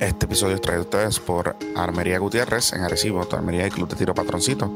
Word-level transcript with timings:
Este 0.00 0.26
episodio 0.26 0.56
es 0.56 0.60
traído 0.60 0.82
a 0.82 0.84
ustedes 0.84 1.20
por 1.20 1.54
Armería 1.76 2.18
Gutiérrez 2.18 2.72
en 2.72 2.82
Arecibo, 2.82 3.24
tu 3.26 3.36
armería 3.36 3.68
y 3.68 3.70
club 3.70 3.88
de 3.88 3.94
tiro 3.94 4.12
patroncito. 4.12 4.68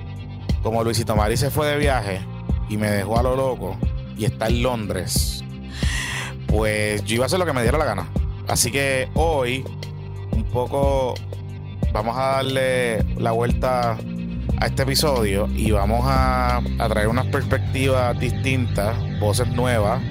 como 0.63 0.83
Luisito 0.85 1.17
Mari 1.17 1.37
se 1.37 1.51
fue 1.51 1.67
de 1.67 1.79
viaje 1.79 2.21
y 2.69 2.77
me 2.77 2.91
dejó 2.91 3.19
a 3.19 3.23
lo 3.23 3.37
loco 3.37 3.77
y 4.17 4.25
está 4.25 4.49
en 4.49 4.63
Londres, 4.63 5.43
pues 6.47 7.05
yo 7.05 7.17
iba 7.17 7.25
a 7.25 7.27
hacer 7.27 7.39
lo 7.39 7.47
que 7.47 7.53
me 7.53 7.63
diera 7.63 7.79
la 7.79 7.85
gana. 7.85 8.07
Así 8.51 8.73
que 8.73 9.09
hoy, 9.15 9.65
un 10.33 10.43
poco, 10.43 11.15
vamos 11.93 12.17
a 12.17 12.33
darle 12.33 13.05
la 13.17 13.31
vuelta 13.31 13.97
a 14.59 14.67
este 14.67 14.83
episodio 14.83 15.49
y 15.55 15.71
vamos 15.71 16.01
a, 16.05 16.61
traer 16.89 17.07
unas 17.07 17.27
perspectivas 17.27 18.19
distintas, 18.19 18.97
voces 19.21 19.47
nuevas. 19.49 20.03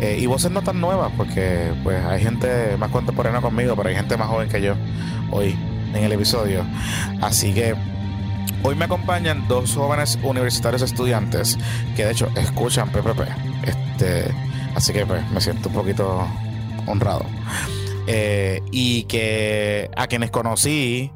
Eh, 0.00 0.18
y 0.18 0.26
voces 0.26 0.50
no 0.50 0.62
tan 0.62 0.80
nuevas, 0.80 1.12
porque 1.16 1.72
pues 1.84 2.04
hay 2.04 2.20
gente 2.20 2.76
más 2.76 2.90
contemporánea 2.90 3.40
conmigo, 3.40 3.76
pero 3.76 3.88
hay 3.88 3.94
gente 3.94 4.16
más 4.16 4.26
joven 4.26 4.48
que 4.48 4.60
yo 4.60 4.74
hoy 5.30 5.56
en 5.94 6.02
el 6.02 6.10
episodio. 6.10 6.64
Así 7.20 7.54
que 7.54 7.76
hoy 8.64 8.74
me 8.74 8.86
acompañan 8.86 9.46
dos 9.46 9.76
jóvenes 9.76 10.18
universitarios 10.24 10.82
estudiantes 10.82 11.56
que 11.94 12.04
de 12.04 12.10
hecho 12.10 12.28
escuchan 12.34 12.90
PPP. 12.90 13.20
Este, 13.62 14.34
así 14.74 14.92
que 14.92 15.06
pues 15.06 15.30
me 15.30 15.40
siento 15.40 15.68
un 15.68 15.74
poquito 15.76 16.26
honrado. 16.86 17.24
Eh, 18.06 18.60
y 18.72 19.04
que 19.04 19.90
a 19.96 20.06
quienes 20.06 20.30
conocí, 20.30 21.12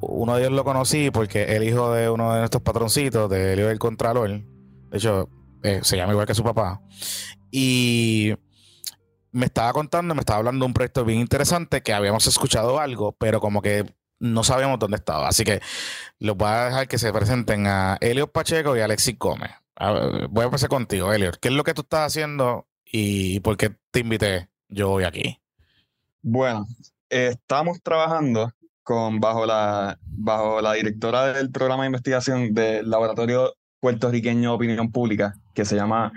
uno 0.00 0.34
de 0.34 0.42
ellos 0.42 0.52
lo 0.52 0.64
conocí 0.64 1.10
porque 1.10 1.56
el 1.56 1.64
hijo 1.64 1.92
de 1.92 2.08
uno 2.08 2.32
de 2.32 2.40
nuestros 2.40 2.62
patroncitos, 2.62 3.28
de 3.28 3.52
Elio 3.52 3.68
del 3.68 3.78
Contralor, 3.78 4.30
de 4.30 4.96
hecho, 4.96 5.28
eh, 5.62 5.80
se 5.82 5.96
llama 5.96 6.12
igual 6.12 6.26
que 6.26 6.34
su 6.34 6.42
papá, 6.42 6.80
y 7.50 8.34
me 9.32 9.46
estaba 9.46 9.72
contando, 9.72 10.14
me 10.14 10.20
estaba 10.20 10.38
hablando 10.38 10.64
de 10.64 10.66
un 10.66 10.74
proyecto 10.74 11.04
bien 11.04 11.20
interesante 11.20 11.82
que 11.82 11.92
habíamos 11.92 12.26
escuchado 12.26 12.80
algo, 12.80 13.12
pero 13.12 13.40
como 13.40 13.62
que 13.62 13.84
no 14.18 14.44
sabíamos 14.44 14.78
dónde 14.78 14.96
estaba. 14.96 15.28
Así 15.28 15.44
que 15.44 15.60
los 16.18 16.36
voy 16.36 16.48
a 16.48 16.66
dejar 16.66 16.88
que 16.88 16.98
se 16.98 17.12
presenten 17.12 17.66
a 17.66 17.96
Elio 18.00 18.30
Pacheco 18.30 18.76
y 18.76 18.80
Alexis 18.80 19.18
Gómez. 19.18 19.50
voy 20.30 20.42
a 20.42 20.46
empezar 20.46 20.68
contigo, 20.68 21.12
Elio. 21.12 21.32
¿Qué 21.40 21.48
es 21.48 21.54
lo 21.54 21.64
que 21.64 21.74
tú 21.74 21.82
estás 21.82 22.06
haciendo 22.06 22.68
y 22.84 23.40
por 23.40 23.56
qué 23.56 23.76
te 23.90 24.00
invité 24.00 24.48
yo 24.70 24.92
hoy 24.92 25.04
aquí? 25.04 25.38
Bueno, 26.22 26.66
estamos 27.08 27.82
trabajando 27.82 28.52
con 28.82 29.20
bajo 29.20 29.46
la, 29.46 29.98
bajo 30.02 30.60
la 30.60 30.72
directora 30.74 31.32
del 31.32 31.50
programa 31.50 31.82
de 31.82 31.88
investigación 31.88 32.54
del 32.54 32.88
Laboratorio 32.88 33.54
Puertorriqueño 33.80 34.50
de 34.50 34.56
Opinión 34.56 34.90
Pública, 34.90 35.34
que 35.54 35.64
se 35.64 35.76
llama 35.76 36.12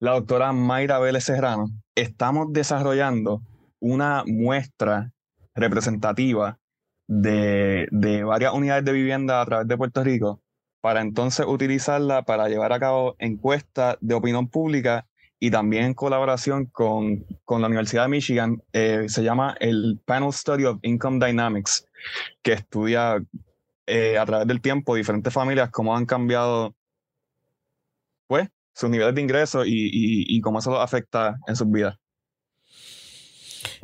la 0.00 0.12
doctora 0.12 0.52
Mayra 0.52 0.98
Vélez 0.98 1.24
Serrano. 1.24 1.70
Estamos 1.94 2.52
desarrollando 2.52 3.42
una 3.80 4.24
muestra 4.26 5.12
representativa 5.54 6.58
de, 7.06 7.88
de 7.90 8.22
varias 8.22 8.52
unidades 8.52 8.84
de 8.84 8.92
vivienda 8.92 9.40
a 9.40 9.46
través 9.46 9.68
de 9.68 9.76
Puerto 9.76 10.04
Rico 10.04 10.40
para 10.80 11.00
entonces 11.00 11.46
utilizarla 11.46 12.22
para 12.22 12.48
llevar 12.48 12.72
a 12.72 12.78
cabo 12.78 13.16
encuestas 13.18 13.96
de 14.00 14.14
opinión 14.14 14.48
pública 14.48 15.07
y 15.40 15.50
también 15.50 15.84
en 15.84 15.94
colaboración 15.94 16.66
con, 16.66 17.24
con 17.44 17.60
la 17.60 17.68
Universidad 17.68 18.02
de 18.04 18.08
Michigan, 18.08 18.62
eh, 18.72 19.04
se 19.08 19.22
llama 19.22 19.56
el 19.60 20.00
Panel 20.04 20.32
Study 20.32 20.64
of 20.64 20.78
Income 20.82 21.24
Dynamics, 21.24 21.86
que 22.42 22.54
estudia 22.54 23.22
eh, 23.86 24.18
a 24.18 24.26
través 24.26 24.46
del 24.48 24.60
tiempo 24.60 24.96
diferentes 24.96 25.32
familias, 25.32 25.70
cómo 25.70 25.96
han 25.96 26.06
cambiado 26.06 26.74
pues, 28.26 28.48
sus 28.74 28.90
niveles 28.90 29.14
de 29.14 29.20
ingresos 29.20 29.66
y, 29.66 29.70
y, 29.72 30.40
cómo 30.40 30.58
eso 30.58 30.70
los 30.70 30.80
afecta 30.80 31.38
en 31.46 31.56
sus 31.56 31.70
vidas. 31.70 31.96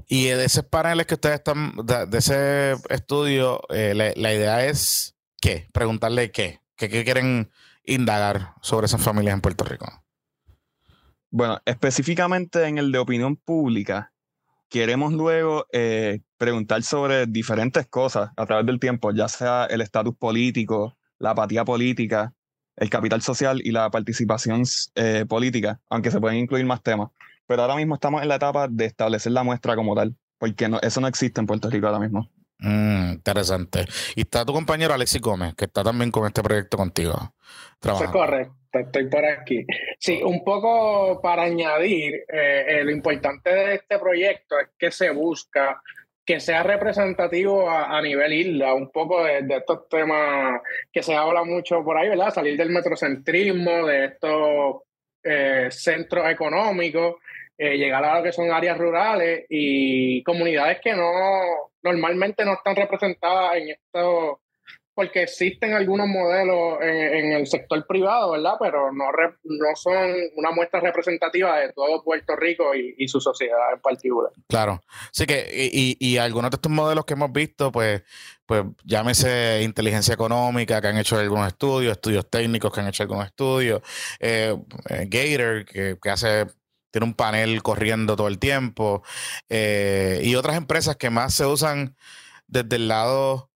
Y 0.09 0.27
de 0.27 0.45
esos 0.45 0.65
paneles 0.65 1.07
que 1.07 1.15
ustedes 1.15 1.37
están, 1.37 1.75
de, 1.85 2.19
ese 2.19 2.73
estudio, 2.91 3.63
eh, 3.71 3.95
la, 3.95 4.13
la, 4.17 4.35
idea 4.35 4.67
es 4.67 5.17
qué, 5.41 5.69
preguntarle 5.73 6.31
qué, 6.33 6.61
qué 6.77 6.89
quieren 7.05 7.51
indagar 7.85 8.55
sobre 8.61 8.87
esas 8.87 9.03
familias 9.03 9.35
en 9.35 9.41
Puerto 9.41 9.65
Rico. 9.65 10.04
Bueno, 11.37 11.61
específicamente 11.65 12.65
en 12.65 12.79
el 12.79 12.93
de 12.93 12.99
opinión 12.99 13.35
pública, 13.35 14.13
queremos 14.69 15.13
luego 15.13 15.67
eh, 15.73 16.21
preguntar 16.37 16.85
sobre 16.85 17.27
diferentes 17.27 17.89
cosas 17.89 18.31
a 18.37 18.47
través 18.47 18.67
del 18.67 18.79
tiempo, 18.79 19.11
ya 19.11 19.27
sea 19.27 19.65
el 19.65 19.81
estatus 19.81 20.15
político, 20.15 20.97
la 21.19 21.31
apatía 21.31 21.65
política, 21.65 22.33
el 22.77 22.89
capital 22.89 23.21
social 23.21 23.61
y 23.65 23.73
la 23.73 23.91
participación 23.91 24.63
eh, 24.95 25.27
política, 25.29 25.81
aunque 25.91 26.13
se 26.13 26.21
pueden 26.21 26.39
incluir 26.39 26.67
más 26.67 26.85
temas. 26.85 27.11
Pero 27.49 27.63
ahora 27.63 27.75
mismo 27.75 27.97
estamos 27.97 28.23
en 28.23 28.29
la 28.29 28.37
etapa 28.37 28.69
de 28.69 28.85
establecer 28.85 29.33
la 29.33 29.43
muestra 29.43 29.75
como 29.75 29.97
tal, 29.97 30.15
porque 30.39 30.71
eso 30.83 31.01
no 31.01 31.09
existe 31.09 31.41
en 31.41 31.49
Puerto 31.49 31.69
Rico 31.69 31.89
ahora 31.89 31.99
mismo. 31.99 32.31
Mm, 32.61 33.15
interesante. 33.15 33.87
Y 34.15 34.21
está 34.21 34.45
tu 34.45 34.53
compañero 34.53 34.95
Alexis 34.95 35.21
Gómez, 35.21 35.57
que 35.57 35.65
está 35.65 35.83
también 35.83 36.13
con 36.13 36.29
este 36.29 36.45
proyecto 36.45 36.77
contigo. 36.77 37.35
Eso 37.83 38.05
es 38.05 38.11
correcto, 38.11 38.55
estoy 38.81 39.09
por 39.09 39.25
aquí. 39.25 39.65
Sí, 39.99 40.23
un 40.23 40.45
poco 40.45 41.21
para 41.21 41.45
añadir, 41.45 42.25
eh, 42.29 42.65
eh, 42.69 42.85
lo 42.85 42.91
importante 42.91 43.51
de 43.51 43.75
este 43.75 43.99
proyecto 43.99 44.59
es 44.59 44.69
que 44.79 44.91
se 44.91 45.11
busca 45.11 45.81
que 46.25 46.41
sea 46.41 46.63
representativo 46.63 47.69
a, 47.69 48.01
nivel 48.01 48.33
isla, 48.33 48.73
un 48.73 48.91
poco 48.91 49.23
de, 49.25 49.45
estos 49.47 49.89
temas 49.91 50.63
que 50.91 51.03
se 51.03 51.15
habla 51.15 51.45
mucho 51.45 51.85
por 51.85 51.99
ahí, 51.99 52.09
¿verdad? 52.09 52.33
Salir 52.33 52.57
del 52.57 52.71
metrocentrismo, 52.71 53.87
de 53.87 54.07
estos 54.07 54.77
eh, 55.23 55.69
centros 55.71 56.27
económicos, 56.31 57.17
llegar 57.59 58.05
a 58.05 58.19
lo 58.19 58.25
que 58.25 58.33
son 58.33 58.51
áreas 58.51 58.79
rurales 58.79 59.45
y 59.51 60.23
comunidades 60.23 60.81
que 60.81 60.95
no 60.95 61.13
normalmente 61.85 62.45
no 62.45 62.55
están 62.55 62.75
representadas 62.75 63.57
en 63.57 63.69
esto, 63.71 64.41
porque 64.95 65.25
existen 65.25 65.75
algunos 65.75 66.07
modelos 66.07 66.79
en, 66.81 67.33
el 67.33 67.47
sector 67.47 67.85
privado, 67.87 68.33
¿verdad? 68.33 68.55
Pero 68.61 68.93
no, 68.93 69.05
no 69.43 69.77
son 69.77 70.15
una 70.37 70.53
muestra 70.53 70.81
representativa 70.81 71.59
de 71.59 71.73
todo 71.73 72.03
Puerto 72.03 72.37
Rico 72.37 72.75
y, 72.75 73.09
su 73.09 73.21
sociedad 73.21 73.73
en 73.75 73.81
particular. 73.81 74.31
Claro. 74.49 74.83
Sí 75.13 75.27
que, 75.27 75.51
y, 75.53 75.97
y, 75.99 76.17
algunos 76.19 76.51
de 76.51 76.57
estos 76.57 76.73
modelos 76.73 77.05
que 77.05 77.15
hemos 77.15 77.33
visto, 77.33 77.71
pues, 77.71 78.03
pues 78.47 78.65
llámese 78.85 79.63
inteligencia 79.63 80.15
económica, 80.15 80.81
que 80.81 80.89
han 80.89 80.99
hecho 80.99 81.19
algunos 81.19 81.49
estudios, 81.49 81.93
estudios 81.93 82.29
técnicos 82.31 82.73
que 82.73 82.81
han 82.81 82.89
hecho 82.89 83.03
algunos 83.03 83.27
estudios, 83.27 83.83
eh, 84.21 84.57
eh, 84.89 85.07
Gator, 85.09 85.65
que, 85.65 85.99
que 86.01 86.11
hace 86.11 86.47
tiene 86.95 87.07
un 87.07 87.15
panel 87.15 87.61
corriendo 87.65 88.15
todo 88.15 88.29
el 88.29 88.39
tiempo, 88.39 89.03
eh, 89.49 90.21
y 90.23 90.37
otras 90.37 90.57
empresas 90.57 90.95
que 90.95 91.11
más 91.11 91.35
se 91.35 91.45
usan 91.45 91.97
desde 92.47 92.77
el 92.77 92.87
lado 92.87 93.51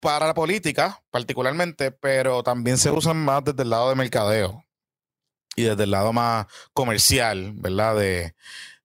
para 0.00 0.26
la 0.26 0.34
política, 0.34 1.02
particularmente, 1.10 1.90
pero 1.92 2.42
también 2.42 2.78
se 2.78 2.90
usan 2.90 3.18
más 3.18 3.44
desde 3.44 3.62
el 3.62 3.70
lado 3.70 3.90
de 3.90 3.96
mercadeo 3.96 4.64
y 5.56 5.64
desde 5.64 5.84
el 5.84 5.90
lado 5.90 6.12
más 6.12 6.46
comercial, 6.72 7.52
¿verdad? 7.54 7.96
De, 7.96 8.34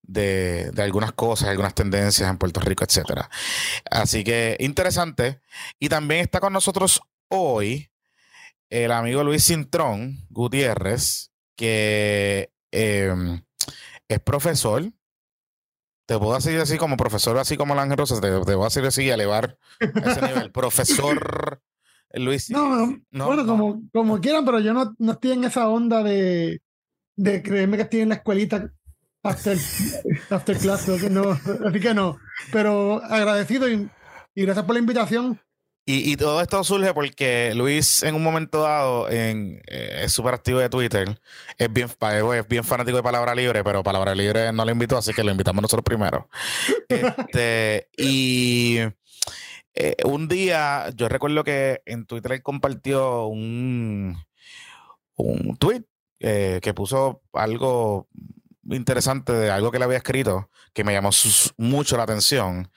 de, 0.01 0.71
de, 0.71 0.83
algunas 0.83 1.13
cosas, 1.13 1.49
algunas 1.49 1.73
tendencias 1.73 2.29
en 2.29 2.37
Puerto 2.37 2.59
Rico, 2.59 2.83
etcétera. 2.83 3.29
Así 3.89 4.23
que 4.23 4.57
interesante. 4.59 5.41
Y 5.79 5.89
también 5.89 6.21
está 6.21 6.39
con 6.39 6.53
nosotros 6.53 7.01
hoy 7.29 7.89
el 8.69 8.91
amigo 8.91 9.23
Luis 9.23 9.45
Cintrón 9.45 10.25
Gutiérrez, 10.29 11.31
que 11.55 12.51
em, 12.71 13.43
es 14.07 14.19
profesor. 14.19 14.91
Te 16.05 16.19
puedo 16.19 16.35
decir 16.35 16.59
así 16.59 16.77
como 16.77 16.97
profesor, 16.97 17.37
así 17.37 17.57
como 17.57 17.73
Ángel 17.79 17.97
Rosas, 17.97 18.21
te, 18.21 18.27
te 18.29 18.55
voy 18.55 18.63
a 18.63 18.65
decir 18.65 18.85
así 18.85 19.03
y 19.03 19.09
elevar 19.09 19.57
a 19.79 20.11
ese 20.11 20.21
nivel. 20.21 20.51
profesor 20.53 21.61
Luis. 22.13 22.49
No, 22.49 22.87
no, 23.11 23.25
bueno, 23.25 23.45
Como, 23.45 23.81
como 23.91 24.21
quieran, 24.21 24.45
pero 24.45 24.59
yo 24.59 24.73
no, 24.73 24.95
no 24.97 25.13
estoy 25.13 25.31
en 25.31 25.43
esa 25.43 25.67
onda 25.67 26.03
de, 26.03 26.61
de 27.15 27.43
creerme 27.43 27.77
que 27.77 27.83
estoy 27.83 28.01
en 28.01 28.09
la 28.09 28.15
escuelita 28.15 28.71
after, 29.23 29.57
after 30.29 30.57
class. 30.57 30.87
No, 31.09 31.31
así 31.67 31.79
que 31.79 31.93
no. 31.93 32.17
Pero 32.51 33.03
agradecido 33.03 33.69
y, 33.69 33.89
y 34.33 34.41
gracias 34.43 34.65
por 34.65 34.75
la 34.75 34.79
invitación. 34.79 35.39
Y, 35.87 36.11
y, 36.11 36.17
todo 36.17 36.41
esto 36.41 36.63
surge 36.63 36.95
porque 36.95 37.53
Luis, 37.53 38.01
en 38.01 38.15
un 38.15 38.23
momento 38.23 38.61
dado, 38.61 39.07
en, 39.07 39.61
eh, 39.67 40.01
es 40.03 40.13
súper 40.13 40.33
activo 40.33 40.57
de 40.57 40.67
Twitter. 40.67 41.19
Es 41.59 41.71
bien, 41.71 41.87
es 41.87 42.47
bien 42.47 42.63
fanático 42.63 42.97
de 42.97 43.03
Palabra 43.03 43.35
Libre, 43.35 43.63
pero 43.63 43.83
Palabra 43.83 44.15
Libre 44.15 44.51
no 44.51 44.65
lo 44.65 44.71
invitó, 44.71 44.97
así 44.97 45.13
que 45.13 45.23
lo 45.23 45.29
invitamos 45.29 45.61
nosotros 45.61 45.83
primero. 45.85 46.27
este, 46.89 47.87
y 47.97 48.79
eh, 49.75 49.95
un 50.05 50.27
día, 50.27 50.89
yo 50.95 51.07
recuerdo 51.07 51.43
que 51.43 51.83
en 51.85 52.07
Twitter 52.07 52.31
él 52.31 52.41
compartió 52.41 53.27
un, 53.27 54.17
un 55.17 55.57
tweet 55.57 55.83
eh, 56.19 56.61
que 56.63 56.73
puso 56.73 57.21
algo 57.33 58.07
interesante 58.63 59.33
de 59.33 59.51
algo 59.51 59.69
que 59.71 59.77
le 59.77 59.85
había 59.85 59.97
escrito 59.97 60.49
que 60.73 60.83
me 60.83 60.93
llamó 60.93 61.11
mucho 61.57 61.97
la 61.97 62.03
atención 62.03 62.71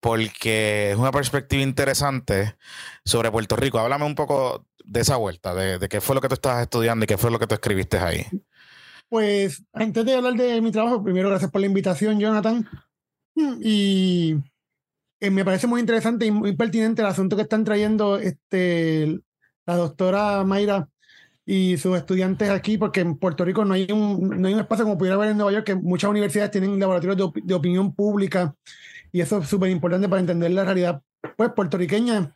porque 0.00 0.92
es 0.92 0.96
una 0.96 1.12
perspectiva 1.12 1.62
interesante 1.62 2.56
sobre 3.04 3.30
Puerto 3.30 3.56
Rico. 3.56 3.78
Háblame 3.78 4.06
un 4.06 4.14
poco 4.14 4.66
de 4.84 5.00
esa 5.00 5.16
vuelta, 5.16 5.54
de, 5.54 5.88
qué 5.88 6.00
fue 6.00 6.14
lo 6.14 6.20
que 6.20 6.28
tú 6.28 6.34
estabas 6.34 6.62
estudiando 6.62 7.04
y 7.04 7.06
qué 7.06 7.18
fue 7.18 7.30
lo 7.30 7.38
que 7.38 7.46
tú 7.46 7.54
escribiste 7.54 7.98
ahí. 7.98 8.26
Pues 9.08 9.62
antes 9.72 10.04
de 10.04 10.14
hablar 10.14 10.34
de 10.34 10.60
mi 10.60 10.72
trabajo, 10.72 11.02
primero 11.02 11.28
gracias 11.28 11.50
por 11.50 11.60
la 11.60 11.66
invitación, 11.66 12.18
Jonathan. 12.18 12.68
Y 13.62 14.36
eh, 15.20 15.30
me 15.30 15.44
parece 15.44 15.66
muy 15.66 15.80
interesante 15.80 16.26
y 16.26 16.30
muy 16.30 16.56
pertinente 16.56 17.02
el 17.02 17.08
asunto 17.08 17.36
que 17.36 17.42
están 17.42 17.64
trayendo 17.64 18.18
este, 18.18 19.20
la 19.66 19.76
doctora 19.76 20.44
Mayra 20.44 20.88
y 21.44 21.76
sus 21.78 21.96
estudiantes 21.96 22.50
aquí, 22.50 22.78
porque 22.78 23.00
en 23.00 23.16
Puerto 23.16 23.44
Rico 23.44 23.64
no 23.64 23.74
hay 23.74 23.90
un, 23.90 24.40
no 24.40 24.48
hay 24.48 24.54
un 24.54 24.60
espacio 24.60 24.84
como 24.84 24.98
pudiera 24.98 25.16
haber 25.16 25.30
en 25.30 25.36
Nueva 25.36 25.52
York, 25.52 25.66
que 25.66 25.74
muchas 25.74 26.10
universidades 26.10 26.52
tienen 26.52 26.78
laboratorios 26.78 27.16
de, 27.16 27.40
de 27.42 27.54
opinión 27.54 27.94
pública 27.94 28.54
y 29.12 29.20
eso 29.20 29.38
es 29.38 29.48
súper 29.48 29.70
importante 29.70 30.08
para 30.08 30.20
entender 30.20 30.50
la 30.52 30.64
realidad 30.64 31.02
pues, 31.36 31.50
puertorriqueña 31.54 32.34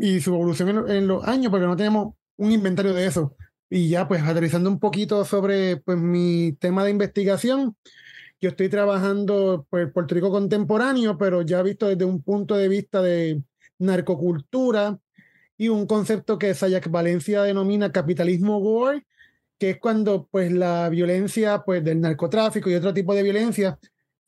y 0.00 0.20
su 0.20 0.34
evolución 0.34 0.90
en, 0.90 1.08
los 1.08 1.26
años, 1.26 1.50
porque 1.50 1.66
no 1.66 1.76
tenemos 1.76 2.14
un 2.36 2.52
inventario 2.52 2.92
de 2.94 3.06
eso. 3.06 3.36
Y 3.68 3.88
ya, 3.88 4.06
pues, 4.06 4.22
aterrizando 4.22 4.70
un 4.70 4.78
poquito 4.78 5.24
sobre 5.24 5.78
pues, 5.78 5.98
mi 5.98 6.52
tema 6.60 6.84
de 6.84 6.90
investigación, 6.90 7.76
yo 8.40 8.50
estoy 8.50 8.68
trabajando 8.68 9.66
pues, 9.70 9.90
Puerto 9.92 10.14
Rico 10.14 10.30
contemporáneo, 10.30 11.16
pero 11.16 11.42
ya 11.42 11.62
visto 11.62 11.88
desde 11.88 12.04
un 12.04 12.22
punto 12.22 12.56
de 12.56 12.68
vista 12.68 13.00
de 13.00 13.42
narcocultura 13.78 14.98
y 15.56 15.68
un 15.68 15.86
concepto 15.86 16.38
que 16.38 16.54
Sayak 16.54 16.90
Valencia 16.90 17.42
denomina 17.42 17.92
capitalismo 17.92 18.58
war, 18.58 19.04
que 19.58 19.70
es 19.70 19.78
cuando 19.78 20.28
pues, 20.30 20.52
la 20.52 20.88
violencia 20.88 21.62
pues, 21.64 21.84
del 21.84 22.00
narcotráfico 22.00 22.68
y 22.68 22.74
otro 22.74 22.92
tipo 22.92 23.14
de 23.14 23.22
violencia 23.22 23.78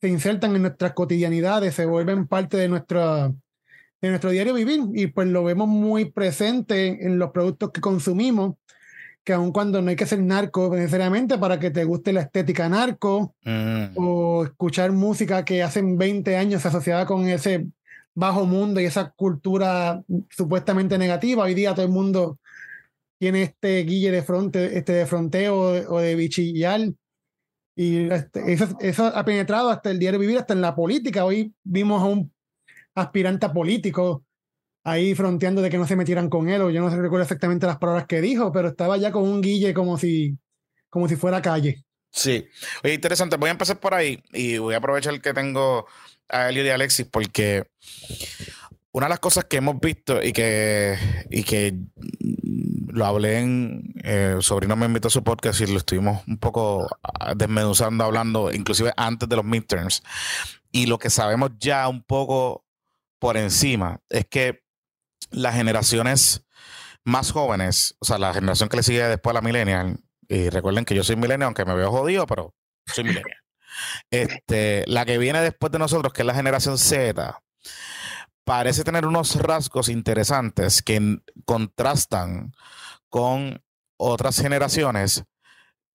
se 0.01 0.07
insertan 0.07 0.55
en 0.55 0.63
nuestras 0.63 0.93
cotidianidades, 0.93 1.73
se 1.75 1.85
vuelven 1.85 2.27
parte 2.27 2.57
de, 2.57 2.67
nuestra, 2.67 3.33
de 4.01 4.09
nuestro 4.09 4.29
diario 4.29 4.53
vivir 4.53 4.81
y 4.93 5.07
pues 5.07 5.27
lo 5.27 5.43
vemos 5.43 5.67
muy 5.67 6.05
presente 6.05 7.05
en 7.05 7.17
los 7.17 7.31
productos 7.31 7.71
que 7.71 7.81
consumimos, 7.81 8.55
que 9.23 9.33
aun 9.33 9.51
cuando 9.51 9.81
no 9.81 9.89
hay 9.89 9.95
que 9.95 10.05
ser 10.05 10.21
narco 10.21 10.75
necesariamente 10.75 11.37
para 11.37 11.59
que 11.59 11.71
te 11.71 11.83
guste 11.83 12.13
la 12.13 12.21
estética 12.21 12.69
narco 12.69 13.35
mm. 13.43 13.95
o 13.95 14.43
escuchar 14.45 14.91
música 14.91 15.43
que 15.43 15.63
hace 15.63 15.81
20 15.81 16.37
años 16.37 16.65
asociada 16.65 17.05
con 17.05 17.27
ese 17.27 17.67
bajo 18.13 18.45
mundo 18.45 18.79
y 18.79 18.85
esa 18.85 19.11
cultura 19.11 20.01
supuestamente 20.29 20.97
negativa, 20.97 21.43
hoy 21.43 21.53
día 21.53 21.73
todo 21.73 21.85
el 21.85 21.91
mundo 21.91 22.39
tiene 23.17 23.43
este 23.43 23.79
guille 23.83 24.11
de 24.11 24.23
fronte, 24.23 24.77
este 24.77 24.93
de 24.93 25.05
fronteo 25.05 25.57
o 25.57 25.99
de 25.99 26.15
bichillar 26.15 26.81
y 27.75 28.09
este, 28.09 28.53
eso, 28.53 29.05
ha 29.05 29.25
penetrado 29.25 29.69
hasta 29.69 29.91
el 29.91 29.99
diario 29.99 30.19
vivir, 30.19 30.37
hasta 30.37 30.53
en 30.53 30.61
la 30.61 30.75
política. 30.75 31.25
Hoy 31.25 31.53
vimos 31.63 32.01
a 32.01 32.05
un 32.05 32.33
aspirante 32.95 33.49
político 33.49 34.23
ahí 34.83 35.13
fronteando 35.15 35.61
de 35.61 35.69
que 35.69 35.77
no 35.77 35.87
se 35.87 35.95
metieran 35.95 36.29
con 36.29 36.47
él, 36.47 36.61
o 36.61 36.69
yo 36.69 36.81
no 36.81 36.89
sé 36.89 36.97
recuerdo 36.97 37.23
exactamente 37.23 37.65
las 37.65 37.77
palabras 37.77 38.05
que 38.05 38.21
dijo, 38.21 38.51
pero 38.51 38.69
estaba 38.69 38.97
ya 38.97 39.11
con 39.11 39.23
un 39.23 39.41
guille 39.41 39.73
como 39.73 39.97
si, 39.97 40.37
como 40.89 41.09
si 41.09 41.15
fuera 41.15 41.41
calle. 41.41 41.83
Sí, 42.11 42.47
oye, 42.83 42.93
interesante. 42.93 43.35
Voy 43.35 43.49
a 43.49 43.51
empezar 43.51 43.79
por 43.79 43.93
ahí 43.93 44.23
y 44.31 44.57
voy 44.57 44.73
a 44.73 44.77
aprovechar 44.77 45.19
que 45.19 45.33
tengo 45.33 45.85
a 46.29 46.49
Elio 46.49 46.63
y 46.63 46.69
a 46.69 46.75
Alexis 46.75 47.07
porque 47.11 47.67
una 48.95 49.07
de 49.07 49.09
las 49.09 49.19
cosas 49.19 49.43
que 49.43 49.57
hemos 49.57 49.77
visto 49.81 50.23
y 50.23 50.31
que, 50.31 50.97
y 51.29 51.43
que 51.43 51.77
lo 52.87 53.05
hablé 53.05 53.39
en. 53.39 53.93
Eh, 54.01 54.37
sobrino 54.39 54.77
me 54.77 54.85
invitó 54.85 55.09
a 55.09 55.11
su 55.11 55.21
podcast 55.21 55.59
y 55.59 55.67
lo 55.67 55.79
estuvimos 55.79 56.25
un 56.27 56.37
poco 56.37 56.87
ah, 57.03 57.33
desmenuzando, 57.35 58.05
hablando, 58.05 58.53
inclusive 58.53 58.93
antes 58.95 59.27
de 59.27 59.35
los 59.35 59.43
midterms. 59.43 60.01
Y 60.71 60.85
lo 60.85 60.97
que 60.97 61.09
sabemos 61.09 61.51
ya 61.59 61.89
un 61.89 62.03
poco 62.03 62.65
por 63.19 63.35
encima 63.35 63.99
es 64.07 64.27
que 64.27 64.63
las 65.29 65.55
generaciones 65.55 66.45
más 67.03 67.33
jóvenes, 67.33 67.97
o 67.99 68.05
sea, 68.05 68.17
la 68.17 68.33
generación 68.33 68.69
que 68.69 68.77
le 68.77 68.83
sigue 68.83 69.03
después 69.03 69.31
a 69.31 69.41
la 69.41 69.41
millennial, 69.41 69.99
y 70.29 70.49
recuerden 70.49 70.85
que 70.85 70.95
yo 70.95 71.03
soy 71.03 71.17
millennial, 71.17 71.47
aunque 71.47 71.65
me 71.65 71.75
veo 71.75 71.91
jodido, 71.91 72.25
pero 72.27 72.55
soy 72.85 73.03
millennial. 73.03 73.39
Este, 74.09 74.85
la 74.87 75.03
que 75.03 75.17
viene 75.17 75.41
después 75.41 75.69
de 75.69 75.79
nosotros, 75.79 76.13
que 76.13 76.21
es 76.21 76.25
la 76.25 76.33
generación 76.33 76.77
Z, 76.77 77.41
parece 78.45 78.83
tener 78.83 79.05
unos 79.05 79.35
rasgos 79.35 79.89
interesantes 79.89 80.81
que 80.81 81.19
contrastan 81.43 82.53
con 83.09 83.61
otras 83.97 84.39
generaciones, 84.39 85.25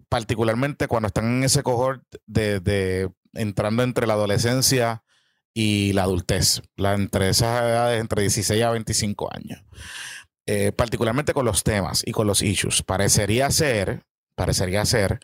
particularmente 0.08 0.88
cuando 0.88 1.06
están 1.06 1.26
en 1.26 1.44
ese 1.44 1.62
cohort 1.62 2.02
de, 2.26 3.10
entrando 3.32 3.82
entre 3.82 4.06
la 4.06 4.14
adolescencia 4.14 5.04
y 5.54 5.92
la 5.92 6.02
adultez, 6.02 6.62
la, 6.76 6.94
entre 6.94 7.30
esas 7.30 7.62
edades, 7.62 8.00
entre 8.00 8.22
16 8.22 8.62
a 8.62 8.70
25 8.70 9.32
años. 9.32 9.62
Eh, 10.46 10.72
particularmente 10.72 11.32
con 11.32 11.44
los 11.44 11.62
temas 11.62 12.02
y 12.04 12.10
con 12.10 12.26
los 12.26 12.42
issues. 12.42 12.82
Parecería 12.82 13.50
ser, 13.50 14.02
parecería 14.34 14.84
ser 14.84 15.20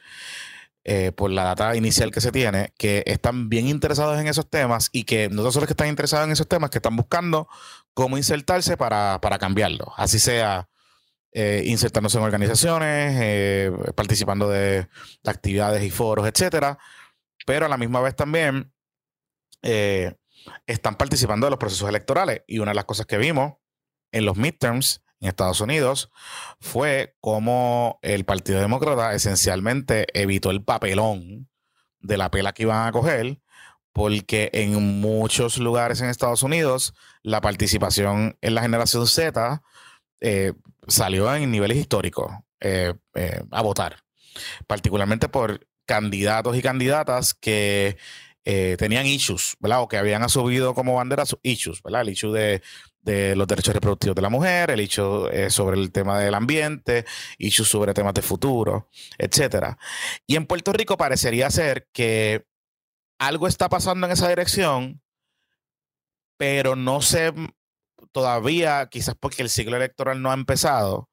eh, 0.89 1.11
por 1.11 1.33
la 1.33 1.43
data 1.43 1.75
inicial 1.75 2.13
que 2.13 2.21
se 2.21 2.31
tiene, 2.31 2.73
que 2.79 3.03
están 3.07 3.49
bien 3.49 3.67
interesados 3.67 4.21
en 4.21 4.29
esos 4.29 4.49
temas 4.49 4.89
y 4.93 5.03
que 5.03 5.29
no 5.29 5.51
solo 5.51 5.67
que 5.67 5.73
están 5.73 5.89
interesados 5.89 6.27
en 6.27 6.33
esos 6.33 6.47
temas, 6.47 6.71
que 6.71 6.79
están 6.79 6.95
buscando 6.95 7.49
cómo 7.93 8.17
insertarse 8.17 8.77
para, 8.77 9.21
para 9.21 9.41
cambiarlo. 9.41 9.93
Así 9.97 10.21
sea 10.21 10.69
eh, 11.33 11.65
insertándose 11.67 12.19
en 12.19 12.23
organizaciones, 12.23 13.19
eh, 13.21 13.73
participando 13.97 14.49
de 14.49 14.87
actividades 15.25 15.83
y 15.83 15.91
foros, 15.91 16.25
etcétera. 16.29 16.79
Pero 17.45 17.67
a 17.67 17.69
la 17.69 17.79
misma 17.79 18.01
vez 18.01 18.15
también 18.15 18.73
están 20.69 20.95
participando 20.95 21.49
de 21.49 21.51
los 21.51 21.59
procesos 21.59 21.89
electorales. 21.89 22.43
Y 22.47 22.61
una 22.61 22.71
de 22.71 22.77
las 22.77 22.85
cosas 22.85 23.07
que 23.07 23.19
vimos 23.19 23.55
en 24.13 24.25
los 24.25 24.37
midterms 24.37 25.03
en 25.21 25.29
Estados 25.29 25.61
Unidos 25.61 26.11
fue 26.61 27.17
como 27.21 27.99
el 28.03 28.25
Partido 28.25 28.61
Demócrata 28.61 29.15
esencialmente 29.15 30.07
evitó 30.13 30.51
el 30.51 30.63
papelón 30.63 31.49
de 32.01 32.17
la 32.17 32.31
pela 32.31 32.53
que 32.53 32.63
iban 32.65 32.87
a 32.87 32.93
coger, 32.93 33.41
porque 33.93 34.51
en 34.53 35.01
muchos 35.01 35.59
lugares 35.59 36.01
en 36.01 36.09
Estados 36.09 36.43
Unidos 36.43 36.95
la 37.23 37.41
participación 37.41 38.37
en 38.41 38.55
la 38.55 38.63
generación 38.63 39.07
Z 39.07 39.63
eh, 40.21 40.53
salió 40.87 41.35
en 41.35 41.51
niveles 41.51 41.79
históricos 41.79 42.33
eh, 42.61 42.95
eh, 43.15 43.43
a 43.51 43.63
votar, 43.63 44.05
particularmente 44.67 45.29
por 45.29 45.67
candidatos 45.85 46.57
y 46.57 46.63
candidatas 46.63 47.35
que 47.35 47.97
tenían 48.79 49.07
issues, 49.07 49.57
¿verdad? 49.59 49.83
O 49.83 49.89
que 49.89 49.97
habían 49.97 50.23
asumido 50.23 50.73
como 50.73 50.95
bandera 50.95 51.27
sus 51.27 51.41
issues, 51.43 51.83
¿verdad? 51.83 52.03
El 52.03 52.11
issue 52.11 52.33
de 52.33 52.63
de 53.07 53.37
los 53.37 53.47
derechos 53.47 53.73
reproductivos 53.73 54.17
de 54.17 54.23
la 54.23 54.29
mujer, 54.29 54.73
el 54.73 54.81
hecho 54.81 55.31
eh, 55.31 55.49
sobre 55.49 55.79
el 55.81 55.93
tema 55.93 56.19
del 56.19 56.35
ambiente, 56.35 57.05
issues 57.39 57.69
sobre 57.69 57.95
temas 57.95 58.15
de 58.15 58.21
futuro, 58.21 58.89
etcétera. 59.17 59.79
Y 60.27 60.35
en 60.35 60.45
Puerto 60.45 60.73
Rico 60.73 60.97
parecería 60.97 61.49
ser 61.51 61.87
que 61.93 62.47
algo 63.19 63.47
está 63.47 63.69
pasando 63.69 64.07
en 64.07 64.13
esa 64.13 64.29
dirección, 64.29 65.01
pero 66.37 66.75
no 66.75 67.01
sé 67.01 67.33
todavía, 68.11 68.89
quizás 68.91 69.15
porque 69.15 69.43
el 69.43 69.51
ciclo 69.51 69.77
electoral 69.77 70.21
no 70.21 70.33
ha 70.33 70.35
empezado, 70.35 71.09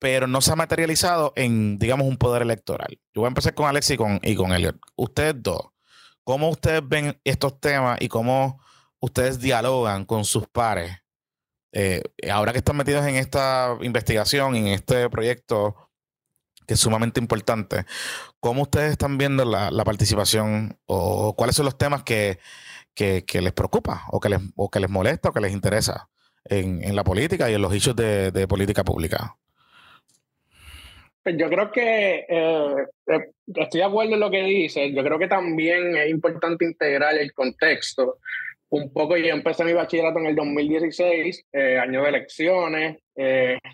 pero 0.00 0.26
no 0.26 0.40
se 0.40 0.50
ha 0.50 0.56
materializado 0.56 1.32
en, 1.36 1.78
digamos, 1.78 2.08
un 2.08 2.16
poder 2.16 2.42
electoral. 2.42 2.98
Yo 3.14 3.20
voy 3.20 3.26
a 3.26 3.28
empezar 3.28 3.54
con 3.54 3.66
Alex 3.66 3.90
y 3.90 3.96
con, 3.96 4.18
y 4.20 4.34
con 4.34 4.52
Elliot. 4.52 4.76
Ustedes 4.96 5.36
dos, 5.38 5.60
¿cómo 6.24 6.50
ustedes 6.50 6.82
ven 6.86 7.20
estos 7.22 7.60
temas 7.60 7.98
y 8.00 8.08
cómo 8.08 8.65
ustedes 9.00 9.40
dialogan 9.40 10.04
con 10.04 10.24
sus 10.24 10.46
pares, 10.46 10.92
eh, 11.72 12.02
ahora 12.30 12.52
que 12.52 12.58
están 12.58 12.76
metidos 12.76 13.04
en 13.06 13.16
esta 13.16 13.76
investigación, 13.82 14.56
en 14.56 14.68
este 14.68 15.10
proyecto 15.10 15.86
que 16.66 16.74
es 16.74 16.80
sumamente 16.80 17.20
importante. 17.20 17.84
¿Cómo 18.40 18.62
ustedes 18.62 18.92
están 18.92 19.18
viendo 19.18 19.44
la, 19.44 19.84
participación 19.84 20.78
o 20.86 21.34
cuáles 21.36 21.56
son 21.56 21.64
los 21.64 21.78
temas 21.78 22.02
que, 22.02 22.38
les 22.96 23.52
preocupa 23.52 24.04
o 24.10 24.20
que 24.20 24.28
les, 24.28 24.40
o 24.56 24.70
que 24.70 24.80
les 24.80 24.90
molesta 24.90 25.28
o 25.28 25.32
que 25.32 25.40
les 25.40 25.52
interesa 25.52 26.08
en, 26.44 26.94
la 26.94 27.04
política 27.04 27.50
y 27.50 27.54
en 27.54 27.62
los 27.62 27.72
hechos 27.72 27.94
de, 27.94 28.46
política 28.48 28.84
pública? 28.84 29.36
Pues 31.22 31.36
yo 31.38 31.48
creo 31.48 31.72
que 31.72 32.24
eh, 32.28 32.86
eh, 33.08 33.32
estoy 33.54 33.80
de 33.80 33.86
acuerdo 33.86 34.14
en 34.14 34.20
lo 34.20 34.30
que 34.30 34.44
dice. 34.44 34.92
Yo 34.92 35.02
creo 35.02 35.18
que 35.18 35.26
también 35.26 35.96
es 35.96 36.08
importante 36.08 36.64
integrar 36.64 37.16
el 37.16 37.32
contexto. 37.32 38.18
Un 38.68 38.92
poco, 38.92 39.16
yo 39.16 39.26
empecé 39.26 39.64
mi 39.64 39.72
bachillerato 39.72 40.18
en 40.18 40.26
el 40.26 40.34
2016, 40.34 41.46
eh, 41.52 41.78
año 41.78 42.02
de 42.02 42.08
elecciones. 42.08 42.98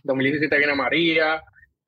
2017 0.04 0.58
viene 0.58 0.75
María, 0.75 1.42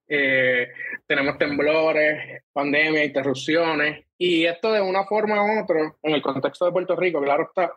eh, 0.06 0.68
tenemos 1.06 1.38
temblores, 1.38 2.42
pandemia, 2.52 3.04
interrupciones, 3.04 4.04
y 4.18 4.44
esto 4.44 4.73
de 4.73 4.80
una 4.80 5.04
forma 5.04 5.42
u 5.42 5.62
otra, 5.62 5.94
en 6.02 6.14
el 6.14 6.23
contexto 6.23 6.66
de 6.66 6.73
Puerto 6.73 6.94
Rico, 6.94 7.23
claro 7.23 7.44
está, 7.44 7.73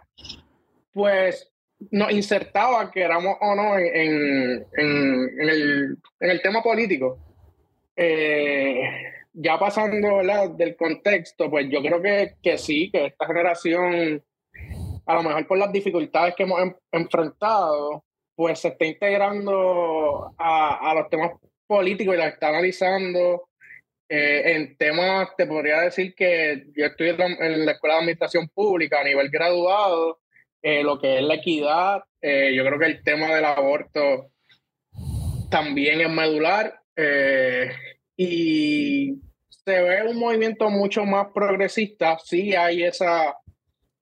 pues 0.91 1.51
nos 1.91 2.11
insertaba, 2.11 2.91
queramos 2.91 3.37
o 3.39 3.55
no, 3.55 3.77
en, 3.77 4.65
en, 4.75 5.49
el, 5.49 5.97
en 6.19 6.29
el, 6.29 6.41
tema 6.41 6.61
político. 6.61 7.19
Eh, 7.95 8.81
ya 9.33 9.57
pasando 9.59 10.21
del 10.57 10.75
contexto, 10.75 11.49
pues 11.49 11.67
yo 11.69 11.81
creo 11.81 12.01
que, 12.01 12.33
que 12.41 12.57
sí, 12.57 12.89
que 12.91 13.05
esta 13.05 13.27
generación, 13.27 14.23
a 15.07 15.15
lo 15.15 15.23
mejor 15.23 15.47
por 15.47 15.57
las 15.57 15.71
dificultades 15.71 16.35
que 16.35 16.43
hemos 16.43 16.59
enfrentado, 16.91 18.03
pues 18.35 18.59
se 18.59 18.67
está 18.67 18.85
integrando 18.85 20.33
a, 20.37 20.91
a 20.91 20.93
los 20.93 21.09
temas 21.09 21.31
político 21.65 22.13
y 22.13 22.17
la 22.17 22.27
está 22.27 22.49
analizando 22.49 23.47
eh, 24.09 24.53
en 24.55 24.77
temas, 24.77 25.35
te 25.35 25.45
podría 25.45 25.81
decir 25.81 26.15
que 26.15 26.67
yo 26.73 26.85
estoy 26.85 27.09
en 27.09 27.65
la 27.65 27.73
Escuela 27.73 27.95
de 27.95 27.99
Administración 27.99 28.47
Pública 28.47 29.01
a 29.01 29.03
nivel 29.03 29.29
graduado, 29.29 30.19
eh, 30.61 30.81
lo 30.81 30.97
que 30.97 31.17
es 31.17 31.23
la 31.23 31.35
equidad, 31.35 32.03
eh, 32.21 32.53
yo 32.55 32.63
creo 32.65 32.79
que 32.79 32.85
el 32.85 33.03
tema 33.03 33.35
del 33.35 33.43
aborto 33.43 34.31
también 35.51 35.99
es 35.99 36.09
medular 36.09 36.79
y 38.15 39.21
se 39.49 39.81
ve 39.81 40.03
un 40.03 40.17
movimiento 40.17 40.69
mucho 40.69 41.03
más 41.03 41.27
progresista, 41.33 42.17
sí 42.23 42.55
hay 42.55 42.83
esa, 42.83 43.35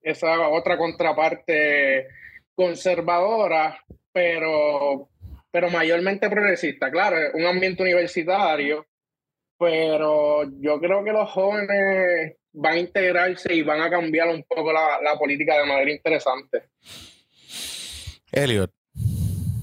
esa 0.06 0.48
otra 0.50 0.78
contraparte 0.78 2.08
conservadora, 2.56 3.78
pero 4.14 5.10
pero 5.52 5.70
mayormente 5.70 6.30
progresista. 6.30 6.92
Claro, 6.92 7.16
un 7.34 7.46
ambiente 7.46 7.82
universitario, 7.82 8.86
pero 9.58 10.44
yo 10.60 10.80
creo 10.82 11.02
que 11.02 11.14
los 11.14 11.32
jóvenes 11.32 12.36
van 12.52 12.74
a 12.74 12.80
integrarse 12.80 13.54
y 13.54 13.62
van 13.64 13.82
a 13.82 13.90
cambiar 13.90 14.28
un 14.28 14.44
poco 14.44 14.74
la, 14.74 15.18
política 15.18 15.58
de 15.58 15.66
manera 15.66 15.92
interesante. 15.92 16.64
Elliot. 18.34 18.70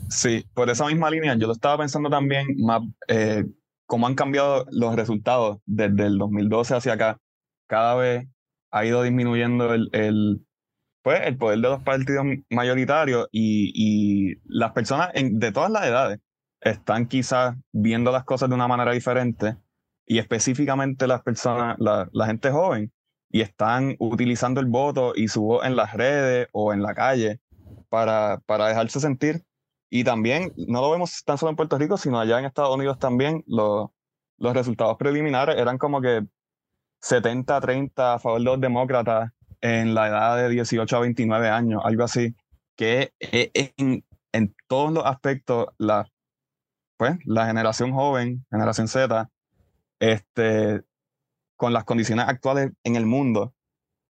Sí, 0.08 0.46
por 0.54 0.70
esa 0.70 0.86
misma 0.86 1.10
línea, 1.10 1.34
yo 1.34 1.46
lo 1.46 1.52
estaba 1.52 1.76
pensando 1.76 2.08
también 2.08 2.46
más 2.58 2.80
eh, 3.08 3.44
cómo 3.84 4.06
han 4.06 4.14
cambiado 4.14 4.64
los 4.70 4.96
resultados 4.96 5.58
desde 5.66 6.06
el 6.06 6.16
2012 6.16 6.74
hacia 6.74 6.94
acá. 6.94 7.18
Cada 7.66 7.96
vez 7.96 8.26
ha 8.72 8.84
ido 8.86 9.02
disminuyendo 9.02 9.72
el, 9.74 10.44
pues, 11.02 11.20
el 11.24 11.36
poder 11.36 11.58
de 11.58 11.68
los 11.68 11.82
partidos 11.82 12.24
mayoritarios 12.50 13.28
y, 13.30 14.34
las 14.46 14.72
personas 14.72 15.10
de 15.14 15.52
todas 15.52 15.70
las 15.70 15.86
edades 15.86 16.20
están 16.60 17.06
quizás 17.06 17.56
viendo 17.72 18.10
las 18.12 18.24
cosas 18.24 18.48
de 18.48 18.54
una 18.54 18.68
manera 18.68 18.92
diferente 18.92 19.56
y 20.06 20.18
específicamente 20.18 21.06
las 21.06 21.22
personas, 21.22 21.76
la, 21.78 22.26
gente 22.26 22.50
joven, 22.50 22.92
y 23.30 23.40
están 23.40 23.96
utilizando 23.98 24.60
el 24.60 24.66
voto 24.66 25.12
y 25.14 25.28
su 25.28 25.42
voz 25.42 25.64
en 25.64 25.76
las 25.76 25.94
redes 25.94 26.48
o 26.52 26.72
en 26.72 26.82
la 26.82 26.94
calle 26.94 27.40
para, 27.88 28.40
para 28.46 28.68
dejarse 28.68 29.00
sentir. 29.00 29.44
Y 29.90 30.04
también, 30.04 30.52
no 30.56 30.80
lo 30.80 30.90
vemos 30.90 31.22
tan 31.24 31.38
solo 31.38 31.50
en 31.50 31.56
Puerto 31.56 31.78
Rico, 31.78 31.96
sino 31.96 32.18
allá 32.18 32.38
en 32.38 32.46
Estados 32.46 32.74
Unidos 32.74 32.98
también, 32.98 33.42
los, 33.46 33.90
los 34.38 34.54
resultados 34.54 34.96
preliminares 34.98 35.56
eran 35.58 35.78
como 35.78 36.00
que 36.00 36.22
70-30 37.02 38.14
a 38.14 38.18
favor 38.18 38.38
de 38.38 38.44
los 38.44 38.60
demócratas 38.60 39.32
en 39.60 39.94
la 39.94 40.08
edad 40.08 40.36
de 40.36 40.48
18 40.48 40.96
a 40.96 41.00
29 41.00 41.48
años, 41.48 41.82
algo 41.84 42.04
así, 42.04 42.34
que 42.76 43.12
en, 43.20 44.04
en 44.32 44.54
todos 44.66 44.92
los 44.92 45.04
aspectos 45.04 45.68
la, 45.78 46.08
pues, 46.96 47.18
la 47.24 47.46
generación 47.46 47.92
joven, 47.92 48.44
generación 48.50 48.88
Z, 48.88 49.30
este, 50.00 50.82
con 51.56 51.72
las 51.72 51.84
condiciones 51.84 52.26
actuales 52.28 52.72
en 52.82 52.96
el 52.96 53.06
mundo, 53.06 53.54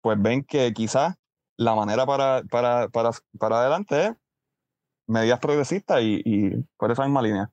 pues 0.03 0.21
ven 0.21 0.45
que 0.45 0.73
quizás 0.73 1.15
la 1.57 1.75
manera 1.75 2.07
para, 2.07 2.43
para, 2.51 2.89
para, 2.89 3.11
para 3.39 3.61
adelante 3.61 4.07
es 4.07 4.13
medidas 5.07 5.41
progresistas 5.41 6.03
y, 6.03 6.21
y, 6.25 6.51
por 6.77 6.93
esa 6.93 7.05
misma 7.05 7.23
línea. 7.23 7.51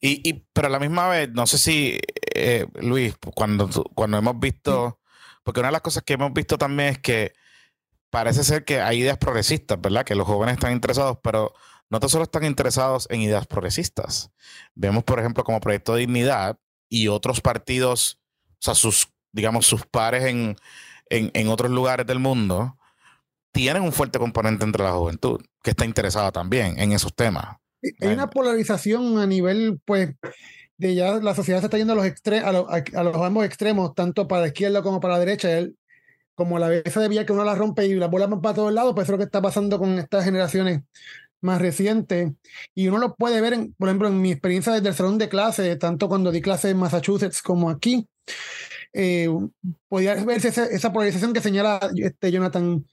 Y, 0.00 0.28
y, 0.28 0.44
pero 0.52 0.66
a 0.66 0.70
la 0.70 0.80
misma 0.80 1.08
vez, 1.08 1.30
no 1.30 1.46
sé 1.46 1.58
si, 1.58 2.00
eh, 2.40 2.66
Luis, 2.80 3.14
cuando, 3.34 3.68
cuando 3.94 4.18
hemos 4.18 4.38
visto 4.38 5.00
porque 5.42 5.60
una 5.60 5.68
de 5.68 5.72
las 5.72 5.82
cosas 5.82 6.02
que 6.02 6.14
hemos 6.14 6.32
visto 6.32 6.58
también 6.58 6.90
es 6.90 6.98
que 6.98 7.32
parece 8.10 8.44
ser 8.44 8.64
que 8.64 8.80
hay 8.80 9.00
ideas 9.00 9.18
progresistas, 9.18 9.80
¿verdad? 9.80 10.04
Que 10.04 10.14
los 10.14 10.26
jóvenes 10.26 10.54
están 10.54 10.72
interesados, 10.72 11.18
pero 11.22 11.52
no 11.88 12.00
tan 12.00 12.08
solo 12.10 12.24
están 12.24 12.44
interesados 12.44 13.06
en 13.10 13.22
ideas 13.22 13.46
progresistas. 13.46 14.30
Vemos, 14.74 15.04
por 15.04 15.18
ejemplo, 15.18 15.44
como 15.44 15.60
Proyecto 15.60 15.94
de 15.94 16.00
Dignidad 16.00 16.58
y 16.88 17.08
otros 17.08 17.40
partidos, 17.40 18.20
o 18.52 18.56
sea, 18.60 18.74
sus, 18.74 19.08
digamos, 19.32 19.66
sus 19.66 19.86
pares 19.86 20.24
en, 20.24 20.56
en, 21.08 21.48
otros 21.48 21.70
lugares 21.70 22.06
del 22.06 22.18
mundo, 22.18 22.76
tienen 23.52 23.82
un 23.82 23.92
fuerte 23.92 24.18
componente 24.18 24.64
entre 24.64 24.84
la 24.84 24.92
juventud 24.92 25.40
que 25.62 25.70
está 25.70 25.84
interesada 25.84 26.30
también 26.30 26.78
en 26.78 26.92
esos 26.92 27.14
temas. 27.14 27.56
Hay 28.00 28.08
una 28.08 28.28
polarización 28.30 29.18
a 29.18 29.26
nivel, 29.26 29.80
pues, 29.84 30.14
de 30.80 30.94
ya 30.94 31.20
la 31.20 31.34
sociedad 31.34 31.60
se 31.60 31.66
está 31.66 31.76
yendo 31.76 31.92
a 31.92 31.96
los, 31.96 32.06
a, 32.06 33.02
los, 33.02 33.16
ambos 33.16 33.44
extremos, 33.44 33.94
tanto 33.94 34.26
para 34.26 34.42
la 34.42 34.48
izquierda 34.48 34.82
como 34.82 34.98
para 34.98 35.14
la 35.14 35.20
derecha. 35.20 35.58
Él, 35.58 35.76
como 36.34 36.58
la 36.58 36.68
vez 36.68 36.82
de 36.94 37.08
vía 37.08 37.26
que 37.26 37.32
uno 37.34 37.44
la 37.44 37.54
rompe 37.54 37.86
y 37.86 37.94
la 37.94 38.06
bola 38.06 38.28
para 38.40 38.54
todos 38.54 38.72
lados, 38.72 38.94
pues 38.94 39.06
es 39.06 39.10
lo 39.10 39.18
que 39.18 39.24
está 39.24 39.42
pasando 39.42 39.78
con 39.78 39.98
estas 39.98 40.24
generaciones 40.24 40.80
más 41.42 41.60
recientes. 41.60 42.32
Y 42.74 42.88
uno 42.88 42.96
lo 42.98 43.14
puede 43.14 43.42
ver, 43.42 43.68
por 43.76 43.88
ejemplo, 43.88 44.08
en 44.08 44.22
mi 44.22 44.32
experiencia 44.32 44.72
desde 44.72 44.88
el 44.88 44.94
salón 44.94 45.18
de 45.18 45.28
clase, 45.28 45.76
tanto 45.76 46.08
cuando 46.08 46.32
di 46.32 46.40
clase 46.40 46.70
en 46.70 46.78
Massachusetts 46.78 47.42
como 47.42 47.68
aquí. 47.68 48.08
Eh, 48.94 49.28
podía 49.88 50.14
verse 50.24 50.48
esa, 50.48 50.92
polarización 50.92 51.34
que 51.34 51.42
señala 51.42 51.78
este 51.94 52.32
Jonathan, 52.32 52.86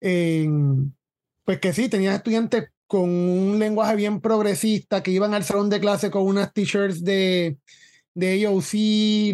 pues 0.00 1.60
que 1.60 1.72
sí, 1.72 1.88
tenía 1.88 2.16
estudiantes 2.16 2.70
con 2.88 3.08
un 3.10 3.58
lenguaje 3.58 3.94
bien 3.94 4.20
progresista, 4.20 5.02
que 5.02 5.12
iban 5.12 5.34
al 5.34 5.44
salón 5.44 5.70
de 5.70 5.78
clase 5.78 6.10
con 6.10 6.26
unas 6.26 6.52
t-shirts 6.52 7.04
de, 7.04 7.58
de 8.14 8.46
AOC, 8.46 8.72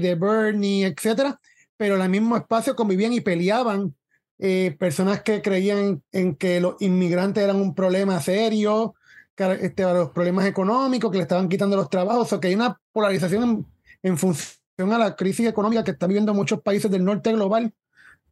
de 0.02 0.16
Bernie, 0.20 0.86
etcétera, 0.86 1.40
pero 1.76 1.96
en 1.96 2.02
el 2.02 2.10
mismo 2.10 2.36
espacio 2.36 2.76
convivían 2.76 3.12
y 3.12 3.20
peleaban 3.20 3.94
eh, 4.38 4.76
personas 4.78 5.22
que 5.22 5.40
creían 5.40 6.02
en 6.12 6.34
que 6.34 6.60
los 6.60 6.74
inmigrantes 6.80 7.42
eran 7.44 7.56
un 7.56 7.74
problema 7.74 8.20
serio, 8.20 8.94
este, 9.36 9.82
los 9.84 10.10
problemas 10.10 10.46
económicos, 10.46 11.10
que 11.10 11.18
le 11.18 11.22
estaban 11.22 11.48
quitando 11.48 11.76
los 11.76 11.88
trabajos, 11.88 12.32
o 12.32 12.40
que 12.40 12.48
hay 12.48 12.54
una 12.54 12.80
polarización 12.92 13.66
en, 14.02 14.18
función 14.18 14.92
a 14.92 14.98
la 14.98 15.16
crisis 15.16 15.46
económica 15.46 15.84
que 15.84 15.92
están 15.92 16.08
viviendo 16.08 16.34
muchos 16.34 16.60
países 16.60 16.90
del 16.90 17.04
norte 17.04 17.32
global, 17.32 17.72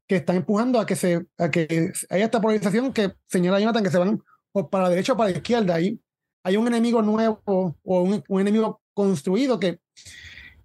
que 0.09 0.17
están 0.17 0.37
empujando 0.37 0.81
a 0.81 0.87
que, 0.87 0.97
se, 0.97 1.27
a 1.39 1.51
que 1.51 1.93
haya 2.11 2.25
esta 2.25 2.41
polarización 2.41 2.93
que 2.93 3.13
señala 3.27 3.61
Jonathan 3.61 3.85
que 3.85 3.91
se 3.91 3.99
van 3.99 4.23
o 4.53 4.69
para 4.69 4.85
la 4.85 4.91
derecha 4.91 5.13
o 5.13 5.17
para 5.17 5.31
la 5.31 5.37
izquierda. 5.37 5.75
Ahí 5.75 6.01
hay 6.45 6.57
un 6.57 6.67
enemigo 6.67 7.03
nuevo 7.03 7.41
o 7.45 7.75
un, 7.85 8.41
enemigo 8.41 8.81
construido 8.95 9.59
que, 9.59 9.81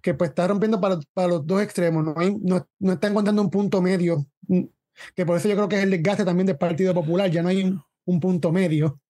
que 0.02 0.14
pues 0.14 0.30
está 0.30 0.46
rompiendo 0.46 0.80
para, 0.80 0.98
para 1.14 1.28
los 1.28 1.46
dos 1.46 1.62
extremos. 1.62 2.04
¿no? 2.04 2.14
Hay, 2.16 2.36
no, 2.40 2.66
no, 2.78 2.92
está 2.92 3.08
encontrando 3.08 3.42
un 3.42 3.50
punto 3.50 3.80
medio. 3.80 4.26
Mm, 4.48 4.64
que 5.14 5.24
por 5.24 5.36
eso 5.36 5.48
yo 5.48 5.54
creo 5.54 5.68
que 5.68 5.76
es 5.76 5.84
el 5.84 5.90
desgaste 5.90 6.24
también 6.24 6.46
del 6.46 6.58
Partido 6.58 6.92
Popular. 6.94 7.30
Ya 7.30 7.42
no 7.42 7.48
hay 7.48 7.62
un, 7.62 8.20
punto 8.20 8.50
medio. 8.50 9.00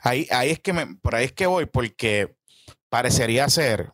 Ahí, 0.00 0.26
ahí 0.30 0.50
es 0.50 0.60
que 0.60 0.72
me, 0.72 0.86
por 0.96 1.14
ahí 1.14 1.26
es 1.26 1.32
que 1.32 1.46
voy, 1.46 1.66
porque 1.66 2.34
parecería 2.88 3.48
ser, 3.48 3.92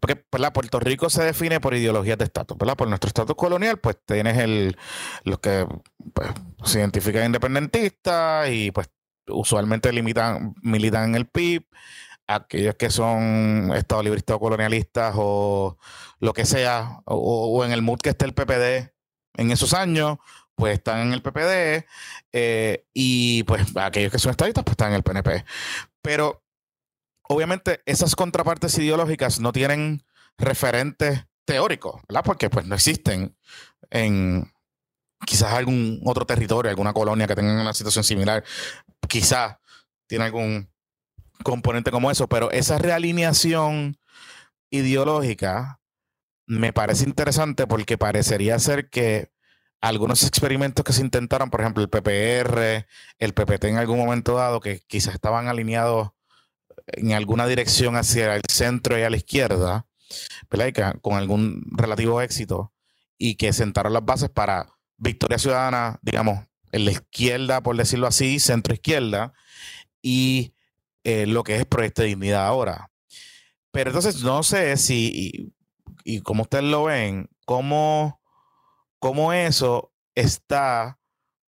porque 0.00 0.16
Puerto 0.16 0.80
Rico 0.80 1.08
se 1.08 1.22
define 1.22 1.60
por 1.60 1.74
ideologías 1.74 2.18
de 2.18 2.24
estatus, 2.24 2.58
¿verdad? 2.58 2.76
Por 2.76 2.88
nuestro 2.88 3.08
estatus 3.08 3.36
colonial, 3.36 3.78
pues 3.78 3.96
tienes 4.04 4.36
el, 4.38 4.76
los 5.24 5.38
que 5.38 5.66
pues, 6.12 6.28
se 6.64 6.80
identifican 6.80 7.26
independentistas 7.26 8.50
y 8.50 8.70
pues 8.70 8.88
usualmente 9.28 9.92
limitan, 9.92 10.54
militan 10.62 11.10
en 11.10 11.14
el 11.14 11.26
PIB, 11.26 11.66
aquellos 12.26 12.74
que 12.76 12.90
son 12.90 13.72
estados 13.74 14.04
libristas 14.04 14.36
o 14.36 14.40
colonialistas 14.40 15.14
o 15.16 15.78
lo 16.20 16.32
que 16.32 16.44
sea, 16.44 17.00
o, 17.04 17.64
en 17.64 17.72
el 17.72 17.82
mood 17.82 17.98
que 17.98 18.10
esté 18.10 18.24
el 18.24 18.34
PPD 18.34 18.92
en 19.36 19.50
esos 19.50 19.74
años, 19.74 20.18
pues 20.54 20.74
están 20.74 21.00
en 21.00 21.12
el 21.12 21.22
PPD, 21.22 21.86
eh, 22.32 22.86
y 22.94 23.42
pues 23.44 23.76
aquellos 23.76 24.12
que 24.12 24.18
son 24.18 24.30
estadistas, 24.30 24.64
pues 24.64 24.72
están 24.72 24.90
en 24.90 24.96
el 24.96 25.02
PNP. 25.02 25.44
Pero 26.02 26.44
obviamente 27.28 27.82
esas 27.86 28.14
contrapartes 28.14 28.78
ideológicas 28.78 29.40
no 29.40 29.52
tienen 29.52 30.04
referentes 30.38 31.26
teóricos, 31.44 32.00
¿verdad? 32.08 32.24
Porque 32.24 32.50
pues 32.50 32.66
no 32.66 32.74
existen 32.74 33.36
en 33.90 34.52
quizás 35.26 35.52
algún 35.52 36.00
otro 36.04 36.26
territorio, 36.26 36.70
alguna 36.70 36.92
colonia 36.92 37.26
que 37.26 37.34
tenga 37.34 37.60
una 37.60 37.74
situación 37.74 38.04
similar, 38.04 38.44
quizás 39.06 39.58
tiene 40.06 40.24
algún 40.24 40.70
componente 41.42 41.90
como 41.90 42.10
eso, 42.10 42.28
pero 42.28 42.50
esa 42.50 42.78
realineación 42.78 43.98
ideológica 44.70 45.80
me 46.46 46.72
parece 46.72 47.04
interesante 47.04 47.66
porque 47.66 47.98
parecería 47.98 48.58
ser 48.58 48.90
que 48.90 49.30
algunos 49.80 50.22
experimentos 50.24 50.84
que 50.84 50.92
se 50.92 51.02
intentaron, 51.02 51.50
por 51.50 51.60
ejemplo, 51.60 51.82
el 51.82 51.90
PPR, 51.90 52.86
el 53.18 53.34
PPT 53.34 53.64
en 53.64 53.76
algún 53.76 53.98
momento 53.98 54.36
dado, 54.36 54.60
que 54.60 54.80
quizás 54.86 55.14
estaban 55.14 55.48
alineados 55.48 56.10
en 56.86 57.12
alguna 57.12 57.46
dirección 57.46 57.96
hacia 57.96 58.34
el 58.34 58.42
centro 58.48 58.98
y 58.98 59.02
a 59.02 59.10
la 59.10 59.16
izquierda, 59.16 59.86
con 61.02 61.14
algún 61.14 61.62
relativo 61.72 62.20
éxito, 62.22 62.72
y 63.18 63.36
que 63.36 63.52
sentaron 63.52 63.92
las 63.92 64.04
bases 64.04 64.30
para 64.30 64.74
victoria 64.96 65.38
ciudadana, 65.38 65.98
digamos, 66.02 66.46
en 66.74 66.84
la 66.84 66.90
izquierda, 66.90 67.62
por 67.62 67.76
decirlo 67.76 68.08
así, 68.08 68.40
centro 68.40 68.74
izquierda, 68.74 69.32
y 70.02 70.54
eh, 71.04 71.24
lo 71.26 71.44
que 71.44 71.54
es 71.54 71.64
Proyecto 71.66 72.02
de 72.02 72.08
Dignidad 72.08 72.44
ahora. 72.44 72.90
Pero 73.70 73.90
entonces 73.90 74.24
no 74.24 74.42
sé 74.42 74.76
si, 74.76 75.52
y, 76.04 76.20
como 76.22 76.42
ustedes 76.42 76.64
lo 76.64 76.84
ven, 76.84 77.30
cómo, 77.46 78.20
cómo 78.98 79.32
eso 79.32 79.92
está 80.16 80.98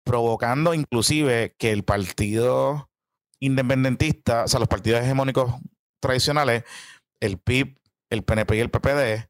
provocando 0.04 0.74
inclusive 0.74 1.56
que 1.58 1.72
el 1.72 1.84
partido 1.84 2.92
independentista, 3.40 4.44
o 4.44 4.48
sea, 4.50 4.60
los 4.60 4.68
partidos 4.68 5.04
hegemónicos 5.04 5.54
tradicionales, 6.02 6.66
el 7.22 7.38
PIB, 7.38 7.80
el 8.10 8.24
PNP 8.24 8.58
y 8.58 8.60
el 8.60 8.70
PPD, 8.70 9.30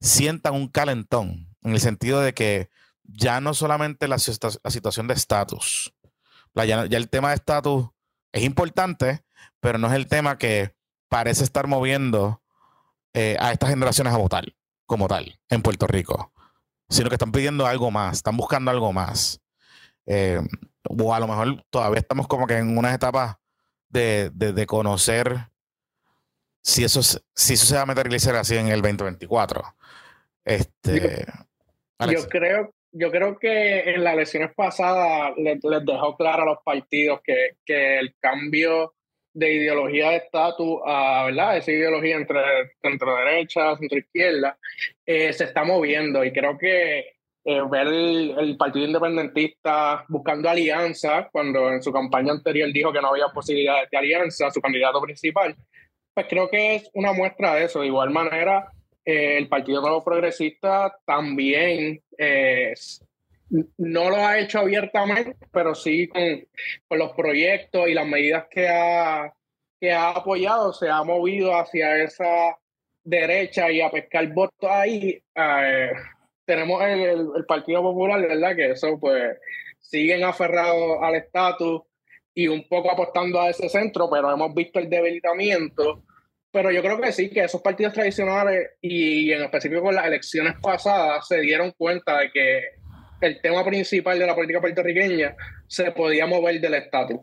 sientan 0.00 0.54
un 0.54 0.68
calentón, 0.68 1.54
en 1.62 1.72
el 1.72 1.80
sentido 1.80 2.22
de 2.22 2.32
que 2.32 2.70
ya 3.04 3.40
no 3.40 3.54
solamente 3.54 4.08
la, 4.08 4.16
la 4.16 4.70
situación 4.70 5.06
de 5.06 5.14
estatus, 5.14 5.94
ya, 6.54 6.86
ya, 6.86 6.96
el 6.96 7.08
tema 7.08 7.30
de 7.30 7.36
estatus 7.36 7.88
es 8.32 8.42
importante, 8.42 9.24
pero 9.60 9.78
no 9.78 9.88
es 9.88 9.94
el 9.94 10.08
tema 10.08 10.38
que 10.38 10.74
parece 11.08 11.44
estar 11.44 11.66
moviendo 11.66 12.42
eh, 13.12 13.36
a 13.38 13.52
estas 13.52 13.70
generaciones 13.70 14.12
a 14.12 14.18
votar 14.18 14.44
como 14.86 15.08
tal 15.08 15.38
en 15.48 15.62
Puerto 15.62 15.86
Rico, 15.86 16.32
sino 16.88 17.08
que 17.08 17.14
están 17.14 17.32
pidiendo 17.32 17.66
algo 17.66 17.90
más, 17.90 18.16
están 18.16 18.36
buscando 18.36 18.70
algo 18.70 18.92
más. 18.92 19.40
Eh, 20.06 20.40
o 20.88 21.14
a 21.14 21.20
lo 21.20 21.28
mejor 21.28 21.64
todavía 21.70 22.00
estamos 22.00 22.28
como 22.28 22.46
que 22.46 22.58
en 22.58 22.76
unas 22.76 22.94
etapas 22.94 23.36
de, 23.88 24.30
de, 24.30 24.66
conocer 24.66 25.50
si 26.62 26.84
eso, 26.84 27.00
si 27.02 27.54
eso 27.54 27.66
se 27.66 27.76
va 27.76 27.82
a 27.82 27.86
materializar 27.86 28.34
así 28.36 28.56
en 28.56 28.68
el 28.68 28.82
2024. 28.82 29.62
Este, 30.44 31.26
yo, 32.10 32.28
creo, 32.28 32.74
yo 32.94 33.10
creo 33.10 33.38
que 33.38 33.80
en 33.80 34.04
las 34.04 34.14
elecciones 34.14 34.54
pasadas 34.54 35.36
les, 35.36 35.60
dejó 35.60 36.16
claro 36.16 36.42
a 36.42 36.46
los 36.46 36.58
partidos 36.64 37.20
que, 37.22 37.56
que 37.66 37.98
el 37.98 38.14
cambio 38.20 38.94
de 39.32 39.52
ideología 39.52 40.10
de 40.10 40.16
estatus 40.16 40.80
a 40.86 41.24
¿verdad? 41.26 41.56
esa 41.56 41.72
ideología 41.72 42.16
entre 42.16 42.40
centro 42.80 43.16
derecha, 43.16 43.76
centro 43.76 43.98
izquierda, 43.98 44.56
eh, 45.04 45.32
se 45.32 45.44
está 45.44 45.64
moviendo 45.64 46.24
y 46.24 46.32
creo 46.32 46.56
que 46.56 47.14
eh, 47.46 47.60
ver 47.68 47.88
el, 47.88 48.56
Partido 48.56 48.86
Independentista 48.86 50.04
buscando 50.08 50.48
alianza, 50.48 51.28
cuando 51.30 51.68
en 51.70 51.82
su 51.82 51.92
campaña 51.92 52.32
anterior 52.32 52.72
dijo 52.72 52.92
que 52.92 53.02
no 53.02 53.08
había 53.08 53.26
posibilidades 53.34 53.90
de 53.90 53.98
alianza, 53.98 54.50
su 54.50 54.60
candidato 54.60 55.00
principal, 55.02 55.54
pues 56.14 56.26
creo 56.28 56.48
que 56.48 56.76
es 56.76 56.90
una 56.94 57.12
muestra 57.12 57.56
de 57.56 57.64
eso. 57.64 57.80
De 57.80 57.88
igual 57.88 58.10
manera, 58.10 58.72
eh, 59.04 59.38
el 59.38 59.48
Partido 59.48 59.80
Nuevo 59.80 60.02
Progresista 60.02 60.98
también 61.04 62.02
no 63.78 64.10
lo 64.10 64.16
ha 64.16 64.38
hecho 64.38 64.60
abiertamente, 64.60 65.36
pero 65.52 65.74
sí 65.74 66.08
con, 66.08 66.98
los 66.98 67.12
proyectos 67.12 67.88
y 67.88 67.94
las 67.94 68.06
medidas 68.06 68.46
que 68.50 68.68
ha, 68.68 69.32
que 69.80 69.92
ha 69.92 70.10
apoyado, 70.10 70.72
se 70.72 70.88
ha 70.88 71.02
movido 71.02 71.56
hacia 71.56 72.02
esa 72.02 72.58
derecha 73.02 73.70
y 73.70 73.80
a 73.80 73.90
pescar 73.90 74.32
votos 74.32 74.70
ahí. 74.70 75.22
Eh, 75.34 75.90
tenemos 76.44 76.82
el, 76.82 77.44
Partido 77.46 77.82
Popular, 77.82 78.20
¿verdad? 78.20 78.56
Que 78.56 78.70
eso, 78.72 78.98
pues, 78.98 79.36
siguen 79.80 80.24
aferrados 80.24 80.98
al 81.02 81.14
estatus 81.16 81.82
y 82.34 82.48
un 82.48 82.66
poco 82.68 82.90
apostando 82.90 83.40
a 83.40 83.50
ese 83.50 83.68
centro, 83.68 84.08
pero 84.10 84.30
hemos 84.32 84.52
visto 84.54 84.78
el 84.78 84.90
debilitamiento. 84.90 86.02
Pero 86.54 86.70
yo 86.70 86.82
creo 86.82 87.00
que 87.00 87.10
sí, 87.10 87.30
que 87.30 87.42
esos 87.42 87.60
partidos 87.60 87.94
tradicionales 87.94 88.70
y 88.80 89.32
en 89.32 89.42
específico 89.42 89.82
con 89.82 89.94
las 89.96 90.06
elecciones 90.06 90.54
pasadas 90.62 91.26
se 91.26 91.40
dieron 91.40 91.72
cuenta 91.72 92.20
de 92.20 92.30
que 92.30 92.60
el 93.22 93.40
tema 93.40 93.64
principal 93.64 94.20
de 94.20 94.24
la 94.24 94.36
política 94.36 94.60
puertorriqueña 94.60 95.34
se 95.66 95.90
podía 95.90 96.28
mover 96.28 96.60
del 96.60 96.74
estatus. 96.74 97.18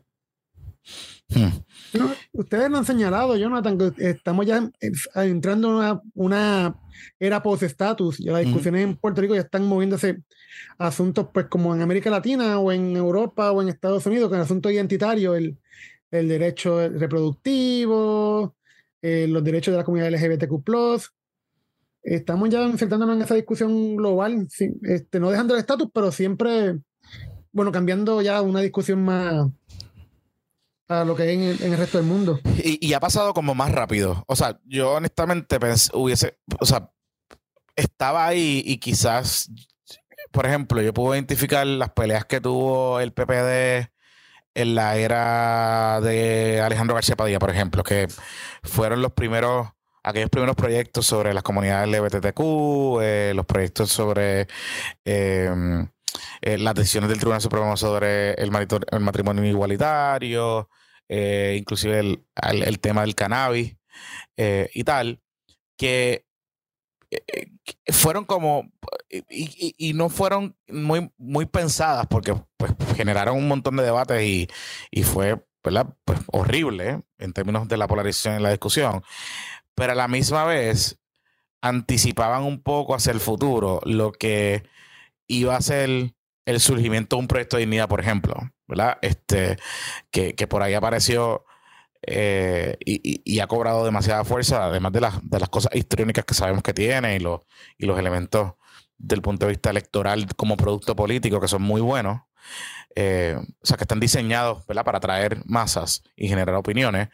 Hmm. 1.29 2.11
ustedes 2.33 2.69
lo 2.69 2.79
han 2.79 2.83
señalado, 2.83 3.37
Jonathan, 3.37 3.77
que 3.77 4.09
estamos 4.09 4.45
ya 4.45 4.69
entrando 5.15 5.69
en 5.69 5.75
una, 5.75 6.01
una 6.13 6.75
era 7.17 7.41
post-estatus. 7.41 8.17
Ya 8.17 8.33
las 8.33 8.43
discusiones 8.43 8.83
en 8.83 8.97
Puerto 8.97 9.21
Rico 9.21 9.35
ya 9.35 9.41
están 9.41 9.63
moviéndose 9.65 10.17
asuntos 10.77 11.29
pues 11.33 11.45
como 11.45 11.73
en 11.73 11.81
América 11.81 12.09
Latina 12.09 12.59
o 12.59 12.69
en 12.69 12.97
Europa 12.97 13.53
o 13.53 13.61
en 13.61 13.69
Estados 13.69 14.05
Unidos, 14.05 14.27
con 14.27 14.39
el 14.39 14.43
asunto 14.43 14.69
identitario, 14.69 15.35
el, 15.35 15.57
el 16.11 16.27
derecho 16.27 16.89
reproductivo, 16.89 18.57
eh, 19.01 19.27
los 19.27 19.43
derechos 19.43 19.71
de 19.71 19.77
la 19.77 19.83
comunidad 19.83 20.11
LGBTQ 20.11 20.63
estamos 22.03 22.49
ya 22.49 22.63
enfrentándonos 22.63 23.15
en 23.15 23.21
esa 23.21 23.35
discusión 23.35 23.95
global, 23.95 24.47
este, 24.83 25.19
no 25.19 25.29
dejando 25.29 25.53
el 25.53 25.59
estatus, 25.59 25.89
pero 25.93 26.11
siempre, 26.11 26.79
bueno, 27.51 27.71
cambiando 27.71 28.21
ya 28.21 28.41
una 28.41 28.61
discusión 28.61 29.03
más 29.03 29.47
a 30.87 31.05
lo 31.05 31.15
que 31.15 31.23
hay 31.23 31.35
en 31.35 31.41
el, 31.41 31.77
resto 31.77 31.97
del 31.97 32.07
mundo. 32.07 32.39
Y, 32.63 32.91
ha 32.93 32.99
pasado 32.99 33.33
como 33.33 33.55
más 33.55 33.71
rápido. 33.71 34.25
O 34.27 34.35
sea, 34.35 34.59
yo 34.65 34.93
honestamente 34.93 35.57
hubiese, 35.93 36.37
o 36.59 36.65
sea, 36.65 36.91
estaba 37.75 38.27
ahí 38.27 38.61
y 38.65 38.77
quizás, 38.77 39.49
por 40.31 40.45
ejemplo, 40.45 40.81
yo 40.81 40.93
puedo 40.93 41.15
identificar 41.15 41.65
las 41.65 41.91
peleas 41.91 42.25
que 42.25 42.41
tuvo 42.41 42.99
el 42.99 43.13
PPD 43.13 43.89
en 44.53 44.75
la 44.75 44.97
era 44.97 46.01
de 46.01 46.61
Alejandro 46.61 46.95
García 46.95 47.15
Padilla, 47.15 47.39
por 47.39 47.49
ejemplo, 47.49 47.83
que 47.83 48.07
fueron 48.63 49.01
los 49.01 49.13
primeros 49.13 49.69
aquellos 50.03 50.29
primeros 50.29 50.55
proyectos 50.55 51.05
sobre 51.05 51.33
las 51.33 51.43
comunidades 51.43 51.89
LGBTQ, 51.89 53.01
eh, 53.01 53.33
los 53.35 53.45
proyectos 53.45 53.91
sobre 53.91 54.47
em, 55.05 55.87
eh, 56.41 56.57
las 56.57 56.75
decisiones 56.75 57.09
del 57.09 57.19
Tribunal 57.19 57.41
Supremo 57.41 57.77
sobre 57.77 58.33
el, 58.33 58.51
matrimonio 58.51 59.45
igualitario, 59.45 60.69
eh, 61.07 61.55
inclusive 61.57 61.99
el, 61.99 62.79
tema 62.79 63.01
del 63.01 63.15
cannabis 63.15 63.75
y 64.37 64.83
tal, 64.83 65.21
que 65.77 66.25
fueron 67.87 68.25
como 68.25 68.71
y, 69.29 69.93
no 69.93 70.09
fueron 70.09 70.55
muy, 70.67 71.11
muy 71.17 71.45
pensadas 71.45 72.07
porque 72.07 72.35
pues, 72.57 72.73
generaron 72.95 73.37
un 73.37 73.47
montón 73.47 73.75
de 73.75 73.83
debates 73.83 74.21
y, 74.23 74.47
y 74.89 75.03
fue 75.03 75.43
pues, 75.61 75.75
horrible 76.27 77.01
en 77.17 77.33
términos 77.33 77.67
de 77.67 77.77
la 77.77 77.87
polarización 77.87 78.35
en 78.35 78.43
la 78.43 78.51
discusión. 78.51 79.03
Pero 79.75 79.93
a 79.93 79.95
la 79.95 80.07
misma 80.07 80.45
vez 80.45 80.99
anticipaban 81.61 82.43
un 82.43 82.61
poco 82.61 82.95
hacia 82.95 83.11
el 83.11 83.19
futuro 83.19 83.81
lo 83.85 84.11
que 84.11 84.63
iba 85.27 85.55
a 85.55 85.61
ser 85.61 86.13
el 86.45 86.59
surgimiento 86.59 87.15
de 87.15 87.21
un 87.21 87.27
proyecto 87.27 87.57
de 87.57 87.61
dignidad, 87.61 87.87
por 87.87 88.01
ejemplo, 88.01 88.35
¿verdad? 88.67 88.97
Este, 89.01 89.57
que, 90.09 90.33
por 90.47 90.63
ahí 90.63 90.73
apareció 90.73 91.45
eh, 92.03 92.77
y, 92.79 93.39
ha 93.39 93.47
cobrado 93.47 93.85
demasiada 93.85 94.23
fuerza, 94.23 94.65
además 94.65 94.91
de, 94.91 95.01
las, 95.01 95.29
de 95.29 95.39
las 95.39 95.49
cosas 95.49 95.75
histriónicas 95.75 96.25
que 96.25 96.33
sabemos 96.33 96.63
que 96.63 96.73
tiene 96.73 97.15
y 97.15 97.19
los, 97.19 97.41
y 97.77 97.85
los 97.85 97.99
elementos 97.99 98.53
del 98.97 99.21
punto 99.21 99.45
de 99.45 99.51
vista 99.51 99.69
electoral 99.69 100.27
como 100.35 100.57
producto 100.57 100.95
político 100.95 101.39
que 101.39 101.47
son 101.47 101.61
muy 101.61 101.81
buenos. 101.81 102.21
Eh, 102.95 103.37
o 103.37 103.65
sea, 103.65 103.77
que 103.77 103.83
están 103.83 103.99
diseñados 103.99 104.65
¿verdad? 104.67 104.83
para 104.83 104.97
atraer 104.97 105.43
masas 105.45 106.03
y 106.15 106.27
generar 106.27 106.55
opiniones. 106.55 107.09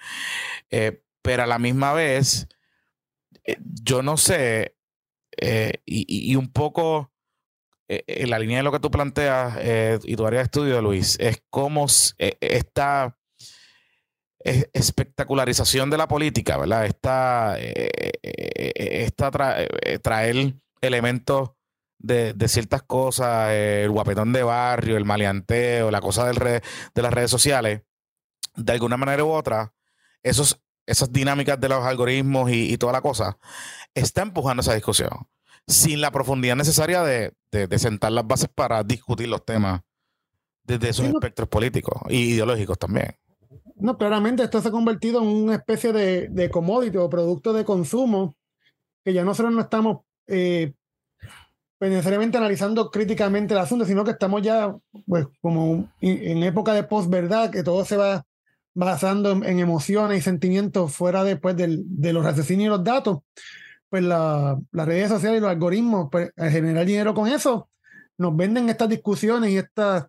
Eh, 0.71 1.03
pero 1.21 1.43
a 1.43 1.47
la 1.47 1.59
misma 1.59 1.93
vez, 1.93 2.47
yo 3.59 4.01
no 4.01 4.17
sé, 4.17 4.75
y, 5.85 6.35
un 6.35 6.51
poco 6.51 7.11
en 7.89 8.29
la 8.29 8.39
línea 8.39 8.57
de 8.57 8.63
lo 8.63 8.71
que 8.71 8.79
tú 8.79 8.89
planteas 8.89 9.59
y 10.03 10.15
tu 10.15 10.25
área 10.25 10.39
de 10.39 10.45
estudio, 10.45 10.81
Luis, 10.81 11.17
es 11.19 11.43
cómo 11.49 11.87
esta 12.17 13.16
espectacularización 14.73 15.89
de 15.89 15.97
la 15.97 16.07
política, 16.07 16.57
¿verdad? 16.57 16.85
Esta, 16.85 17.57
esta 17.59 19.31
traer 20.01 20.55
elementos 20.81 21.51
de, 21.99 22.47
ciertas 22.47 22.83
cosas, 22.83 23.51
el 23.51 23.89
guapetón 23.89 24.33
de 24.33 24.43
barrio, 24.43 24.97
el 24.97 25.05
maleanteo, 25.05 25.91
la 25.91 26.01
cosa 26.01 26.25
del 26.25 26.37
de 26.37 27.01
las 27.01 27.13
redes 27.13 27.31
sociales, 27.31 27.81
de 28.55 28.73
alguna 28.73 28.97
manera 28.97 29.23
u 29.23 29.31
otra, 29.31 29.73
esos 30.23 30.61
esas 30.87 31.11
dinámicas 31.11 31.59
de 31.59 31.69
los 31.69 31.85
algoritmos 31.85 32.49
y, 32.49 32.75
toda 32.77 32.93
la 32.93 33.01
cosa, 33.01 33.37
está 33.93 34.21
empujando 34.23 34.61
esa 34.61 34.73
discusión 34.73 35.09
sin 35.67 35.99
la 35.99 36.11
profundidad 36.11 36.55
necesaria 36.55 37.03
de, 37.03 37.33
sentar 37.77 38.13
las 38.13 38.25
bases 38.25 38.49
para 38.53 38.83
discutir 38.83 39.27
los 39.27 39.43
temas 39.43 39.81
desde 40.63 40.89
esos 40.89 41.05
espectros 41.05 41.49
políticos 41.49 42.01
y 42.09 42.33
ideológicos 42.33 42.79
también. 42.79 43.17
No, 43.79 43.97
claramente 43.97 44.43
esto 44.43 44.61
se 44.61 44.69
ha 44.69 44.71
convertido 44.71 45.21
en 45.21 45.27
una 45.27 45.55
especie 45.55 45.93
de, 45.93 46.29
de 46.29 46.49
commodity 46.49 46.97
o 46.97 47.09
producto 47.09 47.53
de 47.53 47.63
consumo 47.63 48.35
que 49.03 49.13
ya 49.13 49.23
nosotros 49.23 49.53
no 49.53 49.61
estamos 49.61 49.99
eh, 50.27 50.73
pues, 51.77 51.91
necesariamente 51.91 52.37
analizando 52.37 52.89
críticamente 52.89 53.53
el 53.53 53.59
asunto, 53.59 53.85
sino 53.85 54.03
que 54.03 54.11
estamos 54.11 54.41
ya 54.41 54.75
pues, 55.05 55.27
como 55.41 55.89
en 56.01 56.43
época 56.43 56.73
de 56.73 56.83
posverdad, 56.83 57.51
que 57.51 57.63
todo 57.63 57.85
se 57.85 57.97
va 57.97 58.25
basando 58.73 59.31
en, 59.31 59.59
emociones 59.59 60.19
y 60.19 60.21
sentimientos 60.21 60.93
fuera 60.93 61.23
después 61.23 61.55
de 61.55 62.13
los 62.13 62.23
raciocinios 62.23 62.67
y 62.67 62.69
los 62.69 62.83
datos, 62.83 63.19
pues 63.89 64.03
las 64.03 64.57
redes 64.73 65.09
sociales 65.09 65.37
y 65.37 65.41
los 65.41 65.51
algoritmos, 65.51 66.09
pues 66.11 66.31
al 66.35 66.51
generar 66.51 66.85
dinero 66.85 67.13
con 67.13 67.27
eso, 67.27 67.69
nos 68.17 68.35
venden 68.35 68.69
estas 68.69 68.89
discusiones 68.89 69.51
y 69.51 69.57
estas 69.57 70.07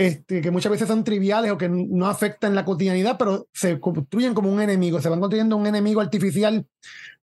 este, 0.00 0.40
que 0.40 0.50
muchas 0.50 0.72
veces 0.72 0.88
son 0.88 1.04
triviales 1.04 1.52
o 1.52 1.58
que 1.58 1.68
no 1.68 2.06
afectan 2.06 2.54
la 2.54 2.64
cotidianidad, 2.64 3.18
pero 3.18 3.48
se 3.52 3.78
construyen 3.78 4.32
como 4.32 4.50
un 4.50 4.62
enemigo, 4.62 4.98
se 4.98 5.10
van 5.10 5.20
construyendo 5.20 5.58
un 5.58 5.66
enemigo 5.66 6.00
artificial 6.00 6.66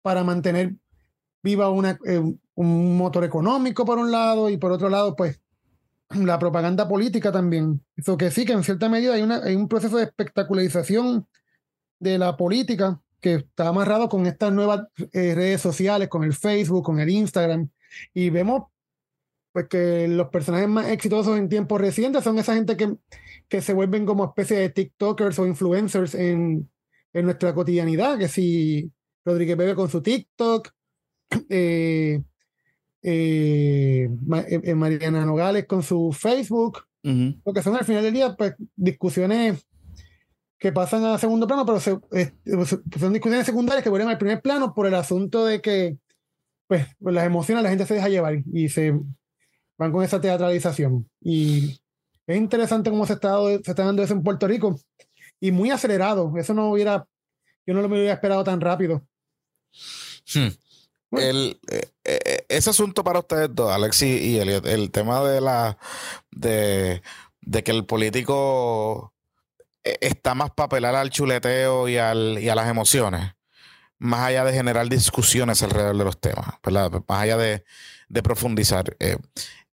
para 0.02 0.24
mantener 0.24 0.74
viva 1.40 1.70
una, 1.70 1.96
eh, 2.04 2.20
un 2.54 2.96
motor 2.96 3.22
económico 3.22 3.84
por 3.84 3.98
un 3.98 4.10
lado 4.10 4.50
y 4.50 4.56
por 4.56 4.72
otro 4.72 4.88
lado, 4.88 5.14
pues 5.14 5.40
la 6.08 6.37
propaganda 6.40 6.88
política 6.88 7.30
también. 7.30 7.80
Eso 7.94 8.16
que 8.16 8.32
sí, 8.32 8.44
que 8.44 8.54
en 8.54 8.64
cierta 8.64 8.88
medida 8.88 9.14
hay, 9.14 9.22
una, 9.22 9.37
hay 9.37 9.54
un 9.54 9.68
proceso 9.68 9.96
de 9.96 10.04
espectacularización 10.04 11.28
de 12.00 12.18
la 12.18 12.37
política 12.37 13.00
que 13.20 13.34
está 13.34 13.68
amarrado 13.68 14.08
con 14.08 14.26
estas 14.26 14.52
nuevas 14.52 14.88
eh, 15.12 15.32
redes 15.37 15.60
sociales, 15.60 16.08
con 16.08 16.24
el 16.24 16.34
Facebook, 16.34 16.82
con 16.82 16.98
el 16.98 17.08
Instagram, 17.08 17.68
y 18.12 18.30
vemos 18.30 18.64
pues 19.55 19.69
que 19.69 20.09
los 20.09 20.31
personajes 20.31 20.69
más 20.69 20.88
exitosos 20.88 21.38
en 21.38 21.49
tiempos 21.49 21.81
recientes 21.81 22.25
son 22.25 22.37
esa 22.40 22.57
gente 22.57 22.77
que, 22.77 22.97
que 23.49 23.62
se 23.62 23.73
vuelven 23.73 24.05
como 24.05 24.25
especie 24.25 24.59
de 24.59 24.69
TikTokers 24.69 25.38
o 25.38 25.47
influencers 25.47 26.17
en, 26.17 26.69
en 27.12 27.25
nuestra 27.25 27.55
cotidianidad, 27.55 28.19
que 28.19 28.27
si 28.27 28.90
Rodríguez 29.25 29.57
Bebe 29.57 29.77
con 29.77 29.88
su 29.88 30.03
TikTok, 30.03 30.71
eh, 31.49 32.21
eh, 33.01 34.09
eh, 34.33 34.75
Mariana 34.75 35.25
Nogales 35.25 35.67
con 35.67 35.85
su 35.85 36.12
Facebook, 36.12 36.81
lo 37.05 37.53
que 37.53 37.62
son 37.62 37.77
al 37.77 37.85
final 37.85 38.03
del 38.03 38.14
día 38.14 38.35
pues, 38.35 38.55
discusiones 38.75 39.64
que 40.59 40.73
pasan 40.73 41.05
a 41.05 41.19
segundo 41.19 41.47
plano, 41.47 41.64
pero 41.64 41.79
son 41.79 42.03
discusiones 43.12 43.47
secundarias 43.47 43.85
que 43.85 43.90
vuelven 43.90 44.09
al 44.09 44.19
primer 44.19 44.43
plano 44.43 44.75
por 44.75 44.88
el 44.88 44.95
asunto 44.95 45.47
de 45.47 45.61
que 45.61 45.97
pues, 46.67 46.88
las 46.99 47.25
emociones 47.25 47.62
la 47.62 47.71
gente 47.71 47.87
se 47.87 47.95
deja 47.95 48.09
llevar 48.09 48.43
y 48.53 48.69
se 48.69 48.99
van 49.78 49.92
con 49.92 50.02
esa 50.04 50.20
teatralización. 50.20 51.08
Y 51.20 51.80
es 52.26 52.37
interesante 52.37 52.90
cómo 52.90 53.06
se 53.06 53.14
está, 53.14 53.37
se 53.62 53.70
está 53.70 53.84
dando 53.84 54.02
eso 54.02 54.14
en 54.14 54.22
Puerto 54.22 54.46
Rico 54.46 54.78
y 55.40 55.52
muy 55.52 55.70
acelerado. 55.70 56.32
Eso 56.37 56.54
no 56.54 56.70
hubiera, 56.70 57.06
yo 57.66 57.74
no 57.74 57.82
lo 57.82 57.88
me 57.88 57.96
hubiera 57.96 58.14
esperado 58.14 58.44
tan 58.44 58.60
rápido. 58.60 59.02
Hmm 60.32 60.48
el, 61.18 61.60
eh, 61.70 61.88
eh, 62.04 62.46
ese 62.48 62.70
asunto 62.70 63.04
para 63.04 63.20
ustedes 63.20 63.48
dos, 63.52 63.72
Alexis 63.72 64.20
y 64.20 64.38
Elliot, 64.38 64.66
el 64.66 64.90
tema 64.90 65.22
de 65.22 65.40
la 65.40 65.78
de, 66.30 67.02
que 67.64 67.70
el 67.70 67.84
político 67.84 69.12
eh, 69.84 69.98
está 70.00 70.34
más 70.34 70.50
para 70.50 70.66
apelar 70.66 70.94
al 70.94 71.10
chuleteo 71.10 71.88
y, 71.88 71.98
al, 71.98 72.38
y 72.38 72.48
a 72.48 72.54
las 72.54 72.68
emociones, 72.68 73.34
más 73.98 74.20
allá 74.20 74.44
de 74.44 74.52
generar 74.52 74.88
discusiones 74.88 75.62
alrededor 75.62 75.96
de 75.96 76.04
los 76.04 76.20
temas, 76.20 76.46
más 77.08 77.20
allá 77.20 77.37
de, 77.37 77.64
profundizar. 78.22 78.96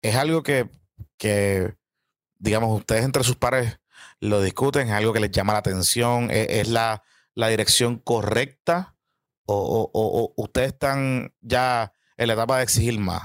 Es 0.01 0.15
algo 0.15 0.43
que, 0.43 0.69
que, 1.17 1.75
digamos, 2.38 2.77
ustedes 2.77 3.03
entre 3.03 3.23
sus 3.23 3.36
pares 3.36 3.79
lo 4.19 4.41
discuten, 4.41 4.88
es 4.88 4.93
algo 4.93 5.13
que 5.13 5.19
les 5.19 5.31
llama 5.31 5.53
la 5.53 5.60
atención, 5.60 6.29
es, 6.31 6.67
la, 6.69 7.03
la 7.36 7.47
dirección 7.49 7.99
correcta 7.99 8.95
o, 9.45 10.33
ustedes 10.36 10.73
están 10.73 11.33
ya 11.41 11.93
en 12.17 12.27
la 12.27 12.33
etapa 12.33 12.57
de 12.57 12.63
exigir 12.63 12.99
más 12.99 13.21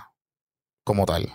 como 0.84 1.06
tal? 1.06 1.26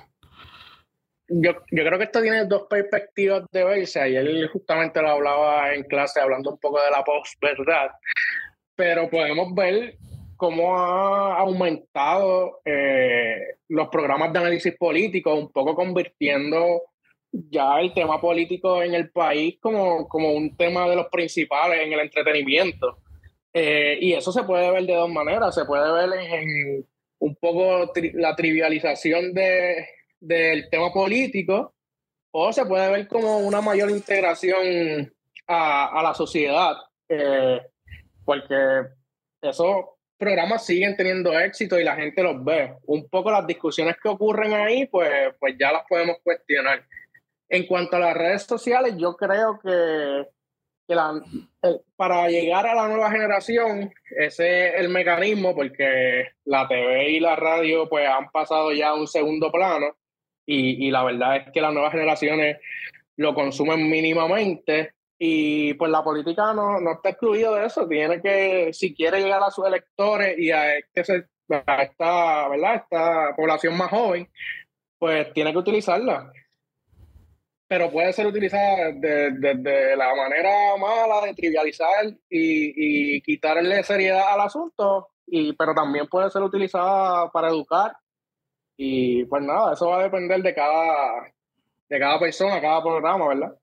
Yo, 1.30 1.52
yo 1.71 1.84
creo 1.84 1.97
que 1.97 2.06
esto 2.06 2.21
tiene 2.21 2.45
dos 2.45 2.67
perspectivas 2.69 3.43
de 3.52 3.63
verse. 3.65 4.00
Ayer 4.00 4.47
justamente 4.47 5.02
lo 5.02 5.10
hablaba 5.10 5.73
en 5.73 5.84
clase 5.84 6.21
hablando 6.21 6.52
un 6.52 6.60
poco 6.60 6.82
de 6.82 6.89
la 6.89 7.04
post-verdad, 7.04 7.91
pero 8.76 9.10
podemos 9.10 9.54
ver 9.54 9.97
cómo 10.38 10.78
ha 10.78 11.38
aumentado 11.39 12.62
eh, 12.63 13.58
los 13.67 13.89
programas 13.89 14.32
de 14.32 14.39
análisis 14.39 14.76
político, 14.78 15.36
un 15.36 15.52
poco 15.52 15.76
convirtiendo 15.76 16.84
ya 17.32 17.80
el 17.80 17.93
tema 17.93 18.21
político 18.21 18.82
en 18.82 18.93
el 18.93 19.10
país 19.12 19.58
como, 19.60 20.08
como 20.08 20.32
un 20.32 20.56
tema 20.56 20.88
de 20.88 20.95
los 20.95 21.08
principales 21.08 21.82
en 21.82 21.93
el 21.93 22.00
entretenimiento. 22.00 23.00
Eh, 23.54 23.97
y 24.00 24.13
eso 24.13 24.32
se 24.32 24.43
puede 24.43 24.71
ver 24.71 24.86
de 24.86 24.93
dos 24.93 25.10
maneras. 25.10 25.56
Se 25.56 25.65
puede 25.65 25.91
ver 25.91 26.19
en, 26.19 26.86
un 27.19 27.36
poco 27.36 27.91
la 28.13 28.36
trivialización 28.36 29.34
de, 29.34 29.88
del 30.19 30.69
tema 30.69 30.93
político 30.93 31.73
o 32.32 32.54
se 32.54 32.65
puede 32.65 32.91
ver 32.91 33.08
como 33.08 33.39
una 33.39 33.62
mayor 33.62 33.89
integración 33.89 35.12
a, 35.47 36.00
a 36.00 36.04
la 36.04 36.13
sociedad. 36.13 36.76
Eh, 37.10 37.60
porque 38.26 38.56
esos 39.41 39.97
programas 40.18 40.66
siguen 40.66 40.96
teniendo 40.96 41.38
éxito 41.40 41.80
y 41.80 41.84
la 41.84 41.96
gente 41.96 42.24
los 42.24 42.44
ve. 42.44 42.74
Un 42.86 43.08
poco 43.10 43.32
las 43.32 43.46
discusiones 43.46 43.96
que 44.02 44.10
ocurren 44.10 44.54
ahí, 44.54 44.86
pues, 44.88 45.12
pues 45.40 45.56
ya 45.60 45.72
las 45.72 45.84
podemos 45.88 46.18
cuestionar. 46.24 46.86
En 47.50 47.66
cuanto 47.66 47.96
a 47.96 48.00
las 48.00 48.18
redes 48.18 48.44
sociales, 48.44 48.96
yo 48.98 49.16
creo 49.16 49.60
que 49.60 50.28
que 50.88 50.96
la, 50.96 51.22
para 51.98 52.30
llegar 52.30 52.66
a 52.66 52.74
la 52.74 52.88
nueva 52.88 53.12
generación, 53.12 53.94
ese 54.18 54.70
es 54.70 54.76
el 54.76 54.90
mecanismo, 54.90 55.54
porque 55.54 56.30
la 56.46 56.68
TV 56.68 57.12
y 57.12 57.20
la 57.20 57.36
radio 57.36 57.90
pues 57.90 58.08
han 58.08 58.32
pasado 58.32 58.72
ya 58.72 58.90
a 58.90 58.96
un 58.96 59.08
segundo 59.08 59.52
plano 59.52 59.98
y, 60.46 60.88
y 60.88 60.92
la 60.92 61.04
verdad 61.04 61.38
es 61.38 61.52
que 61.52 61.60
las 61.60 61.74
nuevas 61.74 61.92
generaciones 61.92 62.58
lo 63.18 63.34
consumen 63.34 63.90
mínimamente 63.90 64.94
y 65.20 65.74
pues 65.76 65.92
la 65.92 66.04
política 66.04 66.54
no, 66.54 66.80
no 66.80 66.94
está 66.94 67.10
excluido 67.10 67.56
de 67.56 67.66
eso, 67.66 67.88
tiene 67.88 68.22
que, 68.22 68.72
si 68.74 68.94
quiere 68.94 69.22
llegar 69.22 69.42
a 69.44 69.52
sus 69.52 69.66
electores 69.66 70.38
y 70.38 70.52
a, 70.52 70.66
se, 70.94 71.26
esta, 71.48 72.48
¿verdad? 72.50 72.76
esta 72.76 73.36
población 73.36 73.78
más 73.78 73.90
joven, 73.90 74.30
pues 75.00 75.32
tiene 75.34 75.52
que 75.52 75.58
utilizarla 75.58 76.32
pero 77.68 77.92
puede 77.92 78.14
ser 78.14 78.26
utilizada 78.28 78.92
desde 78.94 79.96
la 79.98 80.16
manera 80.16 80.78
mala 80.78 81.26
de 81.26 81.34
trivializar 81.34 82.06
y, 82.30 83.18
y, 83.18 83.22
quitarle 83.22 83.84
seriedad 83.84 84.34
al 84.34 84.42
asunto, 84.42 85.10
y, 85.26 85.54
pero 85.54 85.74
también 85.76 86.08
puede 86.08 86.30
ser 86.30 86.42
utilizada 86.44 87.30
para 87.32 87.50
educar. 87.50 87.92
Y 88.78 89.26
pues 89.26 89.44
nada, 89.44 89.74
eso 89.74 89.90
va 89.90 90.00
a 90.00 90.04
depender 90.04 90.42
de 90.42 90.54
cada, 90.54 91.34
de 91.90 92.00
cada 92.00 92.20
persona, 92.20 92.62
cada 92.62 92.82
programa, 92.82 93.28
¿verdad? 93.28 93.58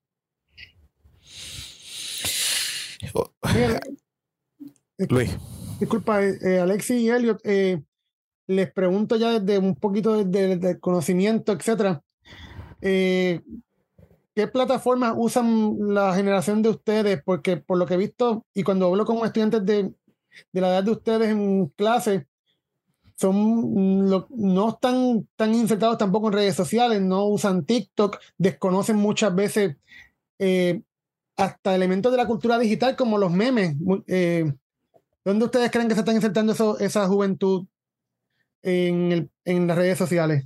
Luis. 5.09 5.37
Disculpa, 5.81 6.23
eh, 6.23 6.39
eh, 6.41 6.59
Alexis 6.61 7.01
y 7.01 7.11
Elliot, 7.11 7.41
eh, 7.45 7.83
les 8.47 8.73
pregunto 8.73 9.17
ya 9.17 9.39
desde 9.39 9.59
un 9.59 9.75
poquito 9.75 10.25
de, 10.25 10.79
conocimiento, 10.81 11.53
etcétera. 11.53 12.03
Eh, 12.81 13.41
¿Qué 14.35 14.49
plataformas 14.49 15.15
usan 15.17 15.77
la 15.95 16.15
generación 16.15 16.63
de 16.63 16.71
ustedes? 16.71 17.23
Porque 17.25 17.57
por 17.57 17.79
lo 17.79 17.87
que 17.87 17.95
he 17.95 17.99
visto 17.99 18.45
y 18.53 18.63
cuando 18.63 18.87
hablo 18.87 19.05
con 19.05 19.25
estudiantes 19.25 19.65
de, 19.65 19.95
de 20.53 20.61
la 20.61 20.69
edad 20.69 20.85
de 20.85 20.91
ustedes 20.91 21.29
en 21.29 21.67
clase, 21.77 22.27
son, 23.17 24.09
no 24.09 24.69
están 24.69 25.29
tan 25.37 25.55
insertados 25.55 25.99
tampoco 25.99 26.29
en 26.29 26.35
redes 26.35 26.57
sociales, 26.57 27.01
no 27.01 27.27
usan 27.27 27.65
TikTok, 27.65 28.19
desconocen 28.39 28.97
muchas 28.97 29.35
veces 29.35 29.77
eh, 30.39 30.83
hasta 31.37 31.75
elementos 31.75 32.13
de 32.13 32.19
la 32.19 32.27
cultura 32.27 32.59
digital 32.59 32.97
como 32.97 33.19
los 33.19 33.31
memes. 33.31 33.75
Eh, 34.07 34.45
¿Dónde 35.25 35.45
ustedes 35.47 35.71
creen 35.71 35.89
que 35.89 35.95
se 35.95 36.01
están 36.01 36.17
insertando 36.17 36.53
eso, 36.53 36.79
esa 36.79 37.07
juventud 37.07 37.67
en, 38.63 39.13
el, 39.13 39.31
en 39.45 39.67
las 39.67 39.77
redes 39.77 39.99
sociales? 39.99 40.45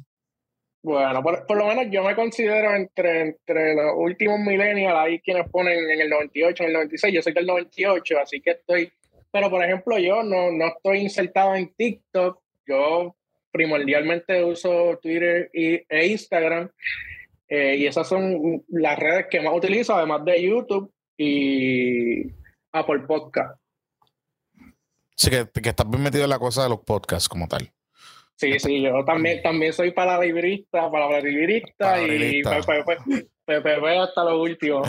Bueno, 0.83 1.22
por, 1.22 1.57
lo 1.57 1.66
menos 1.66 1.87
yo 1.90 2.05
me 2.05 2.14
considero 2.14 2.74
entre, 2.74 3.20
entre 3.20 3.74
los 3.74 3.94
últimos 3.96 4.38
millennials, 4.38 4.96
hay 4.96 5.20
quienes 5.20 5.48
ponen 5.51 5.90
en 5.90 6.01
el 6.01 6.09
98, 6.09 6.62
en 6.62 6.68
el 6.68 6.74
96, 6.74 7.14
yo 7.14 7.22
soy 7.22 7.33
del 7.33 7.46
98, 7.46 8.18
así 8.22 8.40
que 8.40 8.53
estoy, 8.53 8.92
pero 9.33 9.51
por 9.51 9.62
ejemplo 9.64 9.98
yo 9.98 10.22
no, 10.22 10.53
no 10.53 10.68
estoy 10.68 10.98
insertado 11.01 11.57
en 11.57 11.74
TikTok, 11.74 12.40
yo 12.66 13.16
primordialmente 13.51 14.44
uso 14.44 14.98
Twitter 15.03 15.51
y, 15.53 15.83
e 15.88 16.07
Instagram, 16.07 16.70
eh, 17.48 17.76
y 17.76 17.87
esas 17.87 18.08
son 18.08 18.64
las 18.68 18.98
redes 18.98 19.26
que 19.30 19.40
más 19.40 19.54
utilizo, 19.54 19.94
además 19.94 20.24
de 20.24 20.42
YouTube 20.42 20.92
y 21.16 22.30
Apple 22.72 23.00
Podcast. 23.06 23.61
Sí, 25.16 25.30
que, 25.30 25.48
que 25.61 25.70
estás 25.70 25.88
bien 25.88 26.02
metido 26.02 26.24
en 26.24 26.30
la 26.30 26.38
cosa 26.38 26.62
de 26.62 26.68
los 26.68 26.80
podcasts 26.80 27.28
como 27.28 27.48
tal. 27.48 27.72
Sí, 28.38 28.56
sí, 28.61 28.82
yo 28.82 29.04
también, 29.04 29.42
también 29.42 29.72
soy 29.72 29.90
para 29.90 30.20
librista, 30.20 30.88
para 30.92 31.20
librista 31.20 32.00
y 32.00 32.40
pues, 32.84 33.00
hasta 33.98 34.24
lo 34.24 34.40
último. 34.40 34.82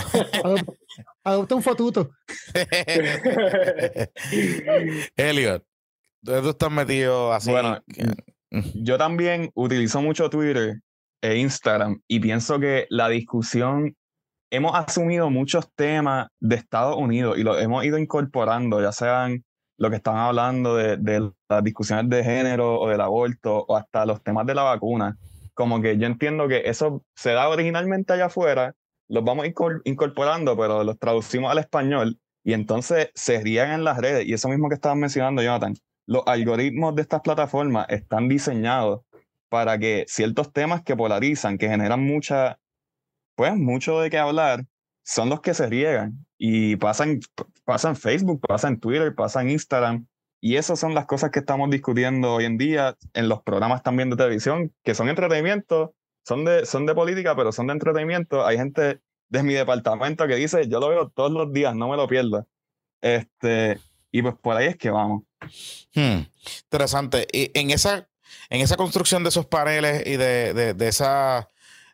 Adopta 1.24 1.56
un 1.56 1.63
fotuto. 1.63 2.12
Elliot, 5.17 5.65
¿dónde 6.22 6.41
tú 6.43 6.50
estás 6.50 6.72
metido 6.72 7.34
así? 7.34 7.50
Bueno, 7.50 7.84
yo 8.76 9.00
también 9.00 9.50
utilizo 9.56 10.00
mucho 10.00 10.30
Twitter 10.30 10.76
e 11.22 11.38
Instagram 11.38 12.02
y 12.08 12.20
pienso 12.20 12.60
que 12.60 12.88
la 12.90 13.10
discusión, 13.10 13.96
hemos 14.52 14.76
asumido 14.76 15.30
muchos 15.30 15.72
temas 15.76 16.28
de 16.40 16.56
Estados 16.56 16.98
Unidos 16.98 17.38
y 17.38 17.44
los 17.44 17.62
hemos 17.62 17.86
ido 17.86 17.98
incorporando, 17.98 18.82
ya 18.82 18.92
sean 18.92 19.44
lo 19.78 19.90
que 19.90 19.98
están 19.98 20.18
hablando 20.18 20.76
de, 20.76 20.98
de, 20.98 21.32
las 21.48 21.64
discusiones 21.64 22.10
de 22.10 22.24
género 22.24 22.80
o 22.80 22.90
del 22.90 23.02
aborto 23.02 23.66
o 23.68 23.78
hasta 23.78 24.06
los 24.06 24.22
temas 24.22 24.46
de 24.46 24.56
la 24.56 24.64
vacuna. 24.64 25.18
Como 25.54 25.82
que 25.82 25.98
yo 25.98 26.06
entiendo 26.06 26.48
que 26.48 26.64
eso 26.66 27.04
se 27.16 27.32
da 27.32 27.48
originalmente 27.48 28.14
allá 28.14 28.26
afuera, 28.26 28.76
los 29.08 29.24
vamos 29.24 29.46
incorporando, 29.86 30.58
pero 30.58 30.84
los 30.84 31.00
traducimos 31.00 31.52
al 31.52 31.60
español 31.60 32.20
y 32.44 32.54
entonces 32.54 33.10
se 33.16 33.42
rían 33.42 33.72
en 33.72 33.84
las 33.84 33.98
redes. 33.98 34.26
Y 34.28 34.34
eso 34.34 34.50
mismo 34.50 34.70
que 34.70 34.76
estabas 34.76 34.98
mencionando, 34.98 35.42
Jonathan, 35.42 35.76
los 36.06 36.24
algoritmos 36.26 36.96
de 36.96 37.02
estas 37.02 37.22
plataformas 37.22 37.88
están 37.90 38.28
diseñados 38.28 39.02
para 39.50 39.78
que 39.80 40.06
ciertos 40.08 40.54
temas 40.54 40.84
que 40.84 40.96
polarizan, 40.96 41.58
que 41.58 41.68
generan 41.68 42.02
mucha, 42.02 42.60
pues 43.36 43.56
mucho 43.56 44.00
de 44.00 44.10
qué 44.10 44.18
hablar, 44.18 44.66
son 45.04 45.30
los 45.30 45.42
que 45.42 45.54
se 45.54 45.68
riegan 45.68 46.26
y 46.38 46.76
pasan, 46.78 47.20
pasan 47.66 47.96
Facebook, 47.96 48.42
pasan 48.48 48.80
Twitter, 48.80 49.14
pasan 49.16 49.50
Instagram. 49.50 50.08
Y 50.42 50.56
esas 50.56 50.80
son 50.80 50.94
las 50.94 51.06
cosas 51.06 51.32
que 51.32 51.40
estamos 51.40 51.70
discutiendo 51.70 52.36
hoy 52.36 52.46
en 52.46 52.58
día 52.58 52.96
en 53.14 53.28
los 53.28 53.42
programas 53.42 53.84
también 53.84 54.10
de 54.10 54.16
televisión, 54.16 54.74
que 54.84 54.96
son 54.96 55.10
entretenimiento, 55.10 55.94
son 56.26 56.46
de, 56.46 56.66
son 56.66 56.86
de 56.86 56.96
política, 56.96 57.36
pero 57.36 57.52
son 57.52 57.68
de 57.68 57.74
entretenimiento. 57.74 58.46
Hay 58.46 58.58
gente 58.58 59.02
de 59.30 59.44
mi 59.44 59.54
departamento 59.54 60.28
que 60.28 60.36
dice, 60.36 60.68
yo 60.68 60.80
lo 60.80 60.90
veo 60.90 61.10
todos 61.10 61.32
los 61.32 61.52
días, 61.52 61.76
no 61.76 61.90
me 61.90 61.98
lo 61.98 62.08
pierdo. 62.08 62.48
Este, 63.02 63.80
y 64.12 64.22
pues 64.22 64.36
por 64.36 64.58
ahí 64.58 64.68
es 64.68 64.78
que 64.78 64.90
vamos. 64.90 65.24
Hmm, 65.94 66.22
interesante. 66.64 67.28
Y 67.32 67.52
en 67.58 67.72
esa, 67.72 68.09
en 68.50 68.62
esa 68.62 68.78
construcción 68.78 69.24
de 69.24 69.30
esos 69.30 69.46
paneles 69.46 70.04
y 70.06 70.18
de, 70.18 70.74
de, 70.74 70.88
esa 70.88 71.50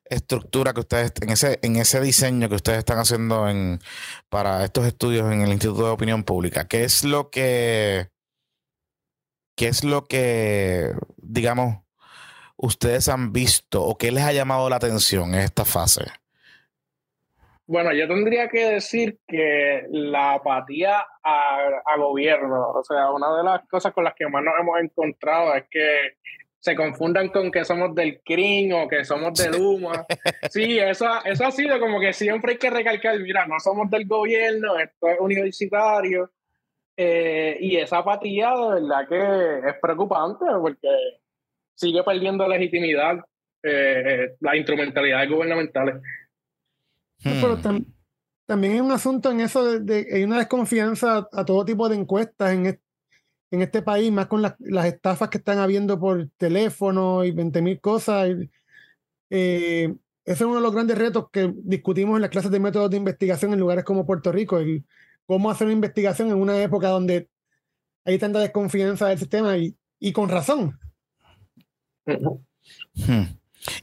estructura 0.09 0.73
que 0.73 0.81
ustedes, 0.81 1.13
en 1.21 1.29
ese, 1.29 1.59
en 1.61 1.75
ese 1.77 1.99
diseño 2.01 2.49
que 2.49 2.55
ustedes 2.55 2.79
están 2.79 2.99
haciendo 2.99 3.49
en, 3.49 3.81
para 4.29 4.63
estos 4.63 4.85
estudios 4.85 5.31
en 5.31 5.41
el 5.41 5.51
Instituto 5.51 5.85
de 5.85 5.91
Opinión 5.91 6.23
Pública, 6.23 6.67
¿qué 6.67 6.83
es 6.83 7.03
lo 7.03 7.29
que, 7.29 8.09
qué 9.55 9.67
es 9.67 9.83
lo 9.83 10.05
que, 10.05 10.93
digamos, 11.17 11.79
ustedes 12.57 13.09
han 13.09 13.33
visto 13.33 13.83
o 13.83 13.97
qué 13.97 14.11
les 14.11 14.23
ha 14.23 14.33
llamado 14.33 14.69
la 14.69 14.77
atención 14.77 15.33
en 15.33 15.41
esta 15.41 15.65
fase? 15.65 16.05
Bueno, 17.67 17.93
yo 17.93 18.07
tendría 18.07 18.47
que 18.47 18.65
decir 18.73 19.17
que 19.27 19.85
la 19.89 20.33
apatía 20.33 21.05
a 21.23 21.97
gobierno, 21.97 22.71
o 22.71 22.83
sea, 22.83 23.11
una 23.11 23.35
de 23.37 23.43
las 23.43 23.67
cosas 23.67 23.91
con 23.93 24.03
las 24.03 24.13
que 24.13 24.27
más 24.27 24.43
nos 24.43 24.53
hemos 24.59 24.79
encontrado 24.79 25.55
es 25.55 25.63
que 25.69 26.17
se 26.65 26.75
confundan 26.75 27.29
con 27.29 27.51
que 27.51 27.63
somos 27.63 27.93
del 27.93 28.21
CRIM 28.23 28.73
o 28.73 28.87
que 28.87 29.05
somos 29.05 29.37
del 29.37 29.51
Luma. 29.51 30.03
Sí, 30.49 30.79
eso, 30.79 31.05
eso 31.23 31.45
ha 31.45 31.51
sido 31.51 31.79
como 31.79 31.99
que 31.99 32.11
siempre 32.11 32.53
hay 32.53 32.57
que 32.57 32.71
recalcar, 32.71 33.19
mira, 33.19 33.45
no 33.45 33.59
somos 33.59 33.87
del 33.91 34.07
gobierno, 34.07 34.75
esto 34.79 35.09
es 35.09 35.19
universitario. 35.19 36.31
Eh, 36.97 37.57
y 37.59 37.75
esa 37.75 37.99
apatía 37.99 38.51
de 38.51 38.81
verdad 38.81 39.07
que 39.07 39.69
es 39.69 39.75
preocupante 39.79 40.45
porque 40.59 40.87
sigue 41.75 42.01
perdiendo 42.03 42.47
legitimidad 42.47 43.17
eh, 43.61 44.35
las 44.39 44.55
instrumentalidades 44.55 45.29
gubernamentales. 45.29 45.97
Pero 47.25 47.57
hmm. 47.57 47.85
también 48.45 48.73
hay 48.73 48.79
un 48.79 48.91
asunto 48.91 49.31
en 49.31 49.41
eso 49.41 49.65
de, 49.65 49.79
de, 49.79 50.07
hay 50.13 50.23
una 50.23 50.37
desconfianza 50.37 51.27
a 51.31 51.45
todo 51.45 51.65
tipo 51.65 51.89
de 51.89 51.95
encuestas 51.95 52.53
en, 52.53 52.67
este 52.67 52.85
en 53.51 53.61
este 53.61 53.81
país, 53.81 54.11
más 54.11 54.27
con 54.27 54.41
las, 54.41 54.55
estafas 54.85 55.29
que 55.29 55.37
están 55.37 55.59
habiendo 55.59 55.99
por 55.99 56.29
teléfono 56.37 57.23
y 57.23 57.31
20 57.31 57.61
mil 57.61 57.79
cosas. 57.79 58.29
Eh, 59.29 59.95
ese 60.23 60.33
es 60.33 60.41
uno 60.41 60.55
de 60.55 60.61
los 60.61 60.73
grandes 60.73 60.97
retos 60.97 61.29
que 61.31 61.53
discutimos 61.55 62.15
en 62.17 62.21
las 62.21 62.31
clases 62.31 62.51
de 62.51 62.59
métodos 62.59 62.89
de 62.89 62.97
investigación 62.97 63.53
en 63.53 63.59
lugares 63.59 63.83
como 63.83 64.05
Puerto 64.05 64.31
Rico, 64.31 64.57
el 64.57 64.83
cómo 65.25 65.49
hacer 65.49 65.65
una 65.65 65.73
investigación 65.73 66.29
en 66.29 66.35
una 66.35 66.61
época 66.61 66.89
donde 66.89 67.29
hay 68.03 68.19
tanta 68.19 68.39
desconfianza 68.39 69.07
del 69.07 69.19
sistema 69.19 69.57
y, 69.57 69.75
y 69.99 70.11
con 70.11 70.29
razón. 70.29 70.79
Hmm. 72.05 73.23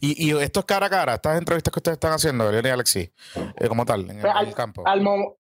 Y, 0.01 0.29
y 0.29 0.39
esto 0.41 0.61
es 0.61 0.67
cara 0.67 0.87
a 0.87 0.91
cara, 0.91 1.15
estas 1.15 1.39
entrevistas 1.39 1.73
que 1.73 1.79
ustedes 1.79 1.97
están 1.97 2.13
haciendo, 2.13 2.49
Eliana 2.49 2.69
y 2.69 2.73
Alexis, 2.73 3.11
eh, 3.37 3.69
como 3.69 3.85
tal, 3.85 4.11
en 4.11 4.21
el, 4.21 4.27
al, 4.27 4.55
campo. 4.55 4.83
Al, 4.87 5.03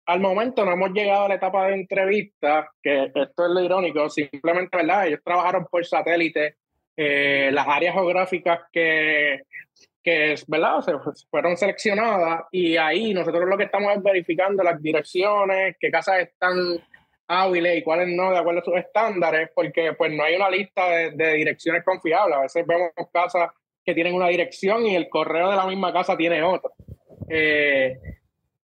al 0.05 0.19
momento 0.19 0.65
no 0.65 0.73
hemos 0.73 0.91
llegado 0.91 1.25
a 1.25 1.29
la 1.29 1.35
etapa 1.35 1.67
de 1.67 1.75
entrevista, 1.75 2.69
que 2.81 3.05
esto 3.05 3.45
es 3.45 3.51
lo 3.51 3.61
irónico, 3.61 4.09
simplemente, 4.09 4.77
¿verdad? 4.77 5.07
Ellos 5.07 5.21
trabajaron 5.23 5.65
por 5.65 5.85
satélite, 5.85 6.57
eh, 6.97 7.49
las 7.53 7.67
áreas 7.67 7.93
geográficas 7.93 8.61
que, 8.71 9.43
que 10.03 10.35
¿verdad? 10.47 10.83
Fueron 11.29 11.55
seleccionadas 11.55 12.43
y 12.51 12.77
ahí 12.77 13.13
nosotros 13.13 13.47
lo 13.47 13.57
que 13.57 13.65
estamos 13.65 13.95
es 13.95 14.03
verificando 14.03 14.63
las 14.63 14.81
direcciones, 14.81 15.75
qué 15.79 15.89
casas 15.89 16.19
están 16.19 16.55
hábiles 17.27 17.77
y 17.77 17.83
cuáles 17.83 18.09
no, 18.09 18.31
de 18.31 18.37
acuerdo 18.39 18.59
a 18.59 18.65
sus 18.65 18.75
estándares, 18.75 19.49
porque 19.55 19.93
pues 19.93 20.11
no 20.11 20.23
hay 20.23 20.35
una 20.35 20.49
lista 20.49 20.89
de, 20.89 21.11
de 21.11 21.33
direcciones 21.35 21.83
confiables. 21.85 22.37
A 22.37 22.41
veces 22.41 22.67
vemos 22.67 22.91
casas 23.13 23.49
que 23.83 23.93
tienen 23.93 24.13
una 24.13 24.27
dirección 24.27 24.85
y 24.85 24.95
el 24.95 25.09
correo 25.09 25.49
de 25.49 25.55
la 25.55 25.67
misma 25.67 25.91
casa 25.91 26.17
tiene 26.17 26.43
otra. 26.43 26.71
Eh, 27.29 27.97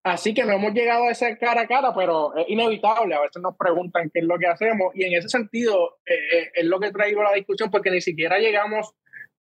Así 0.07 0.33
que 0.33 0.45
no 0.45 0.53
hemos 0.53 0.73
llegado 0.73 1.03
a 1.03 1.11
ese 1.11 1.37
cara 1.37 1.61
a 1.61 1.67
cara, 1.67 1.93
pero 1.93 2.33
es 2.37 2.47
inevitable. 2.47 3.13
A 3.13 3.21
veces 3.21 3.41
nos 3.41 3.57
preguntan 3.57 4.09
qué 4.09 4.19
es 4.19 4.25
lo 4.25 4.37
que 4.37 4.47
hacemos 4.47 4.95
y 4.95 5.03
en 5.03 5.13
ese 5.15 5.27
sentido 5.27 5.97
eh, 6.05 6.13
eh, 6.13 6.51
es 6.53 6.65
lo 6.65 6.79
que 6.79 6.91
traigo 6.91 7.23
la 7.23 7.33
discusión 7.33 7.69
porque 7.69 7.91
ni 7.91 7.99
siquiera 7.99 8.39
llegamos 8.39 8.93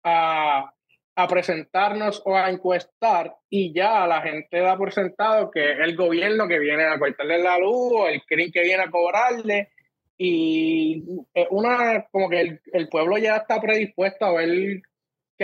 a, 0.03 0.71
a, 1.15 1.27
presentarnos 1.27 2.21
o 2.23 2.37
a 2.37 2.49
encuestar 2.49 3.35
y 3.49 3.73
ya 3.73 4.07
la 4.07 4.21
gente 4.21 4.61
da 4.61 4.77
por 4.77 4.93
sentado 4.93 5.51
que 5.51 5.73
el 5.73 5.97
gobierno 5.97 6.47
que 6.47 6.59
viene 6.59 6.85
a 6.85 6.97
cortarle 6.97 7.39
la 7.39 7.57
luz 7.57 7.93
o 7.93 8.07
el 8.07 8.23
CRIM 8.23 8.49
que 8.53 8.63
viene 8.63 8.83
a 8.83 8.89
cobrarle 8.89 9.69
y 10.17 11.03
una 11.49 12.07
como 12.09 12.29
que 12.29 12.39
el, 12.39 12.61
el, 12.71 12.87
pueblo 12.87 13.17
ya 13.17 13.35
está 13.35 13.59
predispuesto 13.59 14.25
a 14.25 14.33
ver 14.33 14.81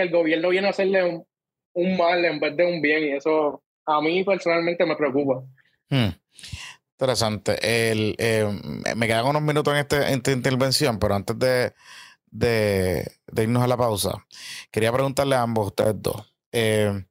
el 0.02 0.10
gobierno 0.10 0.48
viene 0.48 0.66
a 0.66 0.70
hacerle 0.70 1.04
un, 1.04 1.26
un 1.74 1.96
mal 1.96 2.24
en 2.24 2.40
vez 2.40 2.56
de 2.56 2.66
un 2.66 2.80
bien 2.80 3.04
y 3.04 3.12
eso 3.12 3.62
a 3.86 4.00
mí 4.00 4.24
personalmente 4.24 4.86
me 4.86 4.96
preocupa. 4.96 5.42
Hmm. 5.88 6.10
Interesante. 6.92 7.58
El, 7.62 8.14
eh, 8.18 8.46
me 8.94 9.06
quedan 9.06 9.26
unos 9.26 9.42
minutos 9.42 9.72
en, 9.72 9.80
este, 9.80 10.12
esta 10.12 10.32
intervención, 10.32 10.98
pero 10.98 11.14
antes 11.14 11.38
de, 11.38 11.72
de, 12.30 13.42
irnos 13.42 13.62
a 13.62 13.66
la 13.66 13.76
pausa, 13.76 14.26
quería 14.70 14.92
preguntarle 14.92 15.34
a 15.34 15.42
ambos, 15.42 15.68
ustedes 15.68 15.94
dos. 15.96 16.30
Eh, 16.52 17.04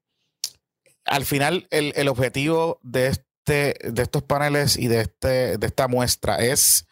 al 1.06 1.26
final, 1.26 1.68
el, 1.72 1.94
el, 1.96 2.08
objetivo 2.08 2.80
de, 2.84 3.18
este, 3.50 3.92
de 3.92 4.02
estos 4.04 4.24
paneles 4.24 4.78
y 4.78 4.88
de, 4.88 5.02
este, 5.02 5.58
de 5.58 5.68
esta 5.68 5.88
muestra 5.88 6.38
es 6.38 6.88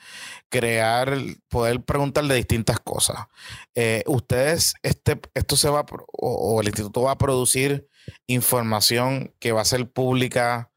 crear, 0.50 1.14
poder 1.50 1.84
preguntar 1.84 2.26
de 2.26 2.36
distintas 2.36 2.80
cosas. 2.80 3.28
Eh, 3.76 4.04
ustedes, 4.08 4.74
este, 4.84 5.20
esto 5.34 5.56
se 5.56 5.70
va, 5.70 5.86
o, 6.14 6.56
o 6.56 6.62
el 6.62 6.68
instituto 6.68 7.04
va 7.04 7.12
a 7.12 7.18
producir 7.18 7.88
información 8.26 9.34
que 9.40 9.52
va 9.52 9.62
a 9.62 9.66
ser 9.66 9.90
pública 9.90 10.72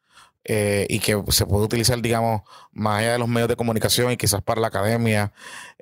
eh, 0.45 0.87
y 0.89 1.01
que 1.01 1.23
se 1.29 1.47
puede 1.47 1.65
utilizar, 1.65 2.01
digamos, 2.01 2.43
más 2.73 3.01
allá 3.01 3.13
de 3.13 3.19
los 3.19 3.29
medios 3.29 3.49
de 3.49 3.57
comunicación 3.57 4.11
y 4.13 4.17
quizás 4.17 4.43
para 4.43 4.61
la 4.61 4.69
academia 4.69 5.33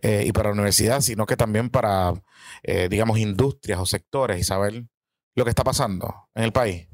eh, 0.03 0.25
y 0.27 0.33
para 0.33 0.51
la 0.51 0.55
universidad, 0.55 1.01
sino 1.01 1.27
que 1.27 1.37
también 1.37 1.71
para, 1.71 2.15
eh, 2.63 2.89
digamos, 2.89 3.19
industrias 3.19 3.79
o 3.79 3.87
sectores 3.87 4.41
y 4.41 4.45
saber 4.45 4.85
lo 5.35 5.45
que 5.45 5.51
está 5.51 5.65
pasando 5.65 6.29
en 6.35 6.45
el 6.45 6.53
país. 6.53 6.88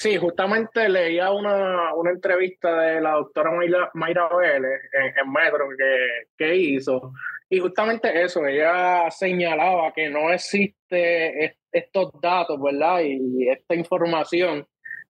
Sí, 0.00 0.16
justamente 0.16 0.88
leía 0.88 1.32
una, 1.32 1.92
una 1.92 2.12
entrevista 2.12 2.72
de 2.82 3.00
la 3.00 3.14
doctora 3.14 3.50
Mayra, 3.50 3.90
Mayra 3.94 4.28
Vélez 4.28 4.80
en, 4.92 5.06
en 5.06 5.32
Metro 5.32 5.66
que, 5.76 6.28
que 6.36 6.54
hizo, 6.54 7.12
y 7.50 7.58
justamente 7.58 8.22
eso, 8.22 8.46
ella 8.46 9.10
señalaba 9.10 9.92
que 9.92 10.08
no 10.08 10.30
existe 10.30 11.56
estos 11.72 12.12
datos, 12.22 12.62
¿verdad? 12.62 13.00
Y 13.02 13.48
esta 13.48 13.74
información 13.74 14.64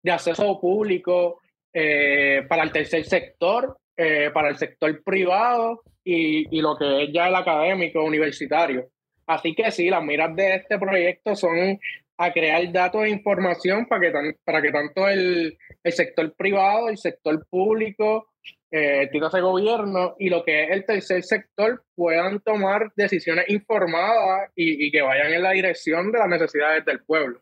de 0.02 0.12
acceso 0.12 0.60
público 0.60 1.40
eh, 1.72 2.42
para 2.50 2.64
el 2.64 2.74
tercer 2.74 3.06
sector, 3.06 3.78
eh, 3.96 4.32
para 4.34 4.50
el 4.50 4.58
sector 4.58 5.02
privado 5.02 5.82
y, 6.04 6.58
y, 6.58 6.62
lo 6.62 6.76
que 6.76 7.04
es 7.04 7.10
ya 7.14 7.30
el 7.30 7.36
académico 7.36 8.04
universitario. 8.04 8.90
Así 9.28 9.56
que 9.56 9.72
sí, 9.72 9.90
las 9.90 10.04
miras 10.04 10.36
de 10.36 10.56
este 10.56 10.78
proyecto 10.78 11.36
son 11.36 11.80
a 12.18 12.32
crear 12.32 12.72
datos 12.72 13.04
e 13.04 13.10
información 13.10 13.86
para 13.88 14.02
que, 14.02 14.38
para 14.44 14.62
que 14.62 14.72
tanto 14.72 15.08
el, 15.08 15.58
el 15.84 15.94
sector 15.94 16.34
privado, 16.36 16.90
el 16.90 16.98
sector 16.98 17.46
público 17.50 18.28
eh, 18.76 19.08
de 19.12 19.42
gobierno 19.42 20.16
y 20.18 20.30
lo 20.30 20.44
que 20.44 20.64
es 20.64 20.72
el 20.72 20.84
tercer 20.84 21.24
sector 21.24 21.86
puedan 21.94 22.40
tomar 22.40 22.92
decisiones 22.96 23.46
informadas 23.50 24.50
y, 24.56 24.92
que 24.92 25.04
vayan 25.04 25.32
en 25.32 25.44
la 25.44 25.52
dirección 25.52 26.12
de 26.12 26.18
las 26.18 26.28
necesidades 26.28 26.84
del 26.84 27.04
pueblo. 27.04 27.40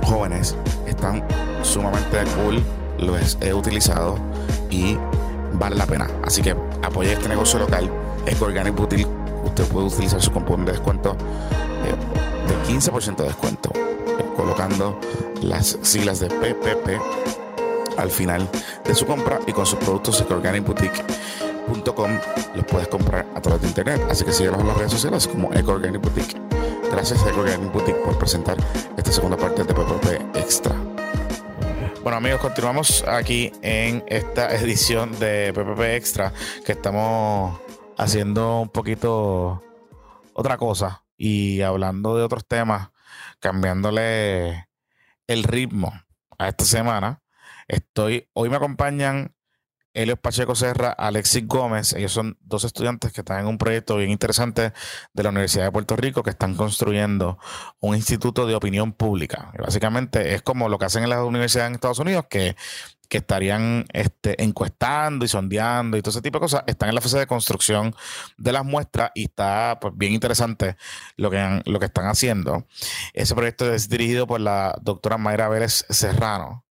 jóvenes 0.04 0.56
están 0.86 1.24
sumamente 1.62 2.18
cool, 2.36 2.62
los 2.98 3.38
he 3.40 3.54
utilizado 3.54 4.18
y 4.70 4.96
vale 5.54 5.76
la 5.76 5.86
pena. 5.86 6.08
Así 6.24 6.42
que 6.42 6.54
apoye 6.82 7.12
este 7.12 7.28
negocio 7.28 7.58
local, 7.58 7.90
Eco 8.26 8.46
Organic 8.46 8.74
Boutique. 8.74 9.08
Usted 9.44 9.64
puede 9.68 9.86
utilizar 9.86 10.20
su 10.20 10.32
cupón 10.32 10.64
de 10.64 10.72
descuento 10.72 11.16
eh, 11.84 11.94
de 12.48 12.74
15% 12.74 13.16
de 13.16 13.24
descuento, 13.24 13.70
colocando 14.36 14.98
las 15.42 15.78
siglas 15.82 16.20
de 16.20 16.28
PPP 16.28 17.00
al 17.96 18.10
final 18.10 18.48
de 18.84 18.94
su 18.94 19.06
compra 19.06 19.38
y 19.46 19.52
con 19.52 19.66
sus 19.66 19.78
productos 19.78 20.20
ecoorganicboutique.com 20.20 22.10
los 22.54 22.64
puedes 22.66 22.88
comprar 22.88 23.26
a 23.34 23.40
través 23.40 23.62
de 23.62 23.68
internet. 23.68 24.02
Así 24.10 24.24
que 24.24 24.32
síguenos 24.32 24.60
en 24.60 24.68
las 24.68 24.76
redes 24.76 24.92
sociales 24.92 25.26
como 25.26 25.52
Eco 25.52 25.72
Organic 25.72 26.02
Boutique. 26.02 26.40
Gracias 26.90 27.22
a 27.22 27.30
Eco 27.30 27.40
Organic 27.40 27.72
Boutique 27.72 27.98
por 28.04 28.18
presentar 28.18 28.56
esta 28.96 29.12
segunda 29.12 29.36
parte 29.36 29.64
de 29.64 29.74
PPP 29.74 30.36
Extra. 30.36 30.74
Bueno 32.02 32.18
amigos, 32.18 32.40
continuamos 32.40 33.02
aquí 33.08 33.50
en 33.62 34.04
esta 34.06 34.54
edición 34.56 35.18
de 35.18 35.52
PPP 35.54 35.80
Extra 35.96 36.32
que 36.64 36.72
estamos 36.72 37.58
haciendo 37.96 38.60
un 38.60 38.68
poquito 38.68 39.62
otra 40.34 40.58
cosa 40.58 41.04
y 41.16 41.62
hablando 41.62 42.16
de 42.16 42.24
otros 42.24 42.46
temas, 42.46 42.90
cambiándole 43.40 44.68
el 45.26 45.44
ritmo 45.44 45.92
a 46.38 46.48
esta 46.48 46.64
semana. 46.64 47.22
Estoy, 47.68 48.28
hoy 48.34 48.50
me 48.50 48.56
acompañan 48.56 49.34
Helios 49.94 50.18
Pacheco 50.18 50.56
Serra, 50.56 50.90
Alexis 50.90 51.46
Gómez. 51.46 51.92
Ellos 51.94 52.12
son 52.12 52.36
dos 52.40 52.64
estudiantes 52.64 53.12
que 53.12 53.20
están 53.20 53.40
en 53.40 53.46
un 53.46 53.58
proyecto 53.58 53.96
bien 53.96 54.10
interesante 54.10 54.72
de 55.12 55.22
la 55.22 55.28
Universidad 55.28 55.64
de 55.64 55.72
Puerto 55.72 55.96
Rico 55.96 56.22
que 56.22 56.30
están 56.30 56.56
construyendo 56.56 57.38
un 57.78 57.94
instituto 57.94 58.46
de 58.46 58.56
opinión 58.56 58.92
pública. 58.92 59.52
básicamente 59.58 60.34
es 60.34 60.42
como 60.42 60.68
lo 60.68 60.78
que 60.78 60.86
hacen 60.86 61.04
en 61.04 61.10
las 61.10 61.20
universidades 61.20 61.68
en 61.68 61.74
Estados 61.74 62.00
Unidos, 62.00 62.26
que, 63.14 63.18
estarían 63.18 63.84
este, 63.92 64.42
encuestando 64.42 65.24
y 65.24 65.28
sondeando 65.28 65.96
y 65.96 66.02
todo 66.02 66.10
ese 66.10 66.22
tipo 66.22 66.38
de 66.38 66.42
cosas. 66.42 66.64
Están 66.66 66.88
en 66.88 66.94
la 66.94 67.00
fase 67.00 67.18
de 67.18 67.26
construcción 67.26 67.94
de 68.36 68.52
las 68.52 68.64
muestras 68.64 69.10
y 69.14 69.24
está 69.24 69.78
pues, 69.80 69.94
bien 69.96 70.12
interesante 70.12 70.76
lo 71.16 71.30
que, 71.30 71.62
lo 71.64 71.78
que 71.78 71.86
están 71.86 72.06
haciendo. 72.06 72.66
Ese 73.12 73.34
proyecto 73.34 73.72
es 73.72 73.88
dirigido 73.88 74.26
por 74.26 74.40
la 74.40 74.76
doctora 74.82 75.18
Mayra 75.18 75.48
Vélez 75.48 75.84
Serrano 75.88 76.64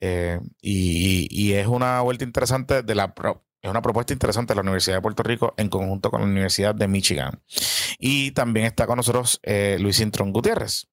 eh, 0.00 0.40
y, 0.60 1.52
es 1.52 1.66
una 1.66 2.00
vuelta 2.02 2.24
interesante 2.24 2.82
de 2.82 2.94
la 2.94 3.14
es 3.60 3.70
una 3.70 3.82
propuesta 3.82 4.12
interesante 4.12 4.52
de 4.52 4.56
la 4.56 4.62
Universidad 4.62 4.96
de 4.96 5.02
Puerto 5.02 5.22
Rico 5.24 5.54
en 5.56 5.68
conjunto 5.68 6.10
con 6.10 6.20
la 6.20 6.26
Universidad 6.26 6.74
de 6.74 6.86
Michigan. 6.86 7.42
Y 7.98 8.30
también 8.30 8.66
está 8.66 8.86
con 8.86 8.96
nosotros 8.96 9.40
eh, 9.42 9.78
Luis 9.80 9.98
Intrón 9.98 10.32
Gutiérrez, 10.32 10.86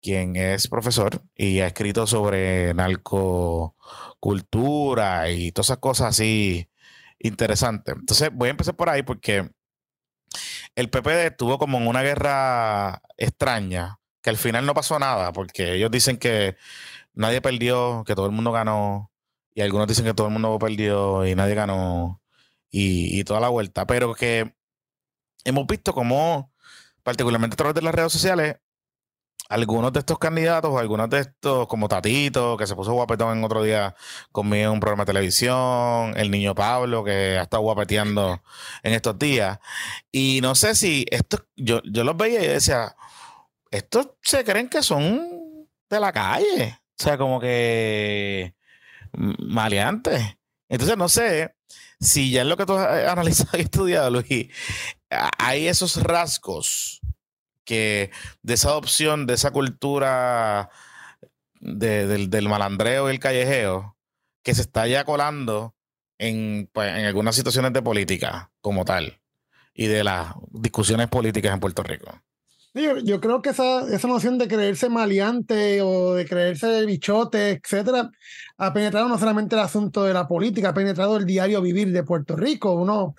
quien 0.00 0.36
es 0.36 0.68
profesor 0.68 1.22
y 1.34 1.60
ha 1.60 1.66
escrito 1.68 2.06
sobre 2.06 2.74
narcocultura 2.74 5.30
y 5.30 5.52
todas 5.52 5.68
esas 5.68 5.78
cosas 5.78 6.08
así 6.08 6.68
interesantes. 7.18 7.94
Entonces 7.98 8.30
voy 8.32 8.48
a 8.48 8.50
empezar 8.52 8.76
por 8.76 8.88
ahí 8.88 9.02
porque 9.02 9.50
el 10.74 10.90
PPD 10.90 11.26
estuvo 11.26 11.58
como 11.58 11.78
en 11.78 11.88
una 11.88 12.02
guerra 12.02 13.02
extraña, 13.16 14.00
que 14.22 14.30
al 14.30 14.36
final 14.36 14.66
no 14.66 14.74
pasó 14.74 14.98
nada, 14.98 15.32
porque 15.32 15.74
ellos 15.74 15.90
dicen 15.90 16.18
que 16.18 16.56
nadie 17.14 17.40
perdió, 17.40 18.04
que 18.06 18.14
todo 18.14 18.26
el 18.26 18.32
mundo 18.32 18.52
ganó. 18.52 19.10
Y 19.54 19.62
algunos 19.62 19.88
dicen 19.88 20.04
que 20.04 20.14
todo 20.14 20.28
el 20.28 20.32
mundo 20.32 20.58
perdió 20.58 21.26
y 21.26 21.34
nadie 21.34 21.54
ganó. 21.54 22.22
Y, 22.70 23.24
toda 23.24 23.40
la 23.40 23.48
vuelta. 23.48 23.86
Pero 23.86 24.14
que 24.14 24.54
hemos 25.44 25.66
visto 25.66 25.92
como, 25.92 26.52
particularmente 27.02 27.54
a 27.54 27.56
través 27.56 27.74
de 27.74 27.82
las 27.82 27.94
redes 27.94 28.12
sociales, 28.12 28.56
algunos 29.50 29.92
de 29.92 29.98
estos 29.98 30.18
candidatos, 30.18 30.78
algunos 30.78 31.10
de 31.10 31.18
estos, 31.18 31.66
como 31.66 31.88
Tatito, 31.88 32.56
que 32.56 32.68
se 32.68 32.76
puso 32.76 32.92
guapetón 32.92 33.36
en 33.36 33.44
otro 33.44 33.64
día 33.64 33.96
conmigo 34.30 34.66
en 34.66 34.70
un 34.70 34.80
programa 34.80 35.02
de 35.02 35.08
televisión, 35.08 36.14
el 36.16 36.30
niño 36.30 36.54
Pablo, 36.54 37.02
que 37.02 37.36
ha 37.36 37.42
estado 37.42 37.64
guapeteando 37.64 38.42
en 38.84 38.94
estos 38.94 39.18
días. 39.18 39.58
Y 40.12 40.38
no 40.40 40.54
sé 40.54 40.76
si 40.76 41.04
esto, 41.10 41.44
yo, 41.56 41.82
yo 41.84 42.04
los 42.04 42.16
veía 42.16 42.44
y 42.44 42.46
decía, 42.46 42.94
estos 43.72 44.10
se 44.22 44.44
creen 44.44 44.68
que 44.68 44.84
son 44.84 45.68
de 45.90 46.00
la 46.00 46.12
calle. 46.12 46.78
O 47.00 47.02
sea, 47.02 47.18
como 47.18 47.40
que 47.40 48.54
maleante. 49.12 50.38
Entonces, 50.68 50.96
no 50.96 51.08
sé 51.08 51.56
si 51.98 52.30
ya 52.30 52.42
es 52.42 52.46
lo 52.46 52.56
que 52.56 52.66
tú 52.66 52.74
has 52.74 53.08
analizado 53.08 53.58
y 53.58 53.62
estudiado, 53.62 54.10
Luis, 54.10 54.46
hay 55.38 55.66
esos 55.66 56.00
rasgos 56.00 56.99
que 57.64 58.10
de 58.42 58.54
esa 58.54 58.70
adopción, 58.70 59.26
de 59.26 59.34
esa 59.34 59.50
cultura 59.50 60.70
del, 61.60 62.48
malandreo 62.48 63.08
y 63.08 63.12
el 63.12 63.20
callejeo, 63.20 63.96
que 64.42 64.54
se 64.54 64.62
está 64.62 64.86
ya 64.86 65.04
colando 65.04 65.74
en, 66.18 66.68
pues, 66.72 66.96
en 66.96 67.04
algunas 67.04 67.36
situaciones 67.36 67.72
de 67.72 67.82
política 67.82 68.50
como 68.60 68.84
tal 68.84 69.20
y 69.74 69.86
de 69.86 70.04
las 70.04 70.34
discusiones 70.50 71.08
políticas 71.08 71.52
en 71.52 71.60
Puerto 71.60 71.82
Rico. 71.82 72.20
Yo, 72.72 73.20
creo 73.20 73.42
que 73.42 73.50
esa, 73.50 73.80
esa 73.92 74.06
noción 74.06 74.38
de 74.38 74.46
creerse 74.46 74.88
maleante 74.88 75.82
o 75.82 76.14
de 76.14 76.24
creerse 76.24 76.86
bichote, 76.86 77.50
etcétera, 77.50 78.10
ha 78.58 78.72
penetrado 78.72 79.08
no 79.08 79.18
solamente 79.18 79.56
el 79.56 79.62
asunto 79.62 80.04
de 80.04 80.14
la 80.14 80.28
política, 80.28 80.68
ha 80.68 80.74
penetrado 80.74 81.16
el 81.16 81.26
diario 81.26 81.60
vivir 81.62 81.90
de 81.90 82.04
Puerto 82.04 82.36
Rico. 82.36 82.72
Uno 82.74 83.16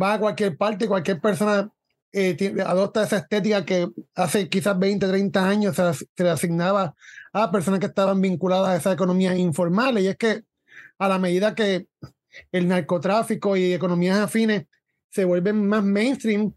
va 0.00 0.14
a 0.14 0.18
cualquier 0.18 0.56
parte, 0.56 0.88
cualquier 0.88 1.20
persona 1.20 1.70
eh, 2.12 2.36
adopta 2.66 3.04
esa 3.04 3.18
estética 3.18 3.64
que 3.64 3.88
hace 4.14 4.48
quizás 4.48 4.78
20, 4.78 5.06
30 5.06 5.48
años 5.48 5.76
se, 5.76 5.94
se, 5.94 6.24
le 6.24 6.30
asignaba 6.30 6.94
a 7.32 7.50
personas 7.52 7.80
que 7.80 7.86
estaban 7.86 8.20
vinculadas 8.20 8.68
a 8.68 8.76
esa 8.76 8.92
economía 8.92 9.34
informal. 9.36 9.98
Y 9.98 10.08
es 10.08 10.16
que 10.16 10.42
a 10.98 11.08
la 11.08 11.18
medida 11.18 11.54
que 11.54 11.86
el 12.52 12.68
narcotráfico 12.68 13.56
y 13.56 13.72
economías 13.72 14.18
afines 14.18 14.64
se 15.10 15.24
vuelven 15.24 15.66
más 15.66 15.82
mainstream, 15.84 16.54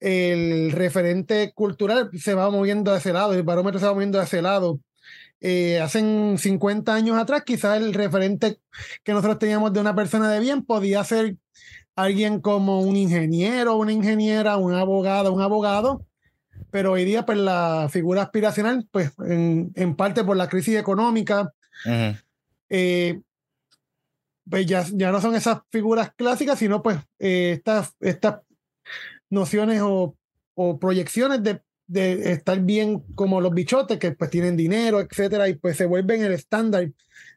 el 0.00 0.72
referente 0.72 1.52
cultural 1.54 2.10
se 2.18 2.34
va 2.34 2.50
moviendo 2.50 2.92
a 2.92 2.98
ese 2.98 3.12
lado, 3.12 3.34
el 3.34 3.42
barómetro 3.42 3.80
se 3.80 3.86
va 3.86 3.94
moviendo 3.94 4.20
a 4.20 4.24
ese 4.24 4.42
lado. 4.42 4.80
Eh, 5.40 5.80
hace 5.80 6.00
50 6.36 6.94
años 6.94 7.16
atrás, 7.16 7.42
quizás 7.44 7.76
el 7.76 7.94
referente 7.94 8.58
que 9.04 9.12
nosotros 9.12 9.38
teníamos 9.38 9.72
de 9.72 9.80
una 9.80 9.94
persona 9.94 10.30
de 10.30 10.40
bien 10.40 10.64
podía 10.64 11.02
ser 11.04 11.36
alguien 11.98 12.40
como 12.40 12.80
un 12.80 12.96
ingeniero, 12.96 13.76
una 13.76 13.92
ingeniera, 13.92 14.56
un 14.56 14.72
abogado, 14.72 15.32
un 15.32 15.42
abogado, 15.42 16.06
pero 16.70 16.92
hoy 16.92 17.04
día 17.04 17.26
pues 17.26 17.38
la 17.38 17.88
figura 17.90 18.22
aspiracional, 18.22 18.86
pues 18.92 19.12
en, 19.18 19.72
en 19.74 19.96
parte 19.96 20.22
por 20.22 20.36
la 20.36 20.48
crisis 20.48 20.76
económica, 20.76 21.52
eh, 22.68 23.20
pues 24.48 24.66
ya, 24.66 24.84
ya, 24.92 25.10
no 25.10 25.20
son 25.20 25.34
esas 25.34 25.58
figuras 25.70 26.12
clásicas, 26.14 26.60
sino 26.60 26.84
pues 26.84 26.98
eh, 27.18 27.54
estas, 27.56 27.96
estas 27.98 28.42
nociones 29.28 29.80
o, 29.82 30.16
o 30.54 30.78
proyecciones 30.78 31.42
de, 31.42 31.62
de, 31.88 32.30
estar 32.30 32.60
bien 32.60 33.00
como 33.16 33.40
los 33.40 33.52
bichotes, 33.52 33.98
que 33.98 34.12
pues 34.12 34.30
tienen 34.30 34.56
dinero, 34.56 35.00
etcétera, 35.00 35.48
y 35.48 35.56
pues 35.56 35.76
se 35.76 35.86
vuelven 35.86 36.22
el 36.22 36.32
estándar 36.32 36.92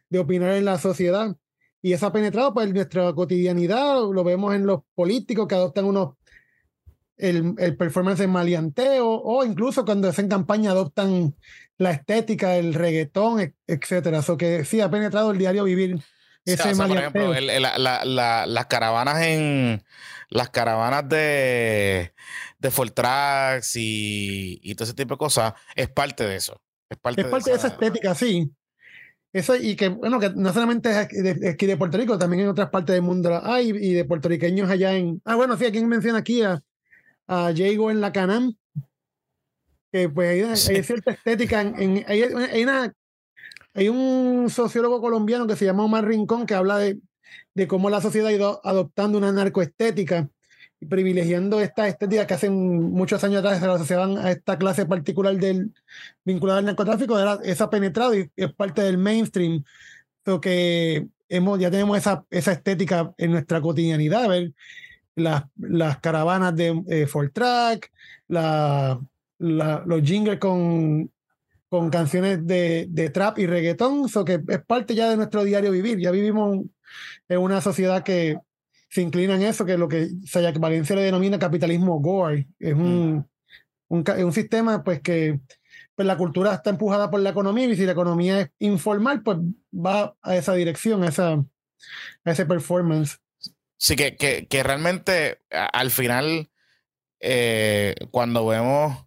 de 0.09 0.19
opinar 0.19 0.53
en 0.53 0.65
la 0.65 0.77
sociedad. 0.77 1.35
Y 1.81 1.93
eso 1.93 2.05
ha 2.05 2.13
penetrado 2.13 2.53
pues, 2.53 2.67
en 2.67 2.73
nuestra 2.73 3.11
cotidianidad, 3.13 3.95
lo 4.11 4.23
vemos 4.23 4.53
en 4.53 4.65
los 4.65 4.81
políticos 4.93 5.47
que 5.47 5.55
adoptan 5.55 5.85
unos 5.85 6.15
el, 7.17 7.53
el 7.57 7.77
performance 7.77 8.19
de 8.19 8.27
malianteo, 8.27 9.07
o 9.07 9.45
incluso 9.45 9.85
cuando 9.85 10.09
hacen 10.09 10.27
campaña 10.27 10.71
adoptan 10.71 11.35
la 11.77 11.91
estética, 11.91 12.55
el 12.55 12.73
reggaetón, 12.73 13.53
etcétera. 13.67 14.19
Eso 14.19 14.37
que 14.37 14.65
sí 14.65 14.81
ha 14.81 14.89
penetrado 14.89 15.31
el 15.31 15.37
diario 15.37 15.63
vivir. 15.63 15.99
Ese 16.45 16.75
por 16.75 16.89
ejemplo, 16.89 17.33
la, 17.39 17.77
la, 17.77 18.45
las 18.47 18.65
caravanas 18.65 19.21
en 19.21 19.83
las 20.29 20.49
caravanas 20.49 21.07
de, 21.07 22.13
de 22.57 22.71
Fortrax 22.71 23.75
y, 23.75 24.59
y 24.63 24.73
todo 24.73 24.85
ese 24.85 24.95
tipo 24.95 25.13
de 25.15 25.19
cosas 25.19 25.53
es 25.75 25.89
parte 25.89 26.25
de 26.25 26.35
eso. 26.37 26.59
Es 26.89 26.97
parte, 26.97 27.21
es 27.21 27.27
parte 27.27 27.51
de, 27.51 27.57
esa, 27.57 27.67
estética, 27.67 28.15
sí. 28.15 28.51
Eso, 29.33 29.55
y 29.55 29.77
que, 29.77 29.87
bueno, 29.87 30.19
que 30.19 30.29
no 30.31 30.51
solamente 30.51 30.89
es 30.91 30.97
aquí 30.97 31.15
de, 31.17 31.33
de, 31.33 31.77
Puerto 31.77 31.97
Rico, 31.97 32.17
también 32.17 32.43
en 32.43 32.49
otras 32.49 32.69
partes 32.69 32.93
del 32.93 33.01
mundo 33.01 33.39
hay, 33.43 33.69
y 33.69 33.93
de 33.93 34.03
puertorriqueños 34.03 34.69
allá 34.69 34.93
en. 34.93 35.21
Ah, 35.23 35.35
bueno, 35.35 35.55
sí, 35.55 35.65
aquí 35.65 35.83
menciona 35.85 36.19
aquí 36.19 36.41
a, 36.41 36.61
a 37.27 37.53
Diego 37.53 37.91
en 37.91 38.01
la 38.01 38.11
Canam, 38.11 38.53
que 39.91 40.09
pues 40.09 40.69
hay, 40.69 40.83
cierta 40.83 41.11
estética. 41.11 41.61
En, 41.61 42.03
hay, 42.07 42.23
hay, 42.23 42.63
una, 42.63 42.93
hay 43.73 43.87
un 43.87 44.49
sociólogo 44.49 44.99
colombiano 44.99 45.47
que 45.47 45.55
se 45.55 45.63
llama 45.63 45.85
Omar 45.85 46.05
Rincón 46.05 46.45
que 46.45 46.55
habla 46.55 46.77
de, 46.77 46.99
de 47.53 47.67
cómo 47.67 47.89
la 47.89 48.01
sociedad 48.01 48.27
ha 48.27 48.33
ido 48.33 48.61
adoptando 48.65 49.17
una 49.17 49.31
narcoestética 49.31 50.29
privilegiando 50.89 51.59
esta 51.59 51.87
estética 51.87 52.25
que 52.25 52.33
hace 52.33 52.49
muchos 52.49 53.23
años 53.23 53.39
atrás 53.39 53.59
se 53.59 53.65
asociaban 53.65 54.17
a 54.17 54.31
esta 54.31 54.57
clase 54.57 54.85
particular 54.85 55.35
del 55.37 55.71
vinculada 56.25 56.59
al 56.59 56.65
narcotráfico, 56.65 57.19
era, 57.19 57.39
esa 57.43 57.69
penetrado 57.69 58.15
y 58.15 58.29
es 58.35 58.53
parte 58.53 58.81
del 58.81 58.97
mainstream. 58.97 59.63
Lo 60.25 60.41
que 60.41 61.07
hemos, 61.29 61.59
ya 61.59 61.71
tenemos 61.71 61.97
esa, 61.97 62.25
estética 62.29 63.13
en 63.17 63.31
nuestra 63.31 63.61
cotidianidad, 63.61 64.27
ver 64.27 64.53
las, 65.15 65.43
caravanas 65.99 66.55
de 66.55 66.83
eh, 66.87 67.07
Track, 67.33 67.91
la, 68.27 68.99
los 69.39 70.01
jingles 70.03 70.39
con, 70.39 71.11
canciones 71.91 72.45
de, 72.45 73.11
trap 73.13 73.39
y 73.39 73.45
reggaetón, 73.45 74.05
eso 74.05 74.25
que 74.25 74.41
es 74.47 74.65
parte 74.65 74.95
ya 74.95 75.09
de 75.09 75.17
nuestro 75.17 75.43
diario 75.43 75.71
vivir. 75.71 75.99
Ya 75.99 76.11
vivimos 76.11 76.65
en 77.29 77.37
una 77.37 77.61
sociedad 77.61 78.03
que 78.03 78.37
se 78.91 79.01
inclina 79.01 79.35
en 79.35 79.43
eso, 79.43 79.65
que 79.65 79.77
lo 79.77 79.87
que 79.87 80.09
Sayak 80.25 80.59
Valencia 80.59 80.95
le 80.97 81.03
denomina 81.03 81.39
capitalismo 81.39 81.99
gore. 82.01 82.49
Es 82.59 82.73
un, 82.73 83.15
mm. 83.15 83.25
un, 83.87 84.03
un, 84.09 84.33
sistema 84.33 84.83
pues 84.83 85.01
que 85.01 85.39
pues, 85.95 86.05
la 86.05 86.17
cultura 86.17 86.53
está 86.53 86.71
empujada 86.71 87.09
por 87.09 87.21
la 87.21 87.29
economía 87.29 87.65
y 87.65 87.75
si 87.77 87.85
la 87.85 87.93
economía 87.93 88.41
es 88.41 88.49
informal, 88.59 89.23
pues 89.23 89.37
va 89.73 90.13
a 90.21 90.35
esa 90.35 90.53
dirección, 90.55 91.03
a, 91.03 91.07
esa, 91.07 91.33
a 91.33 92.31
ese 92.31 92.45
performance. 92.45 93.19
Sí, 93.77 93.95
que, 93.95 94.17
que, 94.17 94.45
que 94.47 94.61
realmente 94.61 95.39
al 95.49 95.89
final, 95.89 96.49
eh, 97.21 97.95
cuando 98.11 98.45
vemos 98.45 99.05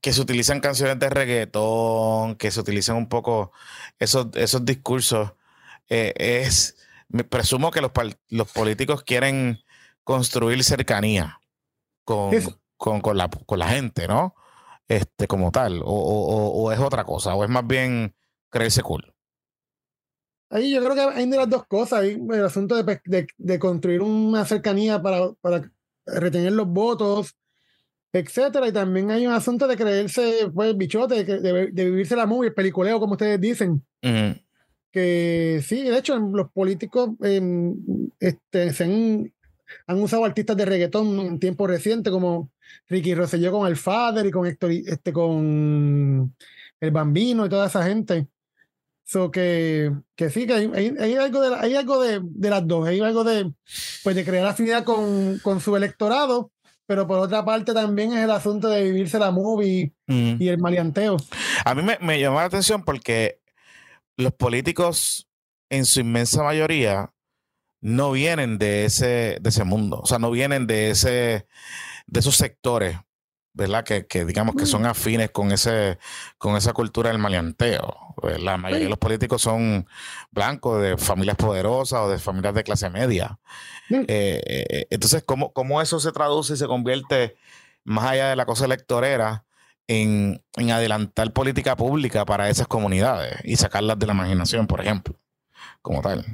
que 0.00 0.14
se 0.14 0.22
utilizan 0.22 0.60
canciones 0.60 0.98
de 0.98 1.10
reggaetón, 1.10 2.36
que 2.36 2.50
se 2.50 2.60
utilizan 2.60 2.96
un 2.96 3.08
poco 3.10 3.52
esos, 3.98 4.28
esos 4.34 4.64
discursos, 4.64 5.34
eh, 5.88 6.14
es, 6.16 6.75
me 7.08 7.24
presumo 7.24 7.70
que 7.70 7.80
los, 7.80 7.90
los 8.28 8.52
políticos 8.52 9.02
quieren 9.02 9.58
construir 10.04 10.62
cercanía 10.64 11.40
con, 12.04 12.32
con, 12.76 13.00
con, 13.00 13.16
la, 13.16 13.28
con 13.28 13.58
la 13.58 13.68
gente, 13.68 14.08
¿no? 14.08 14.34
Este, 14.88 15.26
como 15.26 15.50
tal, 15.50 15.82
o, 15.82 15.86
o, 15.86 16.62
o 16.62 16.72
es 16.72 16.78
otra 16.78 17.04
cosa, 17.04 17.34
o 17.34 17.42
es 17.42 17.50
más 17.50 17.66
bien 17.66 18.14
creerse 18.50 18.82
cool. 18.82 19.12
Ahí 20.48 20.72
yo 20.72 20.80
creo 20.80 20.94
que 20.94 21.00
hay 21.00 21.28
de 21.28 21.36
las 21.36 21.50
dos 21.50 21.66
cosas. 21.66 22.04
el 22.04 22.44
asunto 22.44 22.80
de, 22.80 23.00
de, 23.04 23.26
de, 23.36 23.58
construir 23.58 24.00
una 24.00 24.44
cercanía 24.44 25.02
para, 25.02 25.32
para 25.40 25.70
retener 26.06 26.52
los 26.52 26.68
votos, 26.68 27.34
etcétera. 28.12 28.68
Y 28.68 28.72
también 28.72 29.10
hay 29.10 29.26
un 29.26 29.32
asunto 29.32 29.66
de 29.66 29.76
creerse, 29.76 30.48
pues, 30.54 30.76
bichote, 30.76 31.24
de, 31.24 31.70
de, 31.72 31.84
vivirse 31.84 32.14
la 32.14 32.26
movie, 32.26 32.48
el 32.48 32.54
peliculeo, 32.54 33.00
como 33.00 33.12
ustedes 33.12 33.40
dicen. 33.40 33.84
Que 34.96 35.62
sí, 35.62 35.82
de 35.82 35.98
hecho, 35.98 36.18
los 36.18 36.50
políticos 36.52 37.10
eh, 37.22 37.38
este, 38.18 38.72
se 38.72 38.84
han, 38.84 39.30
han, 39.86 40.00
usado 40.00 40.24
artistas 40.24 40.56
de 40.56 40.64
reggaetón 40.64 41.20
en 41.20 41.38
tiempo 41.38 41.66
reciente, 41.66 42.10
como 42.10 42.50
Ricky 42.88 43.14
Rosselló 43.14 43.52
con 43.52 43.66
el 43.66 43.76
Father 43.76 44.24
y 44.24 44.30
con 44.30 44.46
Héctor, 44.46 44.70
este, 44.72 45.12
con 45.12 46.34
el 46.80 46.90
Bambino 46.92 47.44
y 47.44 47.50
toda 47.50 47.66
esa 47.66 47.84
gente. 47.84 48.26
So 49.04 49.30
que, 49.30 49.92
que 50.14 50.30
sí, 50.30 50.46
que 50.46 50.54
hay, 50.54 50.94
hay, 50.98 51.14
algo, 51.16 51.42
de, 51.42 51.54
hay 51.54 51.74
algo 51.74 52.00
de, 52.00 52.20
de, 52.22 52.48
las 52.48 52.66
dos. 52.66 52.88
Hay 52.88 52.98
algo 53.00 53.22
de, 53.22 53.52
pues 54.02 54.16
de 54.16 54.24
crear 54.24 54.46
afinidad 54.46 54.84
con, 54.84 55.38
con, 55.40 55.60
su 55.60 55.76
electorado, 55.76 56.52
pero 56.86 57.06
por 57.06 57.18
otra 57.18 57.44
parte 57.44 57.74
también 57.74 58.14
es 58.14 58.24
el 58.24 58.30
asunto 58.30 58.70
de 58.70 58.84
vivirse 58.84 59.18
la 59.18 59.30
movie 59.30 59.92
mm. 60.06 60.36
y 60.40 60.48
el 60.48 60.56
maleanteo. 60.56 61.18
A 61.66 61.74
mí 61.74 61.82
me, 61.82 61.98
me 62.00 62.18
llamó 62.18 62.38
la 62.38 62.46
atención 62.46 62.82
porque 62.82 63.40
los 64.16 64.32
políticos, 64.34 65.28
en 65.70 65.84
su 65.84 66.00
inmensa 66.00 66.42
mayoría, 66.42 67.12
no 67.80 68.12
vienen 68.12 68.58
de 68.58 68.84
ese, 68.84 69.38
de 69.40 69.48
ese 69.48 69.64
mundo. 69.64 70.00
O 70.02 70.06
sea, 70.06 70.18
no 70.18 70.30
vienen 70.30 70.66
de 70.66 70.90
ese, 70.90 71.46
de 72.06 72.20
esos 72.20 72.36
sectores 72.36 72.98
¿verdad? 73.56 73.84
Que, 73.84 74.06
que, 74.06 74.26
digamos 74.26 74.54
que 74.54 74.66
son 74.66 74.84
afines 74.84 75.30
con 75.30 75.50
ese 75.50 75.98
con 76.36 76.56
esa 76.56 76.74
cultura 76.74 77.08
del 77.08 77.18
maleanteo. 77.18 78.14
La 78.38 78.58
mayoría 78.58 78.84
de 78.84 78.90
los 78.90 78.98
políticos 78.98 79.40
son 79.40 79.88
blancos, 80.30 80.82
de 80.82 80.98
familias 80.98 81.36
poderosas 81.36 82.00
o 82.00 82.10
de 82.10 82.18
familias 82.18 82.54
de 82.54 82.64
clase 82.64 82.90
media. 82.90 83.38
Eh, 83.90 84.06
eh, 84.46 84.86
entonces, 84.90 85.22
¿cómo, 85.24 85.54
¿cómo, 85.54 85.80
eso 85.80 85.98
se 86.00 86.12
traduce 86.12 86.52
y 86.52 86.56
se 86.58 86.66
convierte 86.66 87.36
más 87.84 88.10
allá 88.10 88.28
de 88.28 88.36
la 88.36 88.44
cosa 88.44 88.66
electorera 88.66 89.45
en, 89.88 90.42
en 90.56 90.70
adelantar 90.70 91.32
política 91.32 91.76
pública 91.76 92.24
para 92.24 92.48
esas 92.50 92.66
comunidades 92.66 93.36
y 93.44 93.56
sacarlas 93.56 93.98
de 93.98 94.06
la 94.06 94.14
imaginación, 94.14 94.66
por 94.66 94.80
ejemplo, 94.80 95.14
como 95.82 96.02
tal? 96.02 96.24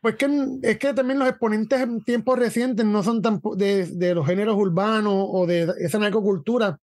Pues 0.00 0.16
que, 0.16 0.28
es 0.62 0.78
que 0.78 0.94
también 0.94 1.18
los 1.18 1.28
exponentes 1.28 1.80
en 1.80 2.02
tiempos 2.02 2.38
recientes 2.38 2.86
no 2.86 3.02
son 3.02 3.20
tan 3.20 3.40
de, 3.56 3.86
de 3.86 4.14
los 4.14 4.26
géneros 4.26 4.56
urbanos 4.56 5.14
o 5.16 5.46
de 5.46 5.72
esa 5.80 5.98
narcocultura, 5.98 6.78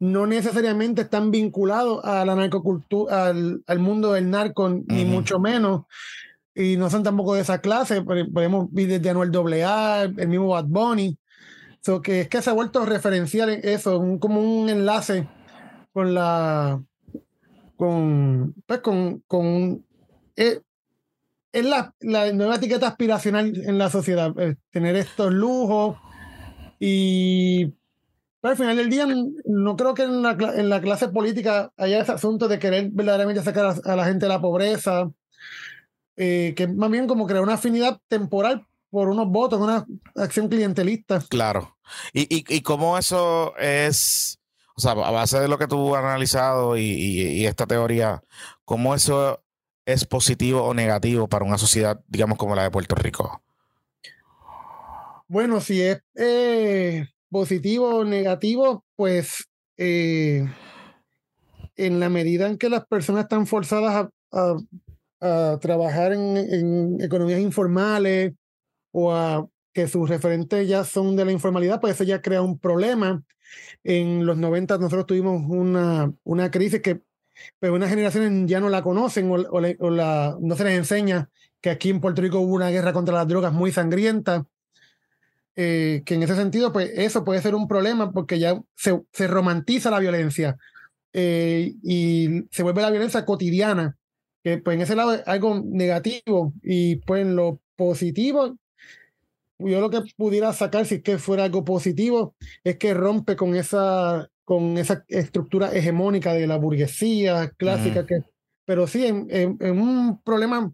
no 0.00 0.26
necesariamente 0.26 1.02
están 1.02 1.30
vinculados 1.30 2.04
a 2.04 2.24
la 2.24 2.34
narcocultura, 2.34 3.26
al, 3.26 3.62
al 3.66 3.78
mundo 3.78 4.12
del 4.12 4.30
narco, 4.30 4.68
ni 4.68 5.04
mucho 5.04 5.38
menos, 5.38 5.82
y 6.54 6.76
no 6.76 6.90
son 6.90 7.02
tampoco 7.02 7.34
de 7.34 7.42
esa 7.42 7.60
clase. 7.60 8.02
Podemos 8.02 8.68
ver 8.70 8.88
desde 8.88 9.10
Anuel 9.10 9.32
AA, 9.62 10.02
el 10.02 10.28
mismo 10.28 10.48
Bad 10.48 10.66
Bunny. 10.66 11.16
So 11.84 12.00
que 12.00 12.22
es 12.22 12.28
que 12.30 12.40
se 12.40 12.48
ha 12.48 12.54
vuelto 12.54 12.86
referencial 12.86 13.50
eso, 13.50 13.98
un, 13.98 14.18
como 14.18 14.40
un 14.40 14.70
enlace 14.70 15.28
con 15.92 16.14
la 16.14 16.82
con 17.76 18.54
pues 18.66 18.80
con, 18.80 19.22
con 19.26 19.84
eh, 20.34 20.62
es 21.52 21.64
la, 21.64 21.94
la, 22.00 22.32
nueva 22.32 22.56
etiqueta 22.56 22.88
aspiracional 22.88 23.52
en 23.54 23.76
la 23.76 23.90
sociedad, 23.90 24.32
eh, 24.40 24.56
tener 24.70 24.96
estos 24.96 25.30
lujos 25.30 25.98
y 26.80 27.66
pero 28.40 28.52
al 28.52 28.56
final 28.56 28.76
del 28.78 28.88
día 28.88 29.06
no 29.44 29.76
creo 29.76 29.92
que 29.92 30.04
en 30.04 30.22
la, 30.22 30.38
en 30.54 30.70
la, 30.70 30.80
clase 30.80 31.08
política 31.08 31.70
haya 31.76 32.00
ese 32.00 32.12
asunto 32.12 32.48
de 32.48 32.58
querer 32.58 32.88
verdaderamente 32.92 33.42
sacar 33.42 33.74
a, 33.84 33.96
la 33.96 34.04
gente 34.06 34.24
de 34.24 34.30
la 34.30 34.40
pobreza, 34.40 35.10
eh, 36.16 36.54
que 36.56 36.66
más 36.66 36.90
bien 36.90 37.06
como 37.06 37.26
crear 37.26 37.42
una 37.42 37.54
afinidad 37.54 38.00
temporal 38.08 38.66
por 38.94 39.08
unos 39.08 39.28
votos, 39.28 39.60
una 39.60 39.84
acción 40.14 40.48
clientelista. 40.48 41.20
Claro. 41.28 41.76
¿Y, 42.12 42.22
y, 42.32 42.44
y 42.48 42.60
cómo 42.62 42.96
eso 42.96 43.56
es, 43.58 44.38
o 44.76 44.80
sea, 44.80 44.92
a 44.92 45.10
base 45.10 45.40
de 45.40 45.48
lo 45.48 45.58
que 45.58 45.66
tú 45.66 45.96
has 45.96 46.04
analizado 46.04 46.76
y, 46.76 46.84
y, 46.84 47.46
esta 47.46 47.66
teoría, 47.66 48.22
cómo 48.64 48.94
eso 48.94 49.42
es 49.84 50.04
positivo 50.04 50.62
o 50.62 50.74
negativo 50.74 51.28
para 51.28 51.44
una 51.44 51.58
sociedad, 51.58 52.00
digamos, 52.06 52.38
como 52.38 52.54
la 52.54 52.62
de 52.62 52.70
Puerto 52.70 52.94
Rico? 52.94 53.42
Bueno, 55.26 55.60
si 55.60 55.82
es 55.82 56.00
eh, 56.14 57.08
positivo 57.30 57.96
o 57.96 58.04
negativo, 58.04 58.84
pues 58.94 59.48
eh, 59.76 60.46
en 61.74 61.98
la 61.98 62.08
medida 62.10 62.46
en 62.46 62.58
que 62.58 62.68
las 62.68 62.86
personas 62.86 63.24
están 63.24 63.48
forzadas 63.48 64.06
a, 64.30 64.56
trabajar 65.60 66.12
en, 66.12 67.00
economías 67.00 67.40
informales 67.40 68.34
o 68.94 69.12
a 69.12 69.48
que 69.72 69.88
sus 69.88 70.08
referentes 70.08 70.68
ya 70.68 70.84
son 70.84 71.16
de 71.16 71.24
la 71.24 71.32
informalidad, 71.32 71.80
pues 71.80 71.94
eso 71.94 72.04
ya 72.04 72.22
crea 72.22 72.42
un 72.42 72.58
problema. 72.60 73.24
En 73.82 74.24
los 74.24 74.36
90 74.38 74.78
nosotros 74.78 75.06
tuvimos 75.06 75.42
una, 75.48 76.12
una 76.22 76.50
crisis 76.50 76.80
que 76.80 77.02
pues 77.58 77.72
una 77.72 77.88
generación 77.88 78.46
ya 78.46 78.60
no 78.60 78.68
la 78.68 78.82
conocen 78.82 79.28
o, 79.30 79.90
la, 79.90 80.36
no 80.40 80.56
se 80.56 80.64
les 80.64 80.78
enseña 80.78 81.28
que 81.60 81.70
aquí 81.70 81.90
en 81.90 82.00
Puerto 82.00 82.22
Rico 82.22 82.38
hubo 82.38 82.54
una 82.54 82.70
guerra 82.70 82.92
contra 82.92 83.14
las 83.14 83.26
drogas 83.26 83.52
muy 83.52 83.72
sangrienta. 83.72 84.46
Eh, 85.56 86.02
que 86.04 86.14
en 86.14 86.22
ese 86.22 86.36
sentido, 86.36 86.72
pues 86.72 86.90
eso 86.94 87.24
puede 87.24 87.42
ser 87.42 87.54
un 87.54 87.68
problema 87.68 88.12
porque 88.12 88.38
ya 88.38 88.60
se, 88.76 89.00
se 89.12 89.26
romantiza 89.28 89.90
la 89.90 90.00
violencia 90.00 90.56
eh, 91.12 91.74
y 91.82 92.44
se 92.50 92.62
vuelve 92.62 92.82
la 92.82 92.90
violencia 92.90 93.24
cotidiana, 93.24 93.96
que 94.42 94.58
pues 94.58 94.74
en 94.76 94.82
ese 94.82 94.96
lado 94.96 95.14
es 95.14 95.22
algo 95.26 95.62
negativo 95.64 96.52
y 96.62 96.96
pues 96.96 97.22
en 97.22 97.36
lo 97.36 97.60
positivo, 97.76 98.56
yo 99.58 99.80
lo 99.80 99.90
que 99.90 100.02
pudiera 100.16 100.52
sacar 100.52 100.86
si 100.86 100.96
es 100.96 101.02
que 101.02 101.18
fuera 101.18 101.44
algo 101.44 101.64
positivo 101.64 102.34
es 102.64 102.76
que 102.76 102.94
rompe 102.94 103.36
con 103.36 103.54
esa 103.54 104.28
con 104.44 104.76
esa 104.76 105.04
estructura 105.08 105.72
hegemónica 105.72 106.32
de 106.34 106.46
la 106.46 106.56
burguesía 106.56 107.50
clásica 107.56 108.06
que 108.06 108.22
pero 108.66 108.86
sí 108.86 109.06
en, 109.06 109.28
en, 109.30 109.80
un 109.80 110.20
problema 110.22 110.72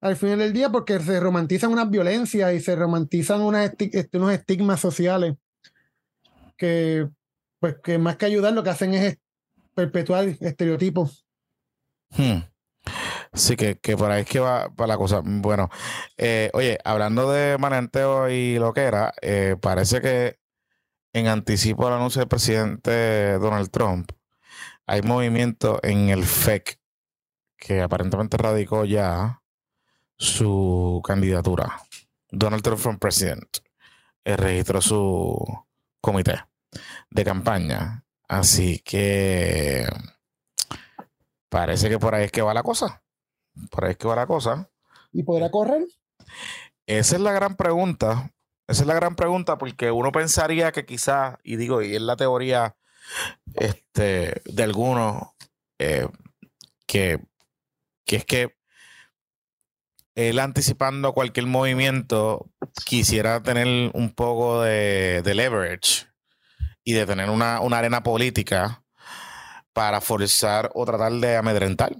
al 0.00 0.16
final 0.16 0.38
del 0.38 0.52
día 0.52 0.70
porque 0.70 0.98
se 0.98 1.20
romantizan 1.20 1.72
unas 1.72 1.90
violencias 1.90 2.52
y 2.54 2.60
se 2.60 2.76
romantizan 2.76 3.42
unas 3.42 3.72
este, 3.78 4.18
unos 4.18 4.32
estigmas 4.32 4.80
sociales 4.80 5.34
que 6.56 7.08
pues 7.58 7.76
que 7.82 7.98
más 7.98 8.16
que 8.16 8.26
ayudar 8.26 8.52
lo 8.52 8.62
que 8.62 8.70
hacen 8.70 8.94
es 8.94 9.18
perpetuar 9.74 10.26
estereotipos. 10.40 11.26
Hmm. 12.10 12.40
Sí, 13.32 13.56
que, 13.56 13.78
que, 13.78 13.96
por 13.96 14.10
ahí 14.10 14.22
es 14.22 14.28
que 14.28 14.40
va, 14.40 14.70
para 14.74 14.88
la 14.88 14.96
cosa. 14.98 15.22
Bueno, 15.24 15.70
eh, 16.16 16.50
oye, 16.52 16.78
hablando 16.84 17.30
de 17.30 17.58
manenteo 17.58 18.28
y 18.28 18.58
lo 18.58 18.72
que 18.72 18.82
era, 18.82 19.14
eh, 19.22 19.56
parece 19.60 20.00
que 20.00 20.38
en 21.12 21.28
anticipo 21.28 21.86
al 21.86 21.94
anuncio 21.94 22.20
del 22.20 22.28
presidente 22.28 23.38
Donald 23.38 23.70
Trump, 23.70 24.10
hay 24.86 25.02
movimiento 25.02 25.80
en 25.82 26.08
el 26.10 26.24
FEC 26.24 26.80
que 27.56 27.82
aparentemente 27.82 28.36
radicó 28.36 28.84
ya 28.84 29.42
su 30.18 31.02
candidatura. 31.04 31.82
Donald 32.30 32.62
Trump 32.62 32.80
for 32.80 32.98
President 32.98 33.58
eh, 34.24 34.36
registró 34.36 34.80
su 34.80 35.36
comité 36.00 36.44
de 37.10 37.24
campaña 37.24 38.04
Así 38.30 38.78
que 38.78 39.88
parece 41.48 41.88
que 41.88 41.98
por 41.98 42.14
ahí 42.14 42.26
es 42.26 42.30
que 42.30 42.42
va 42.42 42.54
la 42.54 42.62
cosa. 42.62 42.99
Por 43.70 43.84
ahí 43.84 43.92
es 43.92 43.96
que 43.96 44.08
va 44.08 44.16
la 44.16 44.26
cosa. 44.26 44.70
¿Y 45.12 45.22
podrá 45.22 45.50
correr? 45.50 45.86
Esa 46.86 47.16
es 47.16 47.22
la 47.22 47.32
gran 47.32 47.56
pregunta. 47.56 48.32
Esa 48.66 48.82
es 48.82 48.86
la 48.86 48.94
gran 48.94 49.16
pregunta 49.16 49.58
porque 49.58 49.90
uno 49.90 50.12
pensaría 50.12 50.72
que 50.72 50.86
quizás, 50.86 51.36
y 51.42 51.56
digo, 51.56 51.82
y 51.82 51.96
es 51.96 52.02
la 52.02 52.16
teoría 52.16 52.76
este, 53.54 54.40
de 54.44 54.62
algunos, 54.62 55.22
eh, 55.78 56.08
que, 56.86 57.20
que 58.04 58.16
es 58.16 58.24
que 58.24 58.56
él 60.14 60.38
anticipando 60.38 61.12
cualquier 61.12 61.46
movimiento 61.46 62.50
quisiera 62.84 63.42
tener 63.42 63.90
un 63.94 64.12
poco 64.12 64.62
de, 64.62 65.22
de 65.22 65.34
leverage 65.34 66.06
y 66.84 66.92
de 66.92 67.06
tener 67.06 67.30
una, 67.30 67.58
arena 67.58 68.02
política 68.02 68.82
para 69.72 70.00
forzar 70.00 70.70
o 70.74 70.84
tratar 70.84 71.12
de 71.12 71.36
amedrentar 71.36 71.96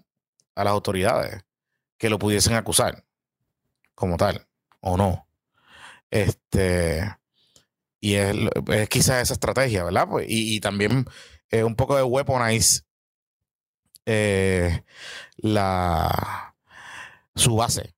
a 0.60 0.64
las 0.64 0.72
autoridades 0.72 1.44
que 1.98 2.10
lo 2.10 2.18
pudiesen 2.18 2.54
acusar 2.54 3.04
como 3.94 4.16
tal 4.16 4.46
o 4.80 4.96
no. 4.96 5.26
Este, 6.10 7.16
y 8.00 8.14
es, 8.14 8.36
quizás 8.88 9.22
esa 9.22 9.34
estrategia, 9.34 9.84
¿verdad? 9.84 10.08
Pues, 10.08 10.26
y, 10.28 10.60
también 10.60 11.06
un 11.52 11.76
poco 11.76 11.96
de 11.96 12.02
weaponize 12.02 12.82
eh, 14.06 14.82
la, 15.36 16.54
su 17.34 17.56
base. 17.56 17.94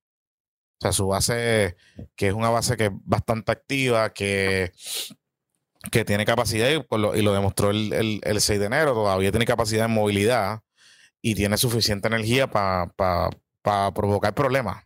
O 0.79 0.81
sea, 0.81 0.91
su 0.91 1.07
base, 1.07 1.77
que 2.15 2.27
es 2.27 2.33
una 2.33 2.49
base 2.49 2.75
que 2.75 2.85
es 2.85 2.91
bastante 2.93 3.51
activa, 3.51 4.13
que 4.13 4.73
que 5.91 6.05
tiene 6.05 6.25
capacidad, 6.25 6.69
y, 6.69 6.85
lo, 6.97 7.33
demostró 7.33 7.71
el, 7.71 8.21
6 8.23 8.59
de 8.59 8.65
enero, 8.65 8.93
todavía 8.93 9.31
tiene 9.31 9.45
capacidad 9.45 9.83
de 9.83 9.93
movilidad 9.93 10.61
y 11.25 11.35
tiene 11.35 11.57
suficiente 11.57 12.09
energía 12.09 12.47
para 12.51 12.91
provocar 13.63 14.35
problemas. 14.35 14.85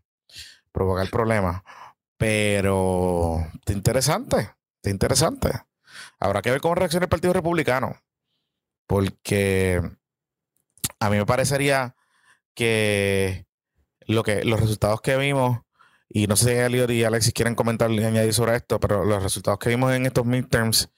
Provocar 0.72 1.10
problemas. 1.10 1.64
Pero 2.16 3.40
está 3.56 3.74
interesante, 3.74 4.52
está 4.76 4.90
interesante. 4.92 5.50
Habrá 6.20 6.44
que 6.44 6.52
ver 6.52 6.62
cómo 6.62 6.76
reacciona 6.76 7.06
el 7.06 7.10
Partido 7.10 7.34
Republicano. 7.34 7.98
Porque 8.86 9.82
a 11.00 11.10
mí 11.10 11.18
me 11.18 11.26
parecería 11.26 11.96
que, 12.54 13.48
lo 14.02 14.22
que 14.24 14.44
los 14.46 14.60
resultados 14.60 15.02
que 15.02 15.18
vimos 15.18 15.62
y 16.08 16.28
no 16.28 16.36
sé 16.36 16.46
si 16.46 16.52
Elliot 16.52 16.92
y 16.92 17.04
Alexis 17.04 17.34
quieren 17.34 17.56
comentar 17.56 17.92
y 17.92 18.04
añadir 18.04 18.34
sobre 18.34 18.56
esto, 18.56 18.80
pero 18.80 19.04
los 19.04 19.24
resultados 19.24 19.60
que 19.60 19.70
vimos 19.70 19.92
en 19.92 20.06
estos 20.06 20.26
midterms 20.26 20.90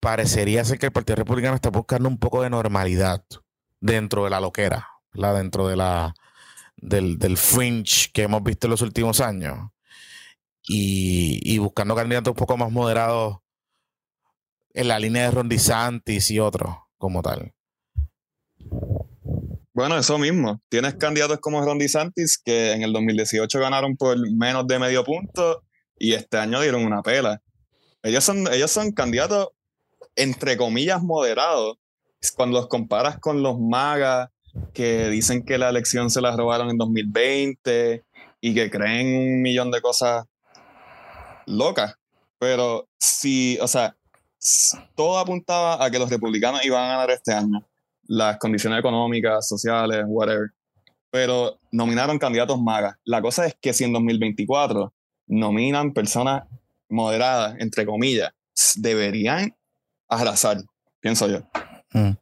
parecería 0.00 0.64
ser 0.64 0.78
que 0.78 0.86
el 0.86 0.92
Partido 0.92 1.16
Republicano 1.16 1.54
está 1.54 1.68
buscando 1.68 2.08
un 2.08 2.18
poco 2.18 2.42
de 2.42 2.50
normalidad 2.50 3.22
dentro 3.80 4.24
de 4.24 4.30
la 4.30 4.40
loquera, 4.40 4.88
dentro 5.12 5.68
de 5.68 5.76
la, 5.76 6.14
del, 6.76 7.18
del 7.18 7.36
fringe 7.36 8.10
que 8.12 8.22
hemos 8.22 8.42
visto 8.42 8.66
en 8.66 8.72
los 8.72 8.82
últimos 8.82 9.20
años 9.20 9.70
y, 10.62 11.40
y 11.42 11.58
buscando 11.58 11.94
candidatos 11.94 12.32
un 12.32 12.36
poco 12.36 12.56
más 12.56 12.70
moderados 12.70 13.38
en 14.74 14.88
la 14.88 14.98
línea 14.98 15.24
de 15.24 15.30
Ron 15.30 15.48
DeSantis 15.48 16.30
y 16.30 16.38
otros 16.38 16.76
como 16.98 17.22
tal. 17.22 17.52
Bueno, 19.72 19.96
eso 19.96 20.18
mismo. 20.18 20.60
Tienes 20.68 20.94
candidatos 20.96 21.38
como 21.38 21.64
Ron 21.64 21.78
DeSantis 21.78 22.38
que 22.38 22.72
en 22.72 22.82
el 22.82 22.92
2018 22.92 23.60
ganaron 23.60 23.96
por 23.96 24.16
menos 24.30 24.66
de 24.66 24.78
medio 24.78 25.04
punto 25.04 25.62
y 25.96 26.14
este 26.14 26.36
año 26.36 26.60
dieron 26.60 26.84
una 26.84 27.02
pela. 27.02 27.42
Ellos 28.02 28.24
son, 28.24 28.52
ellos 28.52 28.70
son 28.70 28.92
candidatos 28.92 29.48
entre 30.16 30.56
comillas 30.56 31.02
moderados 31.02 31.78
cuando 32.36 32.58
los 32.58 32.68
comparas 32.68 33.18
con 33.18 33.42
los 33.42 33.58
magas 33.58 34.30
que 34.72 35.08
dicen 35.08 35.44
que 35.44 35.58
la 35.58 35.68
elección 35.68 36.10
se 36.10 36.20
la 36.20 36.36
robaron 36.36 36.70
en 36.70 36.78
2020 36.78 38.04
y 38.40 38.54
que 38.54 38.70
creen 38.70 39.34
un 39.34 39.42
millón 39.42 39.70
de 39.70 39.80
cosas 39.80 40.24
locas. 41.46 41.94
Pero 42.38 42.88
si, 42.98 43.58
o 43.60 43.68
sea, 43.68 43.96
todo 44.94 45.18
apuntaba 45.18 45.84
a 45.84 45.90
que 45.90 45.98
los 45.98 46.10
republicanos 46.10 46.64
iban 46.64 46.84
a 46.84 46.88
ganar 46.88 47.10
este 47.10 47.32
año 47.32 47.64
las 48.08 48.38
condiciones 48.38 48.80
económicas, 48.80 49.46
sociales, 49.46 50.04
whatever. 50.06 50.50
Pero 51.10 51.58
nominaron 51.70 52.18
candidatos 52.18 52.60
magas. 52.60 52.96
La 53.04 53.22
cosa 53.22 53.46
es 53.46 53.54
que 53.60 53.72
si 53.72 53.84
en 53.84 53.92
2024 53.92 54.92
nominan 55.26 55.92
personas 55.92 56.44
moderadas, 56.88 57.56
entre 57.60 57.86
comillas, 57.86 58.30
deberían 58.76 59.54
arrasar, 60.08 60.58
pienso 61.00 61.28
yo. 61.28 61.42
Mm. 61.98 62.16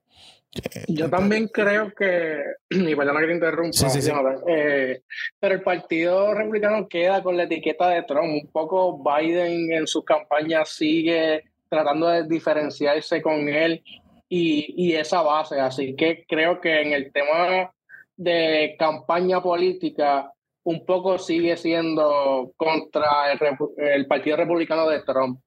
Yo 0.88 1.10
también 1.10 1.48
creo 1.48 1.92
que, 1.92 2.42
y 2.70 2.94
perdona 2.94 3.20
que 3.20 3.26
te 3.26 3.32
interrumpa, 3.32 4.42
eh, 4.48 5.02
pero 5.38 5.54
el 5.54 5.62
Partido 5.62 6.34
Republicano 6.34 6.88
queda 6.88 7.22
con 7.22 7.36
la 7.36 7.44
etiqueta 7.44 7.88
de 7.90 8.02
Trump. 8.02 8.42
Un 8.42 8.50
poco 8.50 9.02
Biden 9.02 9.72
en 9.72 9.86
su 9.86 10.04
campaña 10.04 10.64
sigue 10.64 11.44
tratando 11.68 12.08
de 12.08 12.24
diferenciarse 12.24 13.20
con 13.20 13.48
él 13.48 13.82
y, 14.28 14.94
esa 14.94 15.22
base. 15.22 15.60
Así 15.60 15.94
que 15.94 16.24
creo 16.26 16.60
que 16.60 16.80
en 16.80 16.92
el 16.92 17.12
tema 17.12 17.72
de 18.16 18.76
campaña 18.78 19.42
política, 19.42 20.32
un 20.64 20.84
poco 20.84 21.18
sigue 21.18 21.56
siendo 21.56 22.52
contra 22.56 23.32
el, 23.32 24.06
Partido 24.06 24.36
Republicano 24.36 24.88
de 24.88 25.02
Trump, 25.02 25.40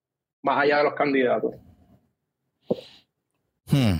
más 0.43 0.63
allá 0.63 0.77
de 0.77 0.84
los 0.84 0.93
candidatos. 0.93 1.55
Hmm. 3.65 3.97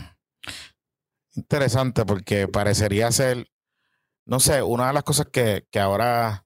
Interesante 1.40 2.06
porque 2.06 2.48
parecería 2.50 3.10
ser, 3.14 3.48
no 4.26 4.40
sé, 4.42 4.62
una 4.62 4.88
de 4.88 4.94
las 4.94 5.04
cosas 5.04 5.28
que, 5.32 5.66
que 5.72 5.80
ahora 5.80 6.46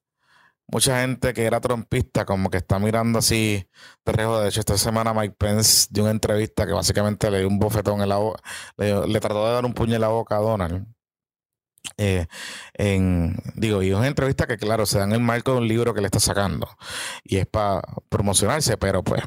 mucha 0.68 1.00
gente 1.00 1.34
que 1.34 1.44
era 1.44 1.60
trompista 1.60 2.24
como 2.24 2.48
que 2.50 2.58
está 2.58 2.78
mirando 2.78 3.18
así 3.18 3.68
de 4.04 4.48
hecho 4.48 4.60
esta 4.60 4.78
semana 4.78 5.12
Mike 5.12 5.34
Pence 5.38 5.88
dio 5.90 6.04
una 6.04 6.12
entrevista 6.12 6.66
que 6.66 6.72
básicamente 6.72 7.30
le 7.30 7.40
dio 7.40 7.48
un 7.48 7.58
bofetón 7.58 8.00
en 8.00 8.08
la 8.08 8.16
boca 8.16 8.42
le, 8.78 9.20
trató 9.20 9.46
de 9.46 9.52
dar 9.52 9.64
un 9.66 9.74
puño 9.74 9.94
en 9.96 10.00
la 10.00 10.08
boca 10.08 10.36
a 10.36 10.40
Donald 10.40 10.86
Eh, 11.98 12.26
en, 12.74 13.36
digo, 13.56 13.82
y 13.82 13.90
es 13.90 13.96
una 13.96 14.06
entrevista 14.08 14.46
que, 14.46 14.56
claro, 14.56 14.86
se 14.86 14.98
da 14.98 15.04
en 15.04 15.12
el 15.12 15.20
marco 15.20 15.52
de 15.52 15.58
un 15.58 15.68
libro 15.68 15.92
que 15.94 16.00
le 16.00 16.06
está 16.06 16.18
sacando 16.20 16.66
y 17.24 17.36
es 17.38 17.46
para 17.46 17.82
promocionarse, 18.08 18.76
pero 18.78 19.04
pues 19.04 19.22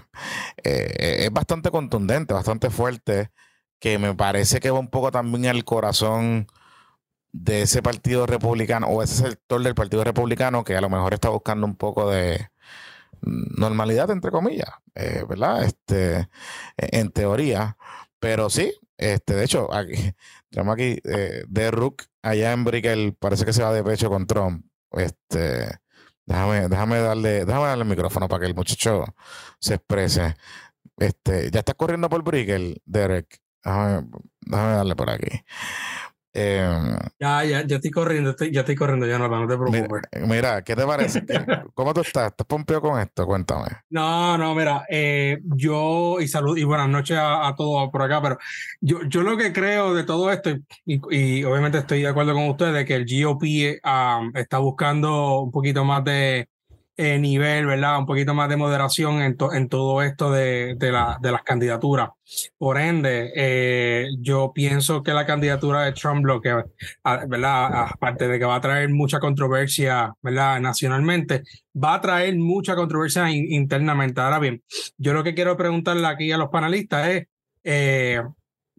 eh, 0.64 1.26
es 1.26 1.32
bastante 1.32 1.70
contundente, 1.72 2.34
bastante 2.34 2.70
fuerte, 2.72 3.32
que 3.80 4.00
me 4.00 4.14
parece 4.16 4.60
que 4.60 4.72
va 4.72 4.80
un 4.80 4.90
poco 4.90 5.12
también 5.12 5.48
al 5.48 5.64
corazón 5.66 6.48
de 7.32 7.64
ese 7.64 7.82
partido 7.84 8.26
republicano 8.26 8.88
o 8.88 9.04
ese 9.04 9.16
sector 9.30 9.62
del 9.64 9.76
partido 9.76 10.04
republicano 10.04 10.64
que 10.64 10.76
a 10.76 10.82
lo 10.82 10.90
mejor 10.90 11.14
está 11.14 11.30
buscando 11.30 11.68
un 11.68 11.76
poco 11.76 12.10
de 12.10 12.50
normalidad, 13.22 14.10
entre 14.12 14.32
comillas, 14.32 14.70
eh, 14.96 15.24
¿verdad? 15.28 15.64
Este, 15.64 16.30
en 16.78 17.12
teoría, 17.12 17.78
pero 18.20 18.50
sí, 18.50 18.74
este, 18.98 19.36
de 19.36 19.44
hecho, 19.46 19.74
aquí, 19.74 19.94
tenemos 20.50 20.74
aquí 20.74 21.00
eh, 21.04 21.46
allá 22.24 22.52
en 22.52 22.64
Brickell, 22.64 23.14
parece 23.14 23.46
que 23.46 23.54
se 23.54 23.64
va 23.64 23.72
de 23.74 23.84
pecho 23.84 24.10
con 24.10 24.28
Trump. 24.28 24.66
Este, 24.92 25.80
déjame, 26.26 26.68
déjame 26.70 27.00
darle, 27.00 27.46
déjame 27.46 27.68
darle 27.68 27.84
el 27.84 27.90
micrófono 27.90 28.28
para 28.28 28.42
que 28.42 28.48
el 28.48 28.56
muchacho 28.56 29.06
se 29.60 29.76
exprese. 29.76 30.36
Este, 30.98 31.52
ya 31.52 31.60
está 31.60 31.74
corriendo 31.74 32.10
por 32.10 32.24
Brickell, 32.24 32.82
Derek. 32.86 33.42
Déjame, 33.64 34.08
déjame 34.42 34.74
darle 34.74 34.96
por 34.96 35.10
aquí. 35.10 35.44
Em, 36.40 36.96
ya, 37.20 37.44
ya, 37.44 37.66
ya 37.66 37.78
estoy 37.78 37.90
corriendo, 37.90 38.36
ya 38.52 38.60
estoy 38.60 38.76
corriendo, 38.76 39.08
ya 39.08 39.18
no, 39.18 39.28
no 39.28 39.48
te 39.48 39.58
preocupes. 39.58 40.02
Mira, 40.28 40.64
¿qué 40.64 40.76
te 40.76 40.86
parece? 40.86 41.26
¿Cómo 41.74 41.96
tú 41.96 42.02
estás? 42.02 42.28
¿Estás 42.28 42.46
pompeo 42.46 42.80
con 42.80 43.02
esto? 43.02 43.26
Cuéntame. 43.26 43.66
No, 43.90 44.38
no, 44.38 44.54
mira, 44.54 44.86
eh, 44.88 45.40
yo, 45.44 46.18
y 46.20 46.28
salud, 46.28 46.56
y 46.56 46.64
buenas 46.64 46.90
noches 46.90 47.18
a, 47.20 47.56
todos 47.58 47.90
por 47.90 48.04
acá, 48.04 48.22
pero 48.22 48.38
yo, 48.80 49.00
yo 49.08 49.24
lo 49.24 49.36
que 49.36 49.52
creo 49.52 49.96
de 49.96 50.04
todo 50.04 50.32
esto, 50.32 50.52
y, 50.86 51.44
obviamente 51.44 51.80
estoy 51.80 52.04
de 52.04 52.10
acuerdo 52.10 52.34
con 52.34 52.50
ustedes, 52.50 52.86
que 52.86 52.94
el 52.94 53.08
GOP 53.10 53.44
está 54.36 54.60
buscando 54.60 55.40
un 55.42 55.52
poquito 55.52 55.84
más 55.86 56.04
de 56.04 56.50
eh, 56.98 57.20
nivel, 57.20 57.68
¿verdad? 57.68 58.00
Un 58.00 58.08
poquito 58.08 58.34
más 58.34 58.50
de 58.50 58.58
moderación 58.58 59.22
en, 59.22 59.38
en 59.54 59.70
todo 59.70 60.02
esto 60.02 60.32
de, 60.32 60.76
la, 60.80 61.20
las 61.22 61.44
candidaturas. 61.44 62.10
Por 62.58 62.80
ende, 62.80 63.32
eh, 63.36 64.08
yo 64.20 64.52
pienso 64.54 65.04
que 65.04 65.14
la 65.14 65.26
candidatura 65.26 65.84
de 65.84 65.94
Trump, 65.94 66.26
lo 66.26 66.42
¿verdad? 66.42 67.90
Aparte 67.92 68.28
de 68.28 68.40
que 68.40 68.46
va 68.46 68.56
a 68.56 68.62
traer 68.62 68.90
mucha 68.90 69.20
controversia, 69.20 70.14
¿verdad? 70.24 70.60
Nacionalmente, 70.60 71.44
va 71.76 71.94
a 71.94 72.02
traer 72.02 72.36
mucha 72.36 72.76
controversia 72.76 73.32
internamente. 73.32 74.20
Ahora 74.20 74.40
bien, 74.40 74.64
yo 74.98 75.14
lo 75.14 75.24
que 75.24 75.36
quiero 75.36 75.56
preguntarle 75.56 76.08
aquí 76.08 76.32
a 76.32 76.38
los 76.38 76.50
panelistas 76.50 77.08
es, 77.10 77.28
eh, 77.64 78.22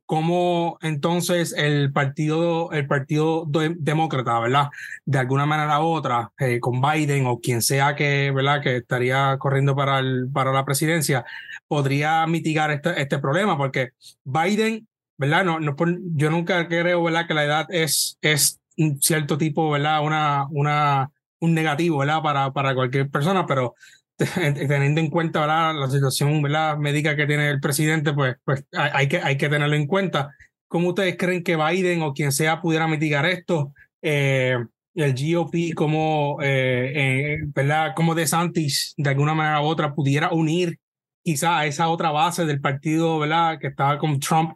cómo 0.08 0.78
entonces 0.80 1.52
el 1.54 1.92
partido, 1.92 2.72
el 2.72 2.86
partido 2.86 3.44
demócrata, 3.76 4.40
¿verdad? 4.40 4.68
De 5.04 5.18
alguna 5.18 5.44
manera 5.44 5.82
u 5.82 5.88
otra, 5.88 6.32
eh, 6.38 6.60
con 6.60 6.80
Biden 6.80 7.26
o 7.26 7.40
quien 7.40 7.60
sea 7.60 7.94
que, 7.94 8.30
¿verdad? 8.30 8.62
Que 8.62 8.76
estaría 8.76 9.36
corriendo 9.38 9.76
para, 9.76 9.98
el, 9.98 10.26
para 10.32 10.50
la 10.50 10.64
presidencia, 10.64 11.26
podría 11.66 12.26
mitigar 12.26 12.70
este, 12.70 12.98
este 13.02 13.18
problema, 13.18 13.58
porque 13.58 13.90
Biden, 14.24 14.88
¿verdad? 15.18 15.44
No, 15.44 15.60
no, 15.60 15.76
yo 16.14 16.30
nunca 16.30 16.66
creo, 16.68 17.02
¿verdad? 17.02 17.26
Que 17.26 17.34
la 17.34 17.44
edad 17.44 17.66
es, 17.68 18.16
es 18.22 18.60
un 18.78 19.02
cierto 19.02 19.36
tipo, 19.36 19.70
¿verdad? 19.70 20.02
Una, 20.02 20.46
una, 20.52 21.10
un 21.38 21.52
negativo, 21.52 21.98
¿verdad? 21.98 22.22
Para, 22.22 22.50
para 22.54 22.74
cualquier 22.74 23.10
persona, 23.10 23.44
pero 23.44 23.74
teniendo 24.34 25.00
en 25.00 25.10
cuenta 25.10 25.46
la 25.46 25.88
situación 25.88 26.42
¿verdad? 26.42 26.76
médica 26.76 27.14
que 27.14 27.26
tiene 27.26 27.50
el 27.50 27.60
presidente, 27.60 28.12
pues, 28.12 28.36
pues 28.44 28.64
hay, 28.72 29.08
que, 29.08 29.18
hay 29.18 29.36
que 29.36 29.48
tenerlo 29.48 29.76
en 29.76 29.86
cuenta. 29.86 30.34
¿Cómo 30.66 30.88
ustedes 30.88 31.16
creen 31.16 31.42
que 31.44 31.56
Biden 31.56 32.02
o 32.02 32.12
quien 32.12 32.32
sea 32.32 32.60
pudiera 32.60 32.88
mitigar 32.88 33.24
esto? 33.26 33.72
Eh, 34.02 34.56
el 34.94 35.14
GOP, 35.14 35.74
como, 35.74 36.38
eh, 36.42 36.92
eh, 36.94 37.38
¿verdad? 37.54 37.92
como 37.94 38.14
DeSantis, 38.14 38.94
de 38.96 39.10
alguna 39.10 39.34
manera 39.34 39.62
u 39.62 39.66
otra, 39.66 39.94
pudiera 39.94 40.30
unir 40.32 40.78
quizá 41.22 41.58
a 41.58 41.66
esa 41.66 41.88
otra 41.88 42.10
base 42.10 42.44
del 42.44 42.60
partido 42.60 43.18
¿verdad? 43.18 43.58
que 43.60 43.68
estaba 43.68 43.98
con 43.98 44.18
Trump 44.18 44.54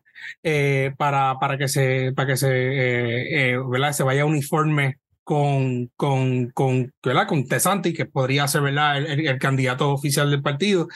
para, 0.96 1.38
para 1.38 1.58
que 1.58 1.68
se, 1.68 2.12
para 2.14 2.28
que 2.28 2.36
se, 2.36 3.56
¿verdad? 3.68 3.92
se 3.92 4.02
vaya 4.02 4.24
uniforme 4.24 4.98
con, 5.32 5.90
con, 5.96 6.50
con, 6.50 6.92
¿verdad? 7.02 7.26
con 7.26 7.48
Tesanti, 7.48 7.94
que 7.94 8.04
podría 8.04 8.46
ser 8.46 8.60
¿verdad? 8.60 8.98
El, 8.98 9.38
candidato 9.38 9.90
oficial 9.90 10.30
del 10.30 10.42
partido. 10.42 10.88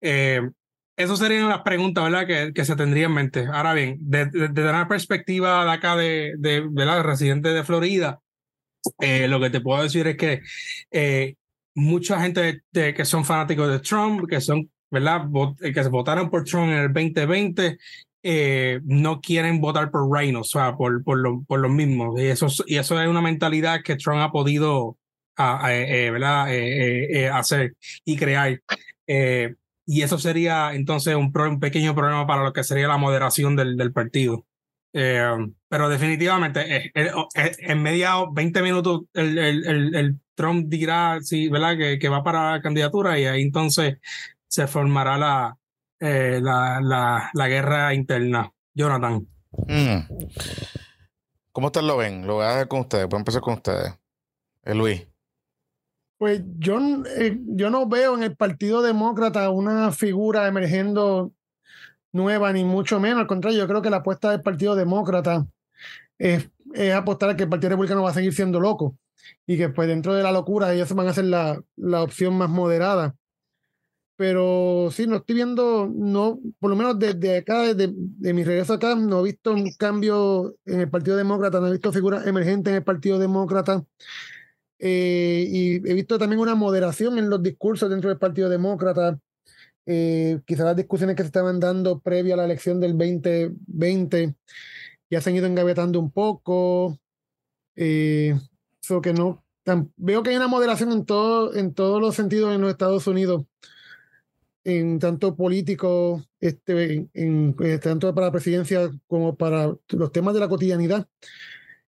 Eh, 0.00 0.48
eso 0.96 1.16
serían 1.16 1.48
las 1.48 1.62
preguntas 1.62 2.04
¿verdad? 2.04 2.24
Que, 2.24 2.52
que 2.52 2.64
se 2.64 2.76
tendría 2.76 3.06
en 3.06 3.14
mente. 3.14 3.48
Ahora 3.52 3.74
bien, 3.74 3.96
desde 4.00 4.46
de, 4.46 4.62
una 4.62 4.86
perspectiva 4.86 5.64
de 5.64 5.70
acá 5.72 5.96
de, 5.96 6.34
de 6.38 6.60
¿verdad? 6.70 7.02
residente 7.02 7.48
de 7.48 7.64
Florida, 7.64 8.20
eh, 9.00 9.26
lo 9.26 9.40
que 9.40 9.50
te 9.50 9.60
puedo 9.60 9.82
decir 9.82 10.06
es 10.06 10.16
que 10.16 10.40
eh, 10.92 11.34
mucha 11.74 12.20
gente 12.20 12.62
de, 12.70 12.94
que 12.94 13.04
son 13.04 13.24
fanáticos 13.24 13.68
de 13.72 13.80
Trump, 13.80 14.28
que 14.28 14.40
son 14.40 14.70
¿verdad? 14.88 15.22
que 15.60 15.82
se 15.82 15.88
votaron 15.88 16.30
por 16.30 16.44
Trump 16.44 16.68
en 16.68 16.78
el 16.78 16.92
2020, 16.92 17.76
eh, 18.22 18.80
no 18.84 19.20
quieren 19.20 19.60
votar 19.60 19.90
por 19.90 20.10
Reino, 20.10 20.40
o 20.40 20.44
sea, 20.44 20.76
por, 20.76 21.02
por, 21.02 21.18
lo, 21.18 21.42
por 21.44 21.60
los 21.60 21.70
mismos. 21.70 22.20
Y 22.20 22.26
eso, 22.26 22.48
y 22.66 22.76
eso 22.76 23.00
es 23.00 23.08
una 23.08 23.22
mentalidad 23.22 23.82
que 23.82 23.96
Trump 23.96 24.20
ha 24.20 24.30
podido 24.30 24.98
eh, 25.38 26.10
¿verdad? 26.10 26.46
Eh, 26.50 27.30
hacer 27.32 27.74
y 28.04 28.16
crear. 28.16 28.60
y 29.86 30.02
eso 30.02 30.18
sería 30.18 30.74
entonces 30.74 31.14
un, 31.14 31.32
pequeño 31.60 31.94
problema 31.94 32.26
para 32.26 32.44
lo 32.44 32.52
que 32.52 32.62
sería 32.62 32.88
la 32.88 32.98
moderación 32.98 33.56
del, 33.56 33.92
partido. 33.92 34.46
pero 34.92 35.88
definitivamente, 35.88 36.92
en 36.94 37.82
media 37.82 38.16
20 38.30 38.62
minutos, 38.62 39.02
el, 39.14 40.18
Trump 40.34 40.68
dirá 40.68 41.18
sí, 41.22 41.48
¿verdad? 41.48 41.76
Que, 41.76 41.98
que 41.98 42.08
va 42.08 42.22
para 42.24 42.52
la 42.52 42.62
candidatura 42.62 43.18
y 43.18 43.26
ahí 43.26 43.42
entonces 43.42 43.98
se 44.48 44.66
formará 44.66 45.18
la, 45.18 45.59
eh, 46.00 46.40
la, 46.42 46.80
la, 46.80 47.30
la, 47.34 47.48
guerra 47.48 47.92
interna. 47.92 48.50
Jonathan. 48.74 49.26
Mm. 49.52 49.98
¿Cómo 51.52 51.66
ustedes 51.66 51.86
lo 51.86 51.98
ven? 51.98 52.26
Lo 52.26 52.36
voy 52.36 52.44
a 52.44 52.48
dejar 52.48 52.68
con 52.68 52.80
ustedes. 52.80 53.06
Voy 53.06 53.18
a 53.18 53.20
empezar 53.20 53.42
con 53.42 53.54
ustedes. 53.54 53.94
Eh, 54.64 54.74
Luis. 54.74 55.06
Pues 56.16 56.42
yo, 56.58 56.78
eh, 57.16 57.38
yo 57.48 57.70
no 57.70 57.86
veo 57.86 58.16
en 58.16 58.22
el 58.22 58.36
Partido 58.36 58.82
Demócrata 58.82 59.50
una 59.50 59.92
figura 59.92 60.46
emergiendo 60.46 61.32
nueva, 62.12 62.52
ni 62.52 62.64
mucho 62.64 62.98
menos. 62.98 63.20
Al 63.20 63.26
contrario, 63.26 63.58
yo 63.58 63.68
creo 63.68 63.82
que 63.82 63.90
la 63.90 63.98
apuesta 63.98 64.30
del 64.30 64.42
Partido 64.42 64.74
Demócrata 64.74 65.46
es, 66.18 66.48
apostar 66.94 67.30
a 67.30 67.36
que 67.36 67.42
el 67.42 67.48
Partido 67.48 67.70
Republicano 67.70 68.02
va 68.02 68.10
a 68.10 68.14
seguir 68.14 68.32
siendo 68.32 68.60
loco 68.60 68.96
y 69.46 69.58
que 69.58 69.68
pues 69.68 69.88
dentro 69.88 70.14
de 70.14 70.22
la 70.22 70.32
locura 70.32 70.72
ellos 70.72 70.92
van 70.94 71.08
a 71.08 71.14
ser 71.14 71.24
la, 71.24 71.60
la 71.76 72.02
opción 72.02 72.36
más 72.38 72.48
moderada 72.48 73.16
pero 74.20 74.90
sí, 74.92 75.06
no 75.06 75.16
estoy 75.16 75.36
viendo, 75.36 75.90
no, 75.90 76.38
por 76.58 76.68
lo 76.68 76.76
menos 76.76 76.98
desde 76.98 77.38
acá, 77.38 77.62
desde 77.62 77.90
de 77.96 78.34
mi 78.34 78.44
regreso 78.44 78.74
acá, 78.74 78.94
no 78.94 79.20
he 79.20 79.22
visto 79.22 79.50
un 79.50 79.72
cambio 79.78 80.56
en 80.66 80.80
el 80.80 80.90
Partido 80.90 81.16
Demócrata, 81.16 81.58
no 81.58 81.68
he 81.68 81.70
visto 81.70 81.90
figuras 81.90 82.26
emergentes 82.26 82.70
en 82.70 82.76
el 82.76 82.84
Partido 82.84 83.18
Demócrata. 83.18 83.82
Eh, 84.78 85.46
y 85.48 85.76
he 85.76 85.94
visto 85.94 86.18
también 86.18 86.38
una 86.38 86.54
moderación 86.54 87.16
en 87.16 87.30
los 87.30 87.42
discursos 87.42 87.88
dentro 87.88 88.10
del 88.10 88.18
Partido 88.18 88.50
Demócrata. 88.50 89.18
Eh, 89.86 90.40
quizás 90.44 90.66
las 90.66 90.76
discusiones 90.76 91.16
que 91.16 91.22
se 91.22 91.28
estaban 91.28 91.58
dando 91.58 92.00
previa 92.00 92.34
a 92.34 92.36
la 92.36 92.44
elección 92.44 92.78
del 92.78 92.98
2020 92.98 94.34
ya 95.08 95.20
se 95.22 95.30
han 95.30 95.36
ido 95.36 95.46
engavetando 95.46 95.98
un 95.98 96.10
poco. 96.10 96.98
Eh, 97.74 98.38
que 99.02 99.14
no, 99.14 99.42
veo 99.96 100.22
que 100.22 100.28
hay 100.28 100.36
una 100.36 100.46
moderación 100.46 100.92
en, 100.92 101.06
todo, 101.06 101.54
en 101.54 101.72
todos 101.72 102.02
los 102.02 102.14
sentidos 102.14 102.54
en 102.54 102.60
los 102.60 102.70
Estados 102.70 103.06
Unidos 103.06 103.46
en 104.64 104.98
tanto 104.98 105.36
político, 105.36 106.24
este, 106.40 107.08
en, 107.14 107.56
eh, 107.60 107.78
tanto 107.78 108.14
para 108.14 108.28
la 108.28 108.32
presidencia 108.32 108.90
como 109.06 109.36
para 109.36 109.74
los 109.88 110.12
temas 110.12 110.34
de 110.34 110.40
la 110.40 110.48
cotidianidad. 110.48 111.08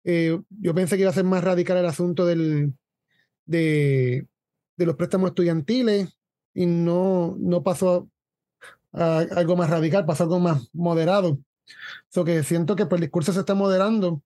Eh, 0.03 0.39
yo 0.49 0.73
pensé 0.73 0.95
que 0.95 1.01
iba 1.01 1.11
a 1.11 1.13
ser 1.13 1.25
más 1.25 1.43
radical 1.43 1.77
el 1.77 1.85
asunto 1.85 2.25
del, 2.25 2.73
de, 3.45 4.27
de 4.77 4.85
los 4.85 4.95
préstamos 4.95 5.29
estudiantiles 5.29 6.09
y 6.53 6.65
no, 6.65 7.35
no 7.39 7.63
pasó 7.63 8.09
a, 8.93 9.19
algo 9.19 9.55
más 9.55 9.69
radical, 9.69 10.05
pasó 10.05 10.23
a 10.23 10.25
algo 10.25 10.39
más 10.39 10.69
moderado. 10.73 11.39
So 12.09 12.23
que 12.25 12.43
siento 12.43 12.75
que 12.75 12.85
pues, 12.85 12.99
el 12.99 13.07
discurso 13.07 13.33
se 13.33 13.41
está 13.41 13.55
moderando 13.55 14.23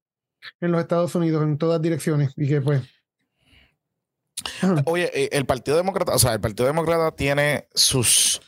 en 0.62 0.72
los 0.72 0.82
Estados 0.82 1.16
Unidos 1.16 1.44
en 1.44 1.58
todas 1.58 1.82
direcciones 1.82 2.34
y 2.36 2.48
que 2.48 2.62
pues 2.62 2.84
Oye, 4.86 5.12
eh, 5.14 5.30
el 5.32 5.46
Partido 5.46 5.78
Demócrata, 5.78 6.14
o 6.14 6.20
sea, 6.20 6.34
el 6.34 6.42
Partido 6.42 6.68
Demócrata 6.68 7.16
tiene 7.16 7.68
sus 7.74 8.42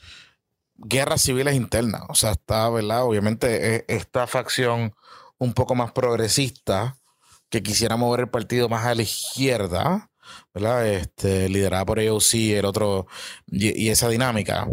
guerras 0.78 1.22
civiles 1.22 1.56
internas. 1.56 2.04
O 2.10 2.16
sea, 2.16 2.32
está, 2.32 2.70
¿verdad? 2.70 3.04
Obviamente, 3.04 3.76
e, 3.76 3.86
esta 3.88 4.28
facción 4.28 4.94
un 5.38 5.54
poco 5.54 5.76
más 5.76 5.92
progresista 5.92 6.98
que 7.50 7.64
quisiera 7.64 7.98
mover 7.98 8.22
el 8.22 8.30
partido 8.30 8.70
más 8.70 8.86
a 8.86 8.96
la 8.96 9.04
izquierda, 9.04 10.10
¿verdad? 10.54 10.88
Este, 10.88 11.50
liderada 11.50 11.86
por 11.86 12.00
AOC, 12.00 12.34
el 12.34 12.66
otro, 12.66 13.08
y, 13.48 13.90
esa 13.90 14.10
dinámica. 14.10 14.68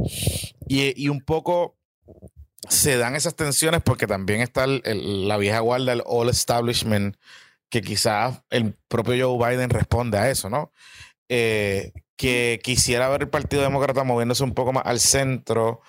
Y, 0.67 1.09
un 1.09 1.21
poco 1.21 1.77
se 2.69 2.97
dan 2.97 3.17
esas 3.17 3.35
tensiones 3.35 3.83
porque 3.83 4.07
también 4.07 4.41
está 4.41 4.67
la 4.67 5.37
vieja 5.37 5.61
guardia, 5.61 5.93
el 5.93 6.03
all 6.07 6.29
establishment 6.29 7.17
que 7.69 7.83
quizás 7.83 8.43
el 8.51 8.75
propio 8.89 9.37
Joe 9.37 9.51
Biden 9.51 9.71
responde 9.71 10.19
a 10.19 10.31
eso, 10.31 10.49
¿no? 10.49 10.73
Eh, 11.35 11.93
que 12.15 12.61
quisiera 12.63 13.09
ver 13.09 13.23
el 13.23 13.31
Partido 13.31 13.63
Demócrata 13.63 14.05
moviéndose 14.05 14.45
un 14.45 14.53
poco 14.53 14.75
más 14.75 14.85
al 14.85 15.01
centro, 15.01 15.81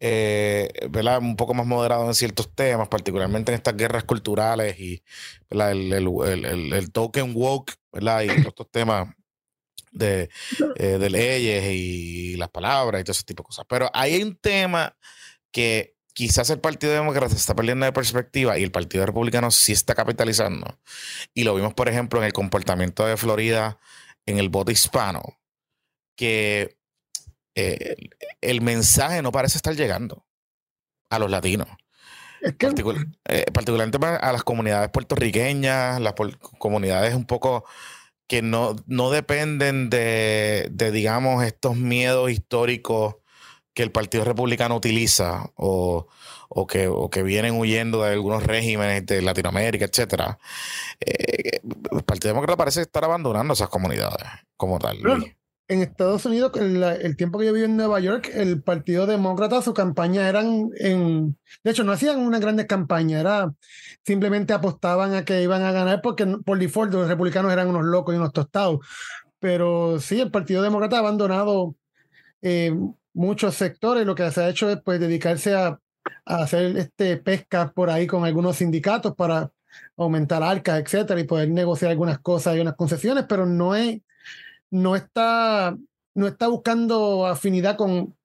eh, 0.00 0.68
¿verdad? 0.90 1.20
Un 1.20 1.36
poco 1.36 1.54
más 1.54 1.64
moderado 1.64 2.08
en 2.08 2.14
ciertos 2.14 2.52
temas, 2.56 2.88
particularmente 2.88 3.52
en 3.52 3.56
estas 3.58 3.76
guerras 3.76 4.02
culturales 4.02 4.80
y 4.80 5.00
El, 5.48 5.92
el, 5.92 6.90
token 6.90 7.32
woke, 7.36 7.76
¿verdad? 7.92 8.22
Y 8.22 8.30
estos 8.30 8.68
temas 8.68 9.14
de, 9.92 10.28
eh, 10.74 10.98
de 10.98 11.08
leyes 11.08 11.64
y 11.72 12.34
las 12.36 12.48
palabras 12.48 13.00
y 13.00 13.04
todo 13.04 13.12
ese 13.12 13.22
tipo 13.22 13.44
de 13.44 13.46
cosas. 13.46 13.66
Pero 13.68 13.88
hay 13.94 14.20
un 14.20 14.34
tema 14.34 14.96
que 15.52 15.94
quizás 16.14 16.50
el 16.50 16.58
Partido 16.58 16.94
Demócrata 16.94 17.36
está 17.36 17.54
perdiendo 17.54 17.86
de 17.86 17.92
perspectiva 17.92 18.58
y 18.58 18.64
el 18.64 18.72
Partido 18.72 19.06
Republicano 19.06 19.52
sí 19.52 19.70
está 19.70 19.94
capitalizando. 19.94 20.80
Y 21.32 21.44
lo 21.44 21.54
vimos, 21.54 21.74
por 21.74 21.88
ejemplo, 21.88 22.18
en 22.18 22.26
el 22.26 22.32
comportamiento 22.32 23.06
de 23.06 23.16
Florida 23.16 23.78
en 24.26 24.38
el 24.38 24.48
voto 24.48 24.70
hispano, 24.70 25.22
que 26.16 26.76
eh, 27.54 27.96
el 28.40 28.60
mensaje 28.60 29.22
no 29.22 29.32
parece 29.32 29.58
estar 29.58 29.74
llegando 29.74 30.26
a 31.10 31.18
los 31.18 31.30
latinos. 31.30 31.68
Eh, 32.42 32.52
particularmente 33.52 33.98
a 34.06 34.32
las 34.32 34.42
comunidades 34.44 34.90
puertorriqueñas, 34.90 36.00
las 36.00 36.14
comunidades 36.58 37.14
un 37.14 37.26
poco 37.26 37.66
que 38.26 38.42
no, 38.42 38.76
no 38.86 39.10
dependen 39.10 39.90
de, 39.90 40.68
de, 40.70 40.90
digamos, 40.90 41.44
estos 41.44 41.76
miedos 41.76 42.30
históricos 42.30 43.16
que 43.74 43.82
el 43.82 43.92
Partido 43.92 44.24
Republicano 44.24 44.76
utiliza 44.76 45.50
o, 45.56 46.06
o, 46.52 46.66
que, 46.66 46.88
o 46.88 47.08
que 47.08 47.22
vienen 47.22 47.56
huyendo 47.56 48.02
de 48.02 48.10
algunos 48.10 48.42
regímenes 48.42 49.06
de 49.06 49.22
Latinoamérica, 49.22 49.84
etcétera. 49.84 50.38
Eh, 51.00 51.60
el 51.92 52.02
Partido 52.02 52.34
Demócrata 52.34 52.56
parece 52.56 52.82
estar 52.82 53.04
abandonando 53.04 53.54
esas 53.54 53.68
comunidades 53.68 54.26
como 54.56 54.80
tal. 54.80 54.98
en 55.68 55.82
Estados 55.82 56.26
Unidos, 56.26 56.50
el, 56.56 56.82
el, 56.82 57.16
tiempo 57.16 57.38
que 57.38 57.46
yo 57.46 57.52
viví 57.52 57.66
en 57.66 57.76
Nueva 57.76 58.00
York, 58.00 58.30
el 58.34 58.62
Partido 58.62 59.06
Demócrata, 59.06 59.62
su 59.62 59.72
campaña 59.72 60.28
eran 60.28 60.70
en. 60.78 61.38
De 61.62 61.70
hecho, 61.70 61.84
no 61.84 61.92
hacían 61.92 62.18
una 62.18 62.40
grandes 62.40 62.66
campaña, 62.66 63.20
era 63.20 63.52
simplemente 64.04 64.52
apostaban 64.52 65.14
a 65.14 65.24
que 65.24 65.42
iban 65.42 65.62
a 65.62 65.70
ganar 65.70 66.00
porque 66.02 66.26
por 66.44 66.58
default 66.58 66.92
los 66.92 67.06
republicanos 67.06 67.52
eran 67.52 67.68
unos 67.68 67.84
locos 67.84 68.12
y 68.12 68.18
unos 68.18 68.32
tostados. 68.32 68.80
Pero 69.38 70.00
sí, 70.00 70.20
el 70.20 70.32
Partido 70.32 70.62
Demócrata 70.62 70.96
ha 70.96 70.98
abandonado 70.98 71.76
eh, 72.42 72.74
muchos 73.12 73.54
sectores. 73.54 74.04
Lo 74.04 74.16
que 74.16 74.28
se 74.32 74.42
ha 74.42 74.48
hecho 74.48 74.68
es 74.68 74.78
pues, 74.84 74.98
dedicarse 74.98 75.54
a, 75.54 75.78
hacer 76.24 76.76
este, 76.76 77.16
pesca 77.16 77.72
por 77.72 77.90
ahí 77.90 78.06
con 78.06 78.24
algunos 78.24 78.56
sindicatos 78.56 79.14
para 79.14 79.50
aumentar 79.96 80.42
arcas, 80.42 80.80
etcétera, 80.80 81.20
y 81.20 81.24
poder 81.24 81.50
negociar 81.50 81.90
algunas 81.90 82.18
cosas 82.20 82.56
y 82.56 82.60
unas 82.60 82.74
concesiones, 82.74 83.24
pero 83.28 83.46
no 83.46 83.74
es, 83.74 84.00
no 84.70 84.96
está, 84.96 85.76
no 86.14 86.26
está 86.26 86.48
buscando 86.48 87.26
afinidad 87.26 87.76
con 87.76 88.16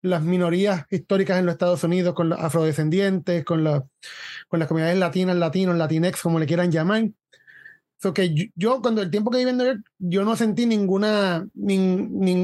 las 0.00 0.22
minorías 0.22 0.86
históricas 0.90 1.38
en 1.38 1.46
los 1.46 1.54
Estados 1.54 1.82
Unidos, 1.84 2.14
con 2.14 2.28
los 2.28 2.38
afrodescendientes, 2.38 3.44
con, 3.44 3.64
la, 3.64 3.84
con 4.48 4.60
las 4.60 4.68
comunidades 4.68 4.98
latinas, 4.98 5.36
latinos, 5.36 5.76
latinex, 5.76 6.22
como 6.22 6.38
le 6.38 6.46
quieran 6.46 6.70
llamar 6.70 7.10
que 8.12 8.50
yo, 8.56 8.82
cuando 8.82 9.00
el 9.00 9.10
tiempo 9.10 9.30
que 9.30 9.38
viví 9.38 9.50
en 9.50 9.84
yo 9.98 10.24
no 10.24 10.34
sentí 10.34 10.66
ninguna, 10.66 11.46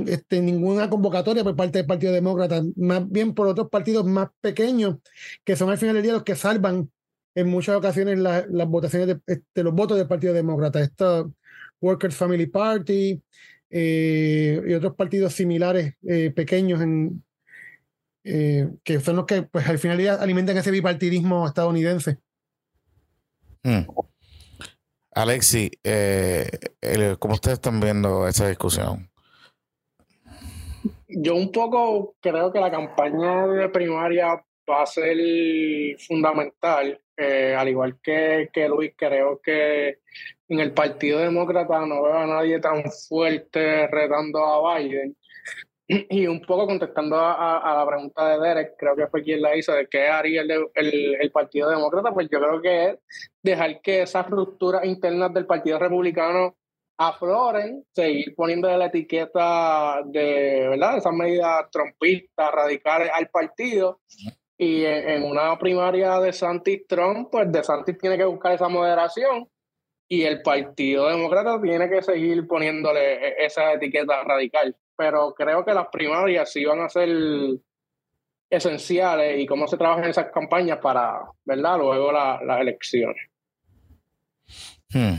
este, 0.07 0.41
ninguna 0.41 0.89
convocatoria 0.89 1.43
por 1.43 1.57
parte 1.57 1.79
del 1.79 1.87
Partido 1.87 2.13
Demócrata, 2.13 2.63
más 2.77 3.11
bien 3.11 3.35
por 3.35 3.49
otros 3.49 3.69
partidos 3.69 4.07
más 4.07 4.29
pequeños, 4.41 4.97
que 5.45 5.57
son 5.57 5.71
al 5.71 5.79
final 5.79 5.97
del 5.97 6.05
día 6.05 6.13
los 6.13 6.23
que 6.23 6.37
salvan 6.37 6.91
en 7.35 7.49
muchas 7.49 7.77
ocasiones 7.77 8.19
las 8.19 8.69
votaciones 8.69 9.09
de, 9.09 9.21
este, 9.27 9.63
los 9.65 9.75
votos 9.75 9.99
del 9.99 10.07
Partido 10.07 10.33
Demócrata. 10.33 10.81
Esto, 10.81 11.33
Workers 11.81 12.15
Family 12.15 12.47
Party 12.47 13.21
eh, 13.71 14.63
y 14.67 14.73
otros 14.75 14.95
partidos 14.95 15.35
similares 15.35 15.95
eh, 16.07 16.31
pequeños 16.35 16.81
eh, 18.25 18.69
que 18.83 19.01
son 19.01 19.17
los 19.17 19.27
que 19.27 19.43
pues, 19.43 19.67
al 19.67 19.79
final 19.79 19.97
del 19.97 20.05
día 20.05 20.15
alimentan 20.15 20.57
ese 20.57 20.71
bipartidismo 20.71 21.47
estadounidense. 21.47 22.19
Mm. 23.63 23.85
Alexi, 25.19 25.69
eh, 25.83 26.49
¿cómo 27.19 27.35
ustedes 27.35 27.59
están 27.59 27.81
viendo 27.81 28.29
esa 28.29 28.49
discusión? 28.49 29.11
Yo 31.09 31.35
un 31.35 31.51
poco 31.51 32.14
creo 32.21 32.53
que 32.53 32.61
la 32.61 32.71
campaña 32.71 33.49
de 33.49 33.69
primaria 33.69 34.41
va 34.71 34.83
a 34.83 34.87
ser 34.87 35.16
fundamental. 36.07 37.01
Eh, 37.16 37.53
al 37.53 37.69
igual 37.69 37.99
que, 38.01 38.49
que 38.53 38.69
Luis, 38.69 38.93
creo 38.97 39.41
que 39.43 39.99
en 40.49 40.61
el 40.61 40.71
Partido 40.71 41.19
Demócrata 41.19 41.85
no 41.85 42.01
veo 42.05 42.16
a 42.16 42.27
nadie 42.27 42.61
tan 42.61 42.85
fuerte 43.09 43.89
retando 43.89 44.39
a 44.39 44.79
Biden. 44.79 45.16
Y 46.11 46.26
un 46.26 46.41
poco 46.43 46.66
contestando 46.66 47.16
a, 47.18 47.74
la 47.74 47.86
pregunta 47.86 48.28
de 48.28 48.39
Derek, 48.39 48.74
creo 48.78 48.95
que 48.95 49.07
fue 49.07 49.22
quien 49.22 49.41
la 49.41 49.57
hizo, 49.57 49.72
de 49.72 49.89
qué 49.89 50.09
haría 50.09 50.43
el, 50.43 50.68
el, 50.74 51.30
Partido 51.30 51.70
Demócrata, 51.70 52.12
pues 52.12 52.28
yo 52.30 52.39
creo 52.41 52.61
que 52.61 52.84
es 52.91 52.99
dejar 53.43 53.80
que 53.80 54.03
esas 54.03 54.28
rupturas 54.28 54.84
internas 54.84 55.32
del 55.32 55.47
Partido 55.47 55.78
Republicano 55.78 56.57
afloren, 56.99 57.84
seguir 57.95 58.34
poniendo 58.34 58.68
la 58.76 58.86
etiqueta 58.86 60.03
de, 60.05 60.68
¿verdad? 60.68 60.99
Esas 60.99 61.12
medidas 61.12 61.70
trompistas, 61.70 62.53
radicales 62.53 63.11
al 63.14 63.28
partido. 63.28 64.01
Y 64.59 64.84
en, 64.84 65.22
una 65.22 65.57
primaria 65.57 66.18
de 66.18 66.32
Santis 66.32 66.86
Trump, 66.89 67.28
pues 67.30 67.51
de 67.53 67.62
Santis 67.62 67.97
tiene 67.97 68.18
que 68.18 68.24
buscar 68.24 68.53
esa 68.53 68.68
moderación 68.68 69.49
y 70.09 70.24
el 70.24 70.43
Partido 70.43 71.09
Demócrata 71.09 71.61
tiene 71.62 71.89
que 71.89 72.03
seguir 72.03 72.47
poniéndole 72.49 73.28
e, 73.28 73.47
esa 73.47 73.74
etiqueta 73.74 74.24
radical 74.24 74.74
pero 74.99 75.32
creo 75.32 75.64
que 75.64 75.72
las 75.72 75.86
primarias 75.92 76.51
sí 76.53 76.64
van 76.64 76.80
a 76.80 76.88
ser 76.88 77.09
esenciales 78.51 79.40
y 79.40 79.46
cómo 79.46 79.68
se 79.68 79.76
trabajan 79.76 80.11
esas 80.11 80.32
campañas 80.32 80.78
para, 80.78 81.20
¿verdad? 81.44 81.78
Luego 81.78 82.11
las 82.11 82.61
elecciones. 82.61 83.30
Hmm. 84.92 85.18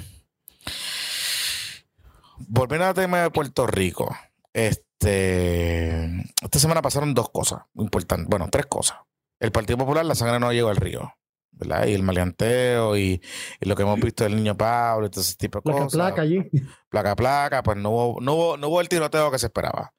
Volviendo 2.39 2.87
al 2.87 2.93
tema 2.93 3.21
de 3.21 3.31
Puerto 3.31 3.65
Rico, 3.67 4.13
este, 4.51 5.93
esta 6.41 6.59
semana 6.59 6.81
pasaron 6.81 7.13
dos 7.13 7.29
cosas 7.29 7.61
importantes, 7.75 8.27
bueno, 8.27 8.49
tres 8.51 8.65
cosas. 8.65 8.97
El 9.39 9.53
Partido 9.53 9.77
Popular, 9.77 10.05
la 10.05 10.15
sangre 10.15 10.41
no 10.41 10.51
llegó 10.51 10.69
al 10.69 10.75
río. 10.75 11.13
¿Verdad? 11.59 11.85
Y 11.87 11.93
el 11.93 12.03
maleanteo 12.03 12.97
y, 12.97 13.21
lo 13.59 13.75
que 13.75 13.83
hemos 13.83 13.99
visto 13.99 14.23
del 14.23 14.35
niño 14.35 14.57
Pablo 14.57 15.07
y 15.07 15.09
todo 15.09 15.21
ese 15.21 15.35
tipo 15.35 15.59
de 15.59 15.63
placa, 15.63 15.79
cosas. 15.79 15.93
Placa, 15.93 16.21
allí. 16.21 16.49
Placa, 16.89 17.15
placa, 17.15 17.63
pues 17.63 17.77
no 17.77 17.89
hubo, 17.89 18.21
no 18.21 18.33
hubo, 18.33 18.57
no 18.57 18.67
hubo 18.69 18.81
el 18.81 18.89
tiroteo 18.89 19.31
que 19.31 19.39
se 19.39 19.47
esperaba. 19.47 19.93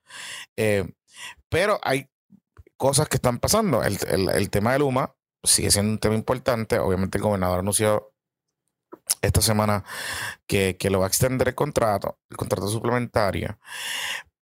Eh, 0.56 0.88
pero 1.48 1.78
hay 1.82 2.08
cosas 2.76 3.08
que 3.08 3.16
están 3.16 3.38
pasando. 3.38 3.82
El, 3.82 3.98
el, 4.08 4.50
tema 4.50 4.72
de 4.72 4.78
Luma 4.78 5.14
sigue 5.42 5.70
siendo 5.70 5.92
un 5.92 5.98
tema 5.98 6.14
importante. 6.14 6.78
Obviamente 6.78 7.18
el 7.18 7.24
gobernador 7.24 7.60
anunció 7.60 8.14
esta 9.22 9.42
semana 9.42 9.84
que, 10.46 10.76
que 10.78 10.90
lo 10.90 11.00
va 11.00 11.06
a 11.06 11.08
extender 11.08 11.48
el 11.48 11.54
contrato, 11.54 12.18
el 12.30 12.36
contrato 12.36 12.68
suplementario. 12.68 13.58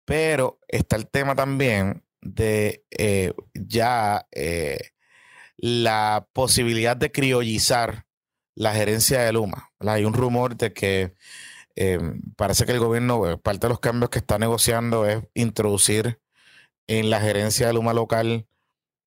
Pero 0.04 0.60
está 0.68 0.96
el 0.96 1.08
tema 1.08 1.34
también 1.34 2.04
de 2.20 2.84
eh, 2.90 3.32
ya 3.54 4.26
eh, 4.32 4.90
la 5.58 6.26
posibilidad 6.32 6.96
de 6.96 7.12
criollizar 7.12 8.06
la 8.54 8.72
gerencia 8.72 9.20
de 9.20 9.32
Luma. 9.32 9.70
Hay 9.80 10.04
un 10.04 10.14
rumor 10.14 10.56
de 10.56 10.72
que 10.72 11.14
em, 11.76 12.20
parece 12.36 12.64
que 12.64 12.72
el 12.72 12.80
gobierno, 12.80 13.28
eh, 13.30 13.36
parte 13.36 13.66
de 13.66 13.70
los 13.70 13.80
cambios 13.80 14.10
que 14.10 14.18
está 14.18 14.38
negociando 14.38 15.06
es 15.06 15.22
introducir 15.34 16.20
en 16.86 17.10
la 17.10 17.20
gerencia 17.20 17.66
de 17.66 17.74
Luma 17.74 17.92
local 17.92 18.46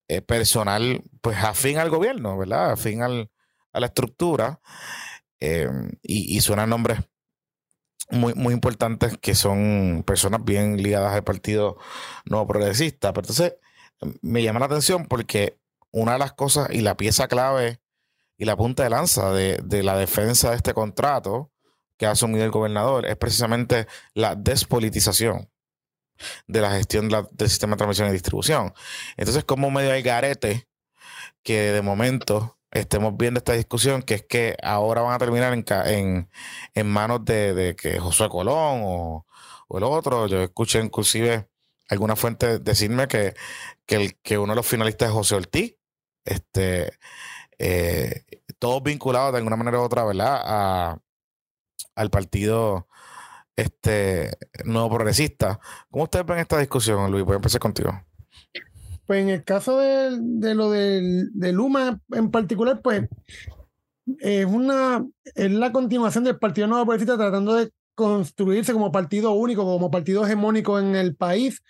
eh, 0.08 0.22
personal, 0.22 1.04
pues 1.22 1.38
afín 1.38 1.78
al 1.80 1.90
gobierno, 1.90 2.38
¿verdad? 2.38 2.72
Afín 2.72 3.02
al, 3.02 3.32
a 3.74 3.80
la 3.80 3.88
estructura. 3.88 4.60
Em, 5.40 5.92
y, 6.04 6.40
suenan 6.42 6.70
nombres 6.70 7.00
muy, 8.12 8.34
muy 8.36 8.54
importantes 8.54 9.18
que 9.18 9.34
son 9.36 10.04
personas 10.06 10.44
bien 10.44 10.78
ligadas 10.84 11.14
al 11.16 11.24
Partido 11.24 11.78
Nuevo 12.26 12.48
Progresista. 12.48 13.14
Pero 13.14 13.24
entonces 13.24 13.54
me 14.22 14.44
llama 14.44 14.60
la 14.60 14.68
atención 14.68 15.08
porque 15.08 15.58
una 15.92 16.14
de 16.14 16.20
las 16.20 16.34
cosas 16.34 16.70
y 16.72 16.82
la 16.82 16.98
pieza 16.98 17.28
clave 17.28 17.82
y 18.38 18.46
la 18.46 18.58
punta 18.58 18.84
de 18.84 18.90
lanza 18.90 19.32
de, 19.32 19.84
la 19.84 19.96
defensa 19.98 20.50
de 20.50 20.56
este 20.56 20.74
contrato 20.74 21.52
que 21.98 22.08
ha 22.08 22.12
asumido 22.12 22.44
el 22.44 22.52
gobernador 22.52 23.06
es 23.06 23.16
precisamente 23.16 23.88
la 24.14 24.36
despolitización 24.36 25.50
de 26.48 26.62
la 26.62 26.72
gestión 26.72 27.10
del 27.10 27.50
sistema 27.50 27.74
de 27.74 27.78
transmisión 27.78 28.10
y 28.10 28.14
distribución. 28.14 28.74
Entonces, 29.18 29.44
como 29.44 29.70
medio 29.70 29.92
hay 29.92 30.02
garete 30.02 30.68
que 31.44 31.72
de 31.72 31.82
momento 31.82 32.58
estemos 32.72 33.16
viendo 33.18 33.40
esta 33.40 33.54
discusión, 33.54 34.02
que 34.02 34.16
es 34.16 34.24
que 34.24 34.56
ahora 34.64 35.02
van 35.02 35.14
a 35.14 35.20
terminar 35.20 35.54
en, 35.54 36.30
en, 36.74 36.88
manos 36.88 37.24
de, 37.26 37.76
que 37.80 38.00
José 38.00 38.30
Colón 38.30 38.82
o, 38.84 39.26
el 39.70 39.84
otro. 39.84 40.28
Yo 40.28 40.42
escuché 40.42 40.80
inclusive 40.80 41.48
alguna 41.90 42.16
fuente 42.16 42.60
decirme 42.60 43.08
que, 43.08 43.36
que, 43.86 43.96
el, 43.96 44.20
que 44.22 44.38
uno 44.38 44.54
de 44.54 44.58
los 44.58 44.68
finalistas 44.68 45.10
es 45.10 45.14
José 45.14 45.36
Ortiz, 45.36 45.76
este, 46.26 46.94
eh, 47.58 48.24
todos 48.60 48.84
vinculados 48.84 49.32
de 49.32 49.38
alguna 49.38 49.56
manera 49.56 49.80
u 49.80 49.84
otra, 49.84 50.04
¿verdad? 50.04 50.42
A, 50.44 51.00
al 51.96 52.10
partido 52.10 52.88
este 53.56 54.38
nuevo 54.66 54.90
progresista. 54.90 55.60
¿Cómo 55.90 56.06
ustedes 56.06 56.26
ven 56.26 56.40
esta 56.40 56.60
discusión, 56.60 57.12
Luis? 57.12 57.24
Voy 57.24 57.34
a 57.34 57.36
empezar 57.38 57.60
contigo. 57.60 57.92
Pues 59.06 59.22
en 59.22 59.30
el 59.30 59.44
caso 59.44 59.78
de, 59.78 60.18
de 60.20 60.56
lo 60.56 60.72
del, 60.72 61.30
de 61.34 61.52
Luma 61.52 62.00
en 62.12 62.32
particular, 62.32 62.82
pues 62.82 63.08
es 64.20 64.46
una 64.46 65.06
es 65.36 65.52
la 65.52 65.72
continuación 65.72 66.24
del 66.24 66.40
Partido 66.40 66.68
Nuevo 66.68 66.86
Progresista 66.86 67.18
tratando 67.18 67.56
de 67.56 67.72
construirse 67.96 68.74
como 68.74 68.92
partido 68.92 69.32
único, 69.34 69.64
como 69.64 69.92
partido 69.92 70.26
hegemónico 70.26 70.80
en 70.80 70.96
el 70.96 71.16
país. 71.16 71.62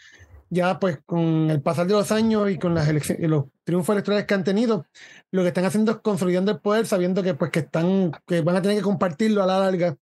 Ya 0.51 0.79
pues 0.79 0.99
con 1.05 1.49
el 1.49 1.61
pasar 1.61 1.87
de 1.87 1.93
los 1.93 2.11
años 2.11 2.51
y 2.51 2.59
con 2.59 2.75
las 2.75 2.87
elecciones, 2.87 3.29
los 3.29 3.45
triunfos 3.63 3.93
electorales 3.93 4.25
que 4.25 4.33
han 4.33 4.43
tenido, 4.43 4.85
lo 5.31 5.43
que 5.43 5.47
están 5.47 5.63
haciendo 5.65 5.93
es 5.93 5.97
consolidando 5.99 6.51
el 6.51 6.59
poder, 6.59 6.85
sabiendo 6.85 7.23
que 7.23 7.33
pues 7.35 7.51
que 7.51 7.59
están, 7.59 8.11
que 8.27 8.41
van 8.41 8.57
a 8.57 8.61
tener 8.61 8.77
que 8.77 8.83
compartirlo 8.83 9.41
a 9.41 9.47
la 9.47 9.59
larga 9.59 9.97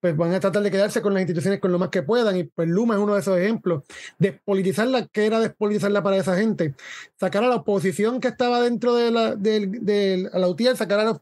pues 0.00 0.16
van 0.16 0.32
a 0.32 0.40
tratar 0.40 0.62
de 0.62 0.70
quedarse 0.70 1.02
con 1.02 1.12
las 1.14 1.20
instituciones 1.22 1.60
con 1.60 1.72
lo 1.72 1.78
más 1.78 1.90
que 1.90 2.02
puedan. 2.02 2.36
Y 2.36 2.44
pues 2.44 2.68
Luma 2.68 2.94
es 2.94 3.00
uno 3.00 3.14
de 3.14 3.20
esos 3.20 3.38
ejemplos. 3.38 3.84
Despolitizarla, 4.18 5.06
que 5.08 5.26
era 5.26 5.40
despolitizarla 5.40 6.02
para 6.02 6.16
esa 6.16 6.36
gente? 6.36 6.74
Sacar 7.18 7.44
a 7.44 7.48
la 7.48 7.56
oposición 7.56 8.20
que 8.20 8.28
estaba 8.28 8.60
dentro 8.62 8.94
de 8.94 9.10
la, 9.10 9.36
de, 9.36 10.28
la 10.32 10.48
UTIER, 10.48 10.76
sacar 10.76 11.00
a 11.00 11.04
los, 11.04 11.18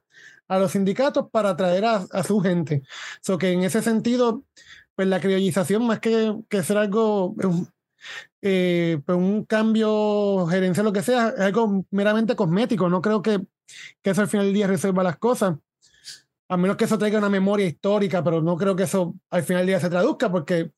a 0.48 0.58
los 0.58 0.72
sindicatos 0.72 1.26
para 1.30 1.50
atraer 1.50 1.84
a, 1.84 2.22
su 2.22 2.40
gente. 2.40 2.82
So 3.20 3.38
que 3.38 3.52
en 3.52 3.64
ese 3.64 3.82
sentido, 3.82 4.44
pues 4.94 5.08
la 5.08 5.20
criollización, 5.20 5.86
más 5.86 6.00
que, 6.00 6.36
que 6.48 6.62
ser 6.62 6.78
algo, 6.78 7.34
eh, 8.42 9.00
pues 9.04 9.18
un 9.18 9.44
cambio 9.44 10.46
gerencial, 10.46 10.86
lo 10.86 10.92
que 10.92 11.02
sea, 11.02 11.28
es 11.28 11.40
algo 11.40 11.84
meramente 11.90 12.36
cosmético. 12.36 12.88
No 12.88 13.00
creo 13.00 13.22
que, 13.22 13.40
que 14.02 14.10
eso 14.10 14.22
al 14.22 14.28
final 14.28 14.46
del 14.46 14.54
día 14.54 14.66
resuelva 14.66 15.02
las 15.02 15.18
cosas 15.18 15.56
a 16.48 16.56
menos 16.56 16.76
que 16.76 16.84
eso 16.84 16.98
traiga 16.98 17.18
una 17.18 17.28
memoria 17.28 17.66
histórica, 17.66 18.24
pero 18.24 18.40
no 18.40 18.56
creo 18.56 18.74
que 18.74 18.84
eso 18.84 19.14
al 19.30 19.42
final 19.42 19.60
del 19.60 19.68
día 19.68 19.80
se 19.80 19.90
traduzca, 19.90 20.30
porque 20.30 20.70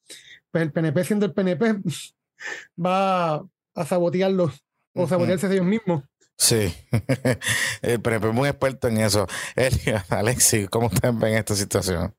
pues, 0.50 0.62
el 0.62 0.72
PNP 0.72 1.04
siendo 1.04 1.26
el 1.26 1.32
PNP 1.32 1.76
va 2.84 3.36
a 3.36 3.84
sabotearlos 3.86 4.64
o 4.94 5.06
sabotearse 5.06 5.52
ellos 5.52 5.66
mismos. 5.66 6.02
Sí, 6.36 6.74
el 7.82 8.00
PNP 8.00 8.28
es 8.28 8.34
muy 8.34 8.48
experto 8.48 8.88
en 8.88 8.98
eso. 8.98 9.26
Alexi, 10.08 10.66
¿cómo 10.66 10.88
ustedes 10.88 11.16
ven 11.16 11.34
esta 11.34 11.54
situación? 11.54 12.14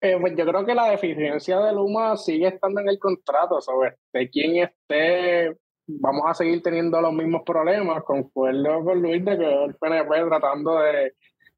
Eh, 0.00 0.16
pues 0.20 0.34
yo 0.36 0.46
creo 0.46 0.64
que 0.64 0.74
la 0.74 0.90
deficiencia 0.90 1.58
de 1.60 1.72
Luma 1.72 2.16
sigue 2.16 2.48
estando 2.48 2.80
en 2.80 2.88
el 2.88 2.98
contrato 2.98 3.60
sobre 3.60 3.96
de 4.12 4.30
quién 4.30 4.56
esté. 4.56 5.56
Vamos 5.86 6.22
a 6.26 6.34
seguir 6.34 6.62
teniendo 6.62 7.00
los 7.00 7.12
mismos 7.12 7.42
problemas. 7.44 8.02
Concuerdo 8.04 8.84
con 8.84 9.02
Luis 9.02 9.24
de 9.24 9.36
que 9.36 9.64
el 9.64 9.74
PNP 9.74 10.24
tratando 10.28 10.78
de 10.78 11.12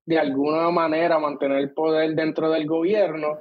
de 0.04 0.18
alguna 0.18 0.70
manera 0.70 1.18
mantener 1.18 1.58
el 1.58 1.72
poder 1.72 2.14
dentro 2.14 2.50
del 2.50 2.66
gobierno. 2.66 3.38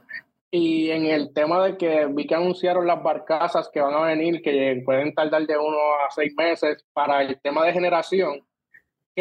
Y 0.52 0.90
en 0.92 1.06
el 1.06 1.34
tema 1.34 1.64
de 1.66 1.78
que 1.78 2.08
vi 2.08 2.28
que 2.28 2.36
anunciaron 2.36 2.86
las 2.86 3.02
barcazas 3.02 3.70
que 3.74 3.80
van 3.80 3.94
a 3.94 4.08
venir, 4.08 4.42
que 4.42 4.82
pueden 4.86 5.14
tardar 5.14 5.48
de 5.48 5.58
uno 5.58 5.78
a 6.06 6.12
seis 6.12 6.34
meses 6.36 6.86
para 6.94 7.22
el 7.22 7.40
tema 7.42 7.66
de 7.66 7.74
generación, 7.74 8.42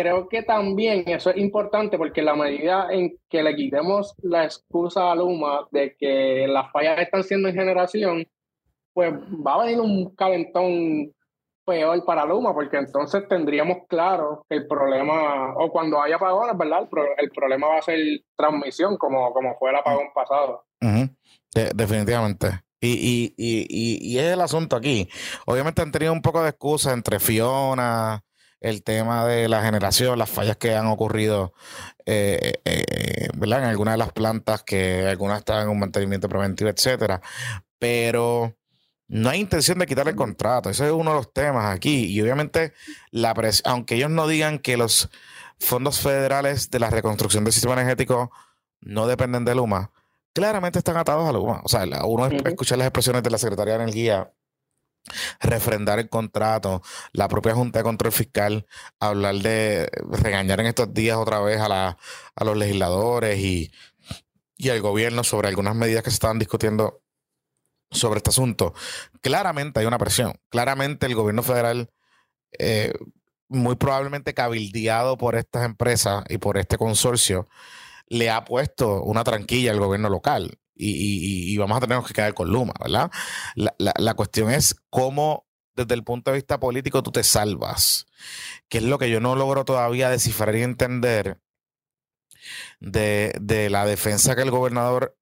creo 0.01 0.29
que 0.29 0.43
también 0.43 1.05
eso 1.07 1.31
es 1.31 1.37
importante 1.37 1.99
porque 1.99 2.23
la 2.23 2.35
medida 2.35 2.89
en 2.91 3.17
que 3.29 3.43
le 3.43 3.55
quitemos 3.55 4.15
la 4.23 4.45
excusa 4.45 5.13
a 5.13 5.15
Luma 5.15 5.67
de 5.71 5.95
que 5.97 6.47
las 6.49 6.71
fallas 6.73 6.99
están 7.01 7.23
siendo 7.23 7.49
en 7.49 7.55
generación, 7.55 8.27
pues 8.95 9.13
va 9.15 9.55
a 9.55 9.65
venir 9.65 9.81
un 9.81 10.15
calentón 10.15 11.13
peor 11.67 12.05
para 12.05 12.25
Luma, 12.25 12.53
porque 12.55 12.79
entonces 12.79 13.29
tendríamos 13.29 13.87
claro 13.89 14.45
el 14.49 14.67
problema, 14.67 15.55
o 15.57 15.71
cuando 15.71 16.03
haya 16.03 16.17
apagones, 16.17 16.57
¿verdad? 16.57 16.89
El, 17.19 17.31
problema 17.31 17.69
va 17.69 17.79
a 17.79 17.83
ser 17.83 17.99
transmisión, 18.37 18.97
como, 18.97 19.33
como 19.33 19.57
fue 19.59 19.71
el 19.71 19.77
apagón 19.77 20.09
pasado. 20.15 20.65
definitivamente. 21.75 22.49
Y, 22.81 22.89
y, 22.89 23.35
y, 23.37 24.15
y, 24.15 24.19
es 24.19 24.33
el 24.33 24.41
asunto 24.41 24.75
aquí. 24.75 25.07
Obviamente 25.47 25.83
han 25.83 25.93
tenido 25.93 26.15
un 26.15 26.23
poco 26.23 26.43
de 26.43 26.49
excusa 26.49 26.95
entre 26.95 27.21
Fiona, 27.21 28.25
el 28.61 28.83
tema 28.83 29.27
de 29.27 29.49
la 29.49 29.63
generación, 29.63 30.19
las 30.19 30.31
fallas 30.31 30.57
que 30.57 30.75
han 30.75 30.87
ocurrido, 30.87 31.55
eh, 32.07 32.61
eh, 32.65 33.29
¿verdad? 33.35 33.61
En 33.61 33.71
algunas 33.71 33.95
de 33.95 33.99
las 33.99 34.13
plantas 34.13 34.63
que 34.63 35.07
algunas 35.07 35.39
están 35.39 35.63
en 35.63 35.69
un 35.71 35.79
mantenimiento 35.79 36.29
preventivo, 36.29 36.69
etcétera. 36.71 37.23
Pero 37.79 38.55
no 39.09 39.31
hay 39.31 39.41
intención 39.41 39.79
de 39.79 39.87
quitarle 39.87 40.13
el 40.13 40.17
contrato. 40.17 40.71
Ese 40.71 40.87
es 40.87 40.93
uno 40.93 41.11
de 41.11 41.17
los 41.17 41.33
temas 41.33 41.75
aquí. 41.75 42.07
Y 42.07 42.21
obviamente, 42.21 42.75
la 43.11 43.35
aunque 43.65 43.97
ellos 43.97 44.11
no 44.11 44.29
digan 44.29 44.59
que 44.59 44.77
los 44.77 45.11
fondos 45.59 46.01
federales 46.01 46.71
de 46.71 46.79
la 46.79 46.91
reconstrucción 46.91 47.45
del 47.45 47.53
sistema 47.53 47.75
energético 47.75 48.31
no 48.81 49.07
dependen 49.07 49.45
de 49.45 49.55
Luma, 49.55 49.91
claramente 50.33 50.79
están 50.79 50.97
atados 50.97 51.29
a 51.29 51.33
Luma. 51.33 51.61
O 51.65 51.69
sea, 51.69 51.85
uno 52.05 52.27
escucha 52.27 52.77
las 52.77 52.87
expresiones 52.87 53.23
de 53.23 53.31
la 53.31 53.39
Secretaría 53.39 53.77
de 53.77 53.85
Energía 53.85 54.31
refrendar 55.41 55.99
el 55.99 56.09
contrato, 56.09 56.83
la 57.13 57.29
propia 57.29 57.55
Junta 57.55 57.81
de 57.81 57.85
Control 57.85 58.13
Fiscal, 58.13 58.67
hablar 58.99 59.37
de 59.37 59.91
regañar 60.11 60.61
en 60.61 60.67
estos 60.67 60.93
días 60.95 61.17
otra 61.17 61.41
vez 61.41 61.61
a, 61.61 61.69
la, 61.69 61.99
a 62.35 62.45
los 62.45 62.57
legisladores 62.57 63.39
y, 63.39 63.73
y 64.57 64.69
al 64.69 64.81
gobierno 64.81 65.25
sobre 65.25 65.49
algunas 65.49 65.75
medidas 65.75 66.03
que 66.03 66.11
se 66.11 66.15
estaban 66.15 66.39
discutiendo 66.39 67.03
sobre 67.91 68.19
este 68.19 68.31
asunto. 68.31 68.75
Claramente 69.21 69.81
hay 69.81 69.87
una 69.87 69.99
presión. 69.99 70.35
Claramente 70.49 71.07
el 71.07 71.15
gobierno 71.15 71.43
federal, 71.43 71.91
eh, 72.59 72.93
muy 73.49 73.75
probablemente 73.77 74.35
cabildeado 74.35 75.17
por 75.17 75.35
estas 75.35 75.65
empresas 75.65 76.25
y 76.29 76.39
por 76.39 76.57
este 76.57 76.79
consorcio, 76.79 77.49
le 78.07 78.31
ha 78.31 78.45
puesto 78.45 79.03
una 79.03 79.25
tranquilla 79.25 79.73
al 79.73 79.81
gobierno 79.81 80.09
local. 80.09 80.59
Y, 80.83 81.57
vamos 81.59 81.77
a 81.77 81.81
tener 81.81 82.03
que 82.03 82.15
quedar 82.15 82.35
con 82.35 82.49
Luma, 82.49 82.73
¿verdad? 82.81 83.11
La, 83.55 84.15
cuestión 84.15 84.51
es 84.51 84.77
cómo, 84.89 85.47
desde 85.75 85.95
el 85.95 86.05
punto 86.05 86.31
de 86.31 86.39
vista 86.39 86.59
político, 86.59 87.03
tú 87.03 87.13
te 87.13 87.23
salvas. 87.23 88.07
Que 88.69 88.79
es 88.79 88.85
lo 88.85 88.99
que 88.99 89.11
yo 89.11 89.21
no 89.21 89.37
logro 89.37 89.65
todavía 89.65 90.09
descifrar 90.09 90.57
y 90.57 90.63
entender 90.63 91.39
de, 92.81 93.35
de 93.41 93.69
la 93.69 93.85
defensa 93.85 94.35
que 94.35 94.43
el 94.43 94.51
gobernador 94.51 95.17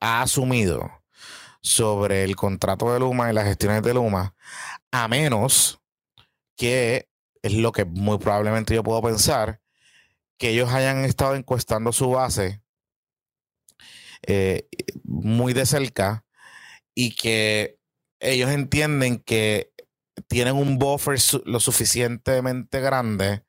ha 0.00 0.22
asumido 0.22 0.90
sobre 1.62 2.24
el 2.24 2.36
contrato 2.36 2.92
de 2.92 3.00
Luma 3.00 3.30
y 3.30 3.34
las 3.34 3.44
gestiones 3.44 3.82
de 3.82 3.94
Luma, 3.94 4.34
a 4.90 5.08
menos 5.08 5.80
que 6.56 7.08
es 7.42 7.54
lo 7.54 7.72
que 7.72 7.84
muy 7.84 8.18
probablemente 8.18 8.74
yo 8.74 8.82
puedo 8.82 9.00
pensar, 9.02 9.60
que 10.38 10.50
ellos 10.50 10.70
hayan 10.70 11.04
estado 11.04 11.34
encuestando 11.34 11.92
su 11.92 12.10
base 12.10 12.62
eh, 14.26 14.68
muy 15.04 15.52
de 15.52 15.66
cerca 15.66 16.24
y 16.94 17.14
que 17.14 17.78
ellos 18.20 18.50
entienden 18.50 19.18
que 19.18 19.72
tienen 20.28 20.56
un 20.56 20.78
buffer 20.78 21.18
lo 21.44 21.60
suficientemente 21.60 22.80
grande 22.80 23.44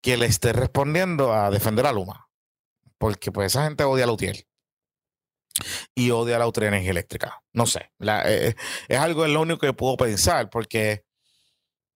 que 0.00 0.16
le 0.16 0.26
esté 0.26 0.52
respondiendo 0.52 1.32
a 1.32 1.50
defender 1.50 1.86
a 1.86 1.92
Luma. 1.92 2.28
Porque 2.98 3.32
pues 3.32 3.52
esa 3.52 3.64
gente 3.64 3.84
odia 3.84 4.04
a 4.04 4.06
Lutiel 4.06 4.46
y 5.94 6.10
odia 6.10 6.38
la 6.38 6.44
autoridad 6.44 6.74
eléctrica. 6.74 7.42
No 7.52 7.66
sé. 7.66 7.90
Eh, 8.00 8.54
es 8.88 8.98
algo 8.98 9.24
es 9.24 9.32
lo 9.32 9.40
único 9.40 9.58
que 9.58 9.72
puedo 9.72 9.96
pensar, 9.96 10.50
porque 10.50 11.04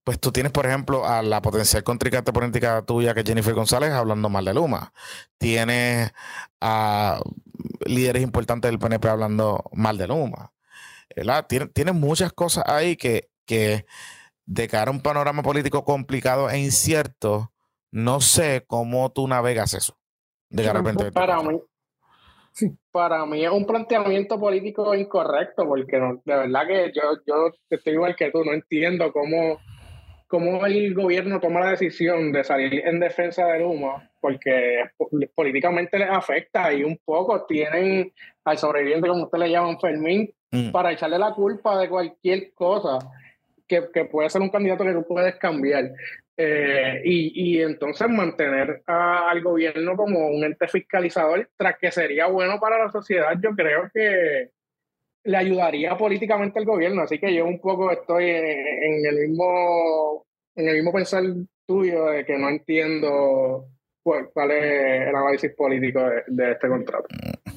pues 0.03 0.19
tú 0.19 0.31
tienes, 0.31 0.51
por 0.51 0.65
ejemplo, 0.65 1.05
a 1.05 1.21
la 1.21 1.41
potencial 1.41 1.83
contrincante 1.83 2.33
política 2.33 2.81
tuya, 2.85 3.13
que 3.13 3.21
es 3.21 3.25
Jennifer 3.25 3.53
González, 3.53 3.91
hablando 3.91 4.29
mal 4.29 4.45
de 4.45 4.53
Luma. 4.53 4.93
Tienes 5.37 6.11
a 6.59 7.21
líderes 7.85 8.21
importantes 8.21 8.69
del 8.69 8.79
PNP 8.79 9.07
hablando 9.07 9.63
mal 9.73 9.97
de 9.97 10.07
Luma. 10.07 10.51
Tienes, 11.47 11.73
tienes 11.73 11.93
muchas 11.93 12.33
cosas 12.33 12.65
ahí 12.67 12.97
que, 12.97 13.29
que 13.45 13.85
de 14.45 14.67
cara 14.67 14.89
a 14.89 14.93
un 14.93 15.01
panorama 15.01 15.41
político 15.41 15.83
complicado 15.85 16.49
e 16.49 16.59
incierto, 16.59 17.51
no 17.91 18.21
sé 18.21 18.65
cómo 18.67 19.11
tú 19.11 19.27
navegas 19.27 19.73
eso. 19.73 19.97
De 20.49 20.63
cara 20.63 20.83
Para 21.13 21.41
mí, 21.41 21.61
para 22.91 23.25
mí 23.25 23.43
es 23.43 23.51
un 23.51 23.65
planteamiento 23.65 24.39
político 24.39 24.93
incorrecto, 24.93 25.65
porque 25.65 25.97
de 25.97 26.21
verdad 26.25 26.67
que 26.67 26.91
yo, 26.93 27.01
yo 27.25 27.51
estoy 27.69 27.93
igual 27.93 28.15
que 28.15 28.31
tú, 28.31 28.43
no 28.43 28.53
entiendo 28.53 29.11
cómo, 29.11 29.59
cómo 30.33 30.65
el 30.65 30.95
gobierno 30.95 31.39
toma 31.39 31.59
la 31.59 31.69
decisión 31.69 32.31
de 32.31 32.43
salir 32.43 32.81
en 32.87 32.99
defensa 32.99 33.45
del 33.45 33.61
humo, 33.61 34.01
porque 34.19 34.83
políticamente 35.35 35.99
les 35.99 36.09
afecta 36.09 36.73
y 36.73 36.83
un 36.83 36.97
poco 37.05 37.45
tienen 37.45 38.11
al 38.43 38.57
sobreviviente, 38.57 39.07
como 39.07 39.25
usted 39.25 39.37
le 39.37 39.51
llama, 39.51 39.77
Fermín, 39.79 40.33
mm. 40.49 40.71
para 40.71 40.91
echarle 40.91 41.19
la 41.19 41.35
culpa 41.35 41.77
de 41.77 41.87
cualquier 41.87 42.51
cosa 42.55 42.97
que, 43.67 43.83
que 43.93 44.05
puede 44.05 44.27
ser 44.31 44.41
un 44.41 44.49
candidato 44.49 44.83
que 44.83 44.93
tú 44.93 45.05
puedes 45.07 45.35
cambiar. 45.35 45.91
Eh, 46.35 47.03
y, 47.05 47.51
y, 47.51 47.61
entonces 47.61 48.09
mantener 48.09 48.81
al 48.87 49.39
gobierno 49.43 49.95
como 49.95 50.29
un 50.29 50.43
ente 50.43 50.67
fiscalizador, 50.67 51.47
tras 51.55 51.77
que 51.77 51.91
sería 51.91 52.25
bueno 52.25 52.59
para 52.59 52.83
la 52.83 52.91
sociedad, 52.91 53.35
yo 53.39 53.51
creo 53.51 53.91
que 53.93 54.49
le 55.23 55.37
ayudaría 55.37 55.97
políticamente 55.97 56.59
al 56.59 56.65
gobierno. 56.65 57.03
Así 57.03 57.19
que 57.19 57.33
yo 57.33 57.45
un 57.45 57.59
poco 57.59 57.91
estoy 57.91 58.25
en, 58.29 59.05
el 59.05 59.29
mismo 59.29 60.25
en 60.55 60.67
el 60.67 60.75
mismo 60.75 60.91
pensar 60.91 61.23
tuyo 61.65 62.05
de 62.05 62.25
que 62.25 62.37
no 62.37 62.49
entiendo 62.49 63.67
cuál, 64.03 64.51
es 64.51 65.07
el 65.07 65.15
análisis 65.15 65.51
político 65.55 66.01
de, 66.27 66.51
este 66.51 66.67
contrato. 66.67 67.07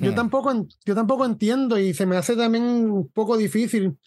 Yo 0.00 0.14
tampoco, 0.14 0.52
yo 0.84 0.94
tampoco 0.94 1.24
entiendo 1.24 1.78
y 1.78 1.92
se 1.92 2.06
me 2.06 2.16
hace 2.16 2.36
también 2.36 2.64
un 2.64 3.10
poco 3.10 3.36
difícil 3.36 3.98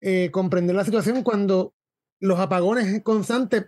eh, 0.00 0.30
comprender 0.30 0.74
la 0.74 0.84
situación 0.84 1.22
cuando 1.22 1.74
los 2.20 2.38
apagones 2.40 3.02
constantes 3.02 3.66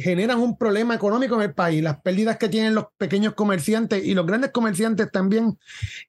generan 0.00 0.40
un 0.40 0.56
problema 0.56 0.94
económico 0.94 1.34
en 1.36 1.42
el 1.42 1.54
país, 1.54 1.82
las 1.82 2.00
pérdidas 2.00 2.38
que 2.38 2.48
tienen 2.48 2.74
los 2.74 2.86
pequeños 2.96 3.34
comerciantes 3.34 4.04
y 4.04 4.14
los 4.14 4.26
grandes 4.26 4.50
comerciantes 4.50 5.10
también, 5.10 5.58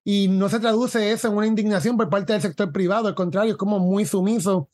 y 0.03 0.28
no 0.28 0.49
se 0.49 0.59
traduce 0.59 1.11
eso 1.11 1.28
en 1.28 1.38
una 1.38 1.47
indignación 1.47 1.97
por 1.97 2.09
parte 2.09 2.34
del 2.34 2.41
sector 2.41 2.71
privado, 2.71 3.07
al 3.07 3.15
contrario, 3.15 3.53
es 3.53 3.57
como 3.57 3.80
muy 3.80 4.05
sumiso 4.05 4.69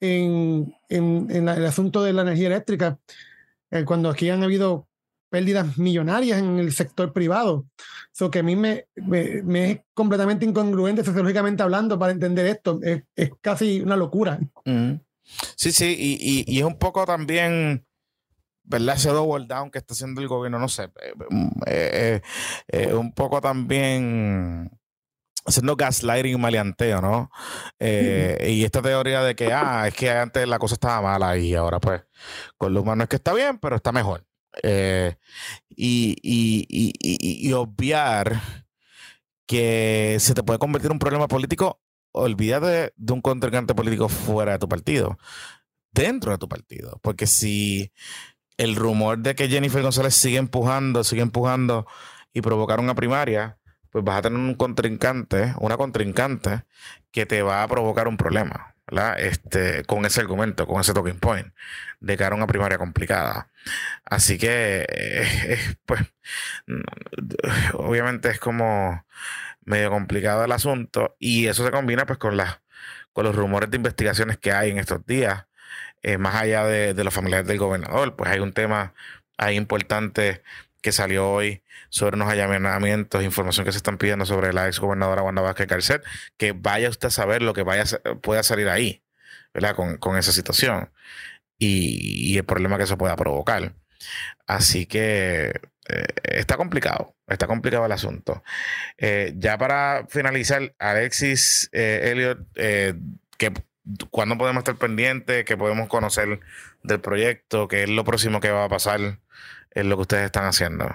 en, 0.00 0.74
en, 0.88 1.48
el 1.48 1.66
asunto 1.66 2.02
de 2.02 2.12
la 2.12 2.22
energía 2.22 2.48
eléctrica, 2.48 2.98
eh, 3.70 3.84
cuando 3.84 4.10
aquí 4.10 4.28
han 4.30 4.42
habido 4.42 4.86
pérdidas 5.30 5.78
millonarias 5.78 6.38
en 6.38 6.60
el 6.60 6.72
sector 6.72 7.12
privado. 7.12 7.66
Eso 8.12 8.30
que 8.30 8.38
a 8.38 8.42
mí 8.44 8.54
me, 8.54 8.86
me, 8.94 9.70
es 9.70 9.80
completamente 9.92 10.44
incongruente 10.44 11.02
sociológicamente 11.02 11.64
hablando 11.64 11.98
para 11.98 12.12
entender 12.12 12.46
esto. 12.46 12.78
Es, 12.82 13.02
es 13.16 13.32
casi 13.40 13.80
una 13.80 13.96
locura. 13.96 14.38
Sí, 15.56 15.72
sí, 15.72 15.96
y, 15.98 16.12
y, 16.20 16.44
y, 16.46 16.60
es 16.60 16.64
un 16.64 16.78
poco 16.78 17.04
también 17.04 17.84
¿verdad? 18.64 18.96
Ese 18.96 19.10
double 19.10 19.46
down 19.46 19.70
que 19.70 19.78
está 19.78 19.94
haciendo 19.94 20.20
el 20.20 20.28
gobierno, 20.28 20.58
no 20.58 20.68
sé, 20.68 20.84
eh, 20.84 21.14
eh, 21.66 22.22
eh, 22.68 22.94
un 22.94 23.12
poco 23.12 23.40
también 23.40 24.70
haciendo 25.46 25.76
gaslighting 25.76 26.34
y 26.34 26.38
maleanteo, 26.38 27.02
¿no? 27.02 27.30
y 27.78 28.64
esta 28.64 28.80
teoría 28.80 29.22
de 29.22 29.36
que, 29.36 29.52
ah, 29.52 29.86
es 29.86 29.94
que 29.94 30.10
antes 30.10 30.48
la 30.48 30.58
cosa 30.58 30.74
estaba 30.74 31.02
mala 31.02 31.36
y 31.36 31.54
ahora 31.54 31.78
pues 31.80 32.02
con 32.56 32.72
los 32.72 32.82
humanos 32.82 33.04
es 33.04 33.08
que 33.10 33.16
está 33.16 33.34
bien, 33.34 33.58
pero 33.58 33.76
está 33.76 33.92
mejor. 33.92 34.26
y, 35.68 36.16
y, 36.22 37.52
obviar 37.52 38.40
que 39.46 40.16
se 40.18 40.32
te 40.32 40.42
puede 40.42 40.58
convertir 40.58 40.86
en 40.86 40.94
un 40.94 40.98
problema 40.98 41.28
político, 41.28 41.82
olvídate 42.12 42.94
de 42.96 43.12
un 43.12 43.20
contrincante 43.20 43.74
político 43.74 44.08
fuera 44.08 44.52
de 44.52 44.58
tu 44.58 44.68
partido, 44.68 45.18
dentro 45.92 46.32
de 46.32 46.38
tu 46.38 46.48
partido, 46.48 46.98
porque 47.02 47.26
si 47.26 47.92
el 48.56 48.76
rumor 48.76 49.18
de 49.18 49.34
que 49.34 49.48
Jennifer 49.48 49.82
González 49.82 50.14
sigue 50.14 50.38
empujando, 50.38 51.04
sigue 51.04 51.22
empujando 51.22 51.86
y 52.32 52.40
provocar 52.40 52.80
una 52.80 52.94
primaria, 52.94 53.58
pues 53.90 54.04
vas 54.04 54.18
a 54.18 54.22
tener 54.22 54.38
un 54.38 54.54
contrincante, 54.54 55.54
una 55.58 55.76
contrincante 55.76 56.64
que 57.10 57.26
te 57.26 57.42
va 57.42 57.62
a 57.62 57.68
provocar 57.68 58.08
un 58.08 58.16
problema, 58.16 58.74
¿verdad? 58.86 59.20
Este, 59.20 59.84
con 59.84 60.04
ese 60.04 60.20
argumento, 60.20 60.66
con 60.66 60.80
ese 60.80 60.92
talking 60.92 61.18
point, 61.18 61.48
de 62.00 62.16
cara 62.16 62.34
a 62.34 62.36
una 62.36 62.46
primaria 62.46 62.78
complicada. 62.78 63.50
Así 64.04 64.38
que, 64.38 64.86
eh, 64.88 65.76
pues, 65.86 66.00
obviamente 67.74 68.30
es 68.30 68.38
como 68.38 69.04
medio 69.64 69.90
complicado 69.90 70.44
el 70.44 70.52
asunto 70.52 71.16
y 71.18 71.46
eso 71.46 71.64
se 71.64 71.70
combina 71.70 72.06
pues 72.06 72.18
con 72.18 72.36
con 73.12 73.24
los 73.24 73.34
rumores 73.34 73.70
de 73.70 73.76
investigaciones 73.76 74.38
que 74.38 74.52
hay 74.52 74.70
en 74.70 74.78
estos 74.78 75.06
días 75.06 75.46
eh, 76.04 76.18
más 76.18 76.34
allá 76.34 76.66
de, 76.66 77.02
los 77.02 77.14
familiares 77.14 77.46
del 77.48 77.56
gobernador, 77.56 78.14
pues 78.14 78.30
hay 78.30 78.40
un 78.40 78.52
tema 78.52 78.92
ahí 79.38 79.56
importante 79.56 80.42
que 80.82 80.92
salió 80.92 81.30
hoy 81.30 81.62
sobre 81.88 82.16
unos 82.16 82.28
allanamientos, 82.28 83.24
información 83.24 83.64
que 83.64 83.72
se 83.72 83.78
están 83.78 83.96
pidiendo 83.96 84.26
sobre 84.26 84.52
la 84.52 84.66
ex 84.66 84.80
gobernadora 84.80 85.22
Wanda 85.22 85.40
Vázquez 85.40 85.66
Garcet, 85.66 86.04
que 86.36 86.52
vaya 86.52 86.90
usted 86.90 87.08
a 87.08 87.10
saber 87.10 87.40
lo 87.40 87.54
que 87.54 87.62
vaya 87.62 87.84
pueda 88.20 88.42
salir 88.42 88.68
ahí, 88.68 89.02
¿verdad? 89.54 89.74
Con, 89.74 90.18
esa 90.18 90.32
situación 90.32 90.90
y, 91.58 92.36
el 92.36 92.44
problema 92.44 92.76
que 92.76 92.84
eso 92.84 92.98
pueda 92.98 93.16
provocar. 93.16 93.74
Así 94.46 94.84
que 94.84 95.54
eh, 95.88 96.06
está 96.24 96.58
complicado, 96.58 97.16
está 97.28 97.46
complicado 97.46 97.86
el 97.86 97.92
asunto. 97.92 98.44
Eh, 98.98 99.32
ya 99.36 99.56
para 99.56 100.06
finalizar, 100.10 100.74
Alexis 100.78 101.70
Elliot, 101.72 102.46
que 103.38 103.54
¿Cuándo 104.10 104.38
podemos 104.38 104.62
estar 104.62 104.76
pendientes? 104.76 105.44
¿Qué 105.44 105.56
podemos 105.56 105.88
conocer 105.88 106.40
del 106.82 107.00
proyecto? 107.00 107.68
¿Qué 107.68 107.82
es 107.82 107.90
lo 107.90 108.04
próximo 108.04 108.40
que 108.40 108.50
va 108.50 108.64
a 108.64 108.68
pasar 108.68 109.20
en 109.70 109.88
lo 109.88 109.96
que 109.96 110.02
ustedes 110.02 110.24
están 110.24 110.46
haciendo? 110.46 110.86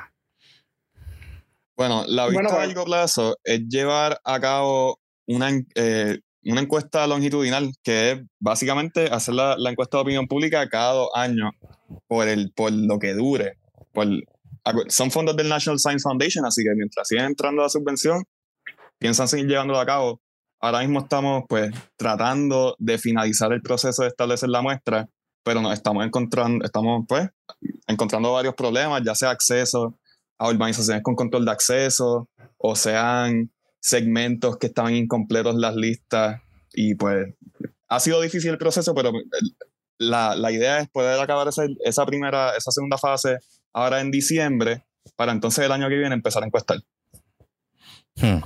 Bueno, 1.78 2.04
la 2.08 2.28
vista 2.28 2.62
a 2.62 2.66
largo 2.66 2.84
plazo 2.86 3.38
es 3.44 3.62
llevar 3.68 4.20
a 4.26 4.40
cabo 4.40 5.00
una, 5.28 5.50
eh, 5.76 6.20
una 6.44 6.62
encuesta 6.62 7.06
longitudinal, 7.06 7.72
que 7.84 8.12
es 8.12 8.22
básicamente 8.40 9.06
hacer 9.06 9.36
la, 9.36 9.56
encuesta 9.70 9.98
de 9.98 10.02
opinión 10.02 10.28
pública 10.28 10.68
cada 10.68 10.94
dos 10.94 11.10
años 11.14 11.52
por, 12.08 12.28
el, 12.28 12.52
por 12.54 12.72
lo 12.72 12.98
que 12.98 13.14
dure. 13.14 13.60
son 14.88 15.12
fondos 15.12 15.38
del 15.38 15.48
National 15.48 15.80
Science 15.80 16.04
Foundation, 16.04 16.44
así 16.46 16.64
que 16.64 16.72
mientras 16.76 17.08
siguen 17.08 17.26
entrando 17.26 17.62
la 17.62 17.70
subvención, 17.70 18.24
piensan 18.98 19.28
seguir 19.28 19.48
llevándolo 19.48 19.80
a 19.80 19.86
cabo 19.86 20.22
ahora 20.60 20.80
mismo 20.80 21.00
estamos 21.00 21.44
pues 21.48 21.72
tratando 21.96 22.76
de 22.80 22.98
finalizar 22.98 23.52
el 23.54 23.62
proceso 23.62 24.04
de 24.04 24.10
establecer 24.10 24.50
la 24.50 24.62
muestra, 24.62 25.08
pero 25.44 25.62
nos 25.62 25.74
estamos 25.74 26.06
encontrando, 26.06 26.66
estamos 26.66 27.06
pues 27.08 27.30
encontrando 27.88 28.34
varios 28.34 28.56
problemas, 28.56 29.02
ya 29.04 29.16
sea 29.16 29.32
acceso 29.32 29.98
a 30.38 30.50
urbanizaciones 30.50 31.04
con 31.04 31.16
control 31.16 31.46
de 31.46 31.52
acceso, 31.52 32.30
o 32.58 32.76
sean 32.76 33.52
segmentos 33.82 34.58
que 34.58 34.68
estaban 34.68 34.96
incompletos 34.96 35.56
las 35.56 35.76
listas, 35.76 36.42
y 36.74 36.96
pues 36.96 37.34
ha 37.88 38.00
sido 38.00 38.22
difícil 38.22 38.52
el 38.52 38.58
proceso, 38.58 38.94
pero 38.94 39.12
la, 39.98 40.36
la 40.36 40.52
idea 40.52 40.80
es 40.80 40.90
poder 40.90 41.20
acabar 41.20 41.48
esa, 41.48 41.64
esa, 41.84 42.06
primera, 42.06 42.56
esa 42.56 42.72
segunda 42.72 42.98
fase 42.98 43.40
ahora 43.74 44.02
en 44.02 44.12
diciembre, 44.12 44.86
para 45.16 45.32
entonces 45.32 45.66
el 45.66 45.72
año 45.72 45.90
que 45.90 45.98
viene 45.98 46.16
empezar 46.16 46.44
a 46.44 46.46
encuestar. 46.46 46.80
Hmm. 48.16 48.40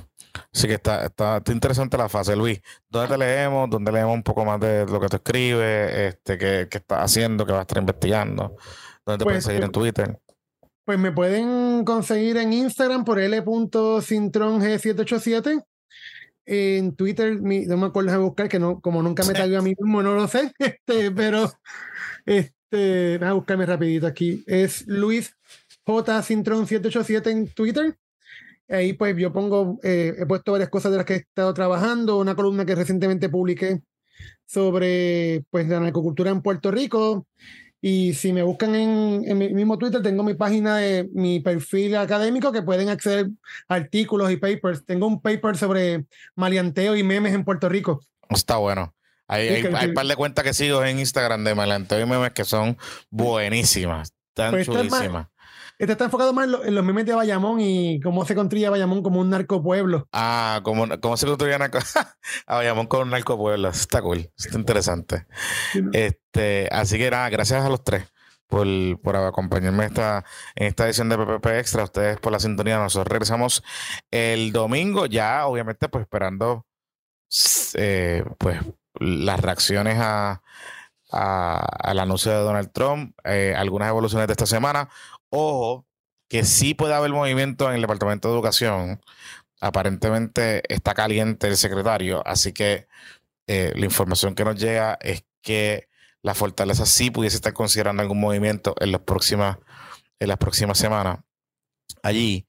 Sí 0.52 0.66
que 0.66 0.74
está, 0.74 1.06
está, 1.06 1.42
interesante 1.48 1.96
la 1.96 2.08
fase, 2.08 2.36
Luis. 2.36 2.60
¿Dónde 2.88 3.08
te 3.08 3.18
leemos? 3.18 3.70
¿Dónde 3.70 3.92
leemos 3.92 4.14
un 4.14 4.22
poco 4.22 4.44
más 4.44 4.60
de 4.60 4.86
lo 4.86 5.00
que 5.00 5.08
tú 5.08 5.16
escribes? 5.16 6.14
Este, 6.14 6.38
¿qué, 6.38 6.68
qué 6.70 6.78
estás 6.78 7.04
haciendo? 7.04 7.46
¿Qué 7.46 7.52
vas 7.52 7.60
a 7.60 7.62
estar 7.62 7.78
investigando? 7.78 8.56
¿Dónde 9.04 9.18
te 9.18 9.24
pueden 9.24 9.38
pues, 9.38 9.44
seguir 9.44 9.62
en 9.62 9.70
pues, 9.70 9.82
Twitter? 9.82 10.18
Pues 10.84 10.98
me 10.98 11.12
pueden 11.12 11.84
conseguir 11.84 12.36
en 12.36 12.52
Instagram 12.52 13.04
por 13.04 13.18
l.cintrong787. 13.18 15.64
En 16.46 16.94
Twitter, 16.94 17.40
no 17.40 17.76
me 17.78 17.86
acuerdo 17.86 18.12
de 18.12 18.18
buscar, 18.18 18.50
que 18.50 18.58
no, 18.58 18.78
como 18.80 19.02
nunca 19.02 19.24
me 19.24 19.34
salió 19.34 19.58
a 19.58 19.62
mí 19.62 19.72
mismo, 19.78 20.02
no 20.02 20.14
lo 20.14 20.28
sé, 20.28 20.52
este, 20.58 21.10
pero 21.10 21.50
este, 22.26 23.16
voy 23.18 23.28
a 23.28 23.32
buscarme 23.32 23.64
rapidito 23.64 24.06
aquí. 24.06 24.44
Es 24.46 24.86
Luis 24.86 25.34
J. 25.86 26.22
Cintrón 26.22 26.66
787 26.66 27.30
en 27.30 27.48
Twitter. 27.48 27.96
Ahí 28.68 28.94
pues 28.94 29.16
yo 29.16 29.32
pongo, 29.32 29.78
eh, 29.82 30.14
he 30.18 30.26
puesto 30.26 30.52
varias 30.52 30.70
cosas 30.70 30.90
de 30.92 30.98
las 30.98 31.06
que 31.06 31.14
he 31.14 31.16
estado 31.18 31.52
trabajando, 31.52 32.18
una 32.18 32.34
columna 32.34 32.64
que 32.64 32.74
recientemente 32.74 33.28
publiqué 33.28 33.82
sobre 34.46 35.44
pues 35.50 35.68
la 35.68 35.80
narcocultura 35.80 36.30
en 36.30 36.42
Puerto 36.42 36.70
Rico. 36.70 37.26
Y 37.80 38.14
si 38.14 38.32
me 38.32 38.42
buscan 38.42 38.74
en, 38.74 39.24
en 39.26 39.36
mi 39.36 39.52
mismo 39.52 39.76
Twitter, 39.76 40.00
tengo 40.00 40.22
mi 40.22 40.32
página 40.32 40.78
de 40.78 41.06
mi 41.12 41.40
perfil 41.40 41.96
académico 41.96 42.50
que 42.50 42.62
pueden 42.62 42.88
acceder 42.88 43.28
a 43.68 43.74
artículos 43.74 44.30
y 44.30 44.38
papers. 44.38 44.86
Tengo 44.86 45.06
un 45.06 45.20
paper 45.20 45.58
sobre 45.58 46.06
maleanteo 46.34 46.96
y 46.96 47.02
memes 47.02 47.34
en 47.34 47.44
Puerto 47.44 47.68
Rico. 47.68 48.00
Está 48.30 48.56
bueno. 48.56 48.94
Hay, 49.28 49.48
hay, 49.48 49.88
un 49.88 49.94
par 49.94 50.06
de 50.06 50.16
cuentas 50.16 50.44
que 50.44 50.54
sigo 50.54 50.82
en 50.82 50.98
Instagram 50.98 51.44
de 51.44 51.54
maleanteo 51.54 52.00
y 52.00 52.06
memes 52.06 52.32
que 52.32 52.44
son 52.44 52.78
buenísimas. 53.10 54.14
Tan 54.32 54.52
pues 54.52 54.66
chulísimas. 54.66 55.28
Este 55.78 55.92
está 55.92 56.04
enfocado 56.04 56.32
más 56.32 56.46
en, 56.46 56.74
los 56.74 56.84
memes 56.84 57.04
de 57.04 57.14
Bayamón 57.14 57.60
y 57.60 58.00
cómo 58.00 58.24
se 58.24 58.34
construye 58.34 58.68
Bayamón 58.68 59.02
como 59.02 59.20
un 59.20 59.30
narcopueblo. 59.30 60.08
Ah, 60.12 60.60
cómo, 60.62 60.86
cómo 61.00 61.16
se 61.16 61.26
construye 61.26 61.54
a 62.46 62.54
Bayamón 62.54 62.86
como 62.86 63.02
un 63.02 63.10
narcopueblo. 63.10 63.68
Está 63.68 64.00
cool, 64.00 64.30
está 64.36 64.56
interesante. 64.56 65.26
Este, 65.92 66.68
así 66.70 66.98
que 66.98 67.10
nada, 67.10 67.28
gracias 67.28 67.64
a 67.64 67.68
los 67.68 67.82
tres 67.82 68.06
por, 68.46 68.66
por 69.00 69.16
acompañarme 69.16 69.86
esta, 69.86 70.24
en 70.54 70.68
esta 70.68 70.86
edición 70.86 71.08
de 71.08 71.18
PPP 71.18 71.46
Extra. 71.58 71.84
Ustedes 71.84 72.20
por 72.20 72.32
la 72.32 72.38
sintonía. 72.38 72.78
Nosotros 72.78 73.08
regresamos 73.08 73.64
el 74.10 74.52
domingo, 74.52 75.06
ya 75.06 75.46
obviamente 75.46 75.88
pues 75.88 76.02
esperando 76.02 76.66
eh, 77.74 78.24
pues 78.38 78.60
las 78.94 79.40
reacciones 79.40 79.98
a, 79.98 80.40
al 81.10 81.98
anuncio 81.98 82.32
de 82.32 82.38
Donald 82.38 82.72
Trump, 82.72 83.16
eh, 83.24 83.54
algunas 83.56 83.88
evoluciones 83.88 84.26
de 84.26 84.32
esta 84.32 84.46
semana. 84.46 84.88
Ojo, 85.36 85.84
que 86.28 86.44
sí 86.44 86.74
puede 86.74 86.94
haber 86.94 87.10
movimiento 87.10 87.68
en 87.68 87.74
el 87.74 87.80
Departamento 87.80 88.28
de 88.28 88.34
Educación. 88.34 89.00
Aparentemente 89.60 90.62
está 90.72 90.94
caliente 90.94 91.48
el 91.48 91.56
secretario, 91.56 92.22
así 92.24 92.52
que 92.52 92.86
eh, 93.48 93.72
la 93.74 93.84
información 93.84 94.36
que 94.36 94.44
nos 94.44 94.60
llega 94.60 94.96
es 95.00 95.24
que 95.42 95.88
la 96.22 96.34
fortaleza 96.34 96.86
sí 96.86 97.10
pudiese 97.10 97.36
estar 97.36 97.52
considerando 97.52 98.00
algún 98.02 98.20
movimiento 98.20 98.76
en 98.78 98.92
las 98.92 99.00
próximas, 99.00 99.58
en 100.20 100.28
las 100.28 100.38
próximas 100.38 100.78
semanas 100.78 101.18
allí. 102.04 102.46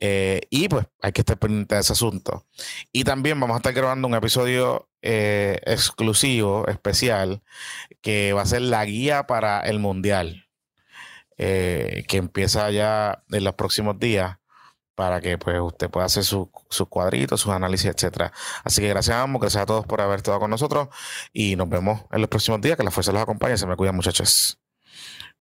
Eh, 0.00 0.42
y 0.50 0.68
pues 0.68 0.86
hay 1.00 1.12
que 1.12 1.22
estar 1.22 1.38
pendiente 1.38 1.74
de 1.76 1.80
ese 1.80 1.94
asunto. 1.94 2.46
Y 2.92 3.04
también 3.04 3.40
vamos 3.40 3.54
a 3.54 3.58
estar 3.58 3.72
grabando 3.72 4.08
un 4.08 4.14
episodio 4.14 4.90
eh, 5.00 5.58
exclusivo, 5.64 6.68
especial, 6.68 7.42
que 8.02 8.34
va 8.34 8.42
a 8.42 8.46
ser 8.46 8.62
la 8.62 8.84
guía 8.84 9.26
para 9.26 9.60
el 9.60 9.78
Mundial. 9.78 10.45
Eh, 11.38 12.04
que 12.08 12.16
empieza 12.18 12.70
ya 12.70 13.22
en 13.30 13.44
los 13.44 13.54
próximos 13.54 13.98
días 13.98 14.38
para 14.96 15.20
que 15.20 15.38
pues 15.38 15.60
usted 15.60 15.90
pueda 15.90 16.06
hacer 16.06 16.24
sus 16.24 16.48
cuadritos, 16.88 17.40
sus 17.40 17.52
análisis, 17.52 17.86
etcétera. 17.86 18.32
Así 18.64 18.80
que 18.80 18.88
gracias 18.88 19.16
a 19.16 19.22
ambos, 19.22 19.40
gracias 19.40 19.62
a 19.62 19.66
todos 19.66 19.86
por 19.86 20.00
haber 20.00 20.16
estado 20.16 20.40
con 20.40 20.50
nosotros 20.50 20.88
y 21.32 21.54
nos 21.56 21.68
vemos 21.68 22.02
en 22.10 22.20
los 22.20 22.30
próximos 22.30 22.60
días. 22.60 22.76
Que 22.76 22.82
la 22.84 22.90
fuerza 22.90 23.12
los 23.12 23.22
acompañe. 23.22 23.58
Se 23.58 23.66
me 23.66 23.76
cuidan, 23.76 23.94
muchachos. 23.94 24.58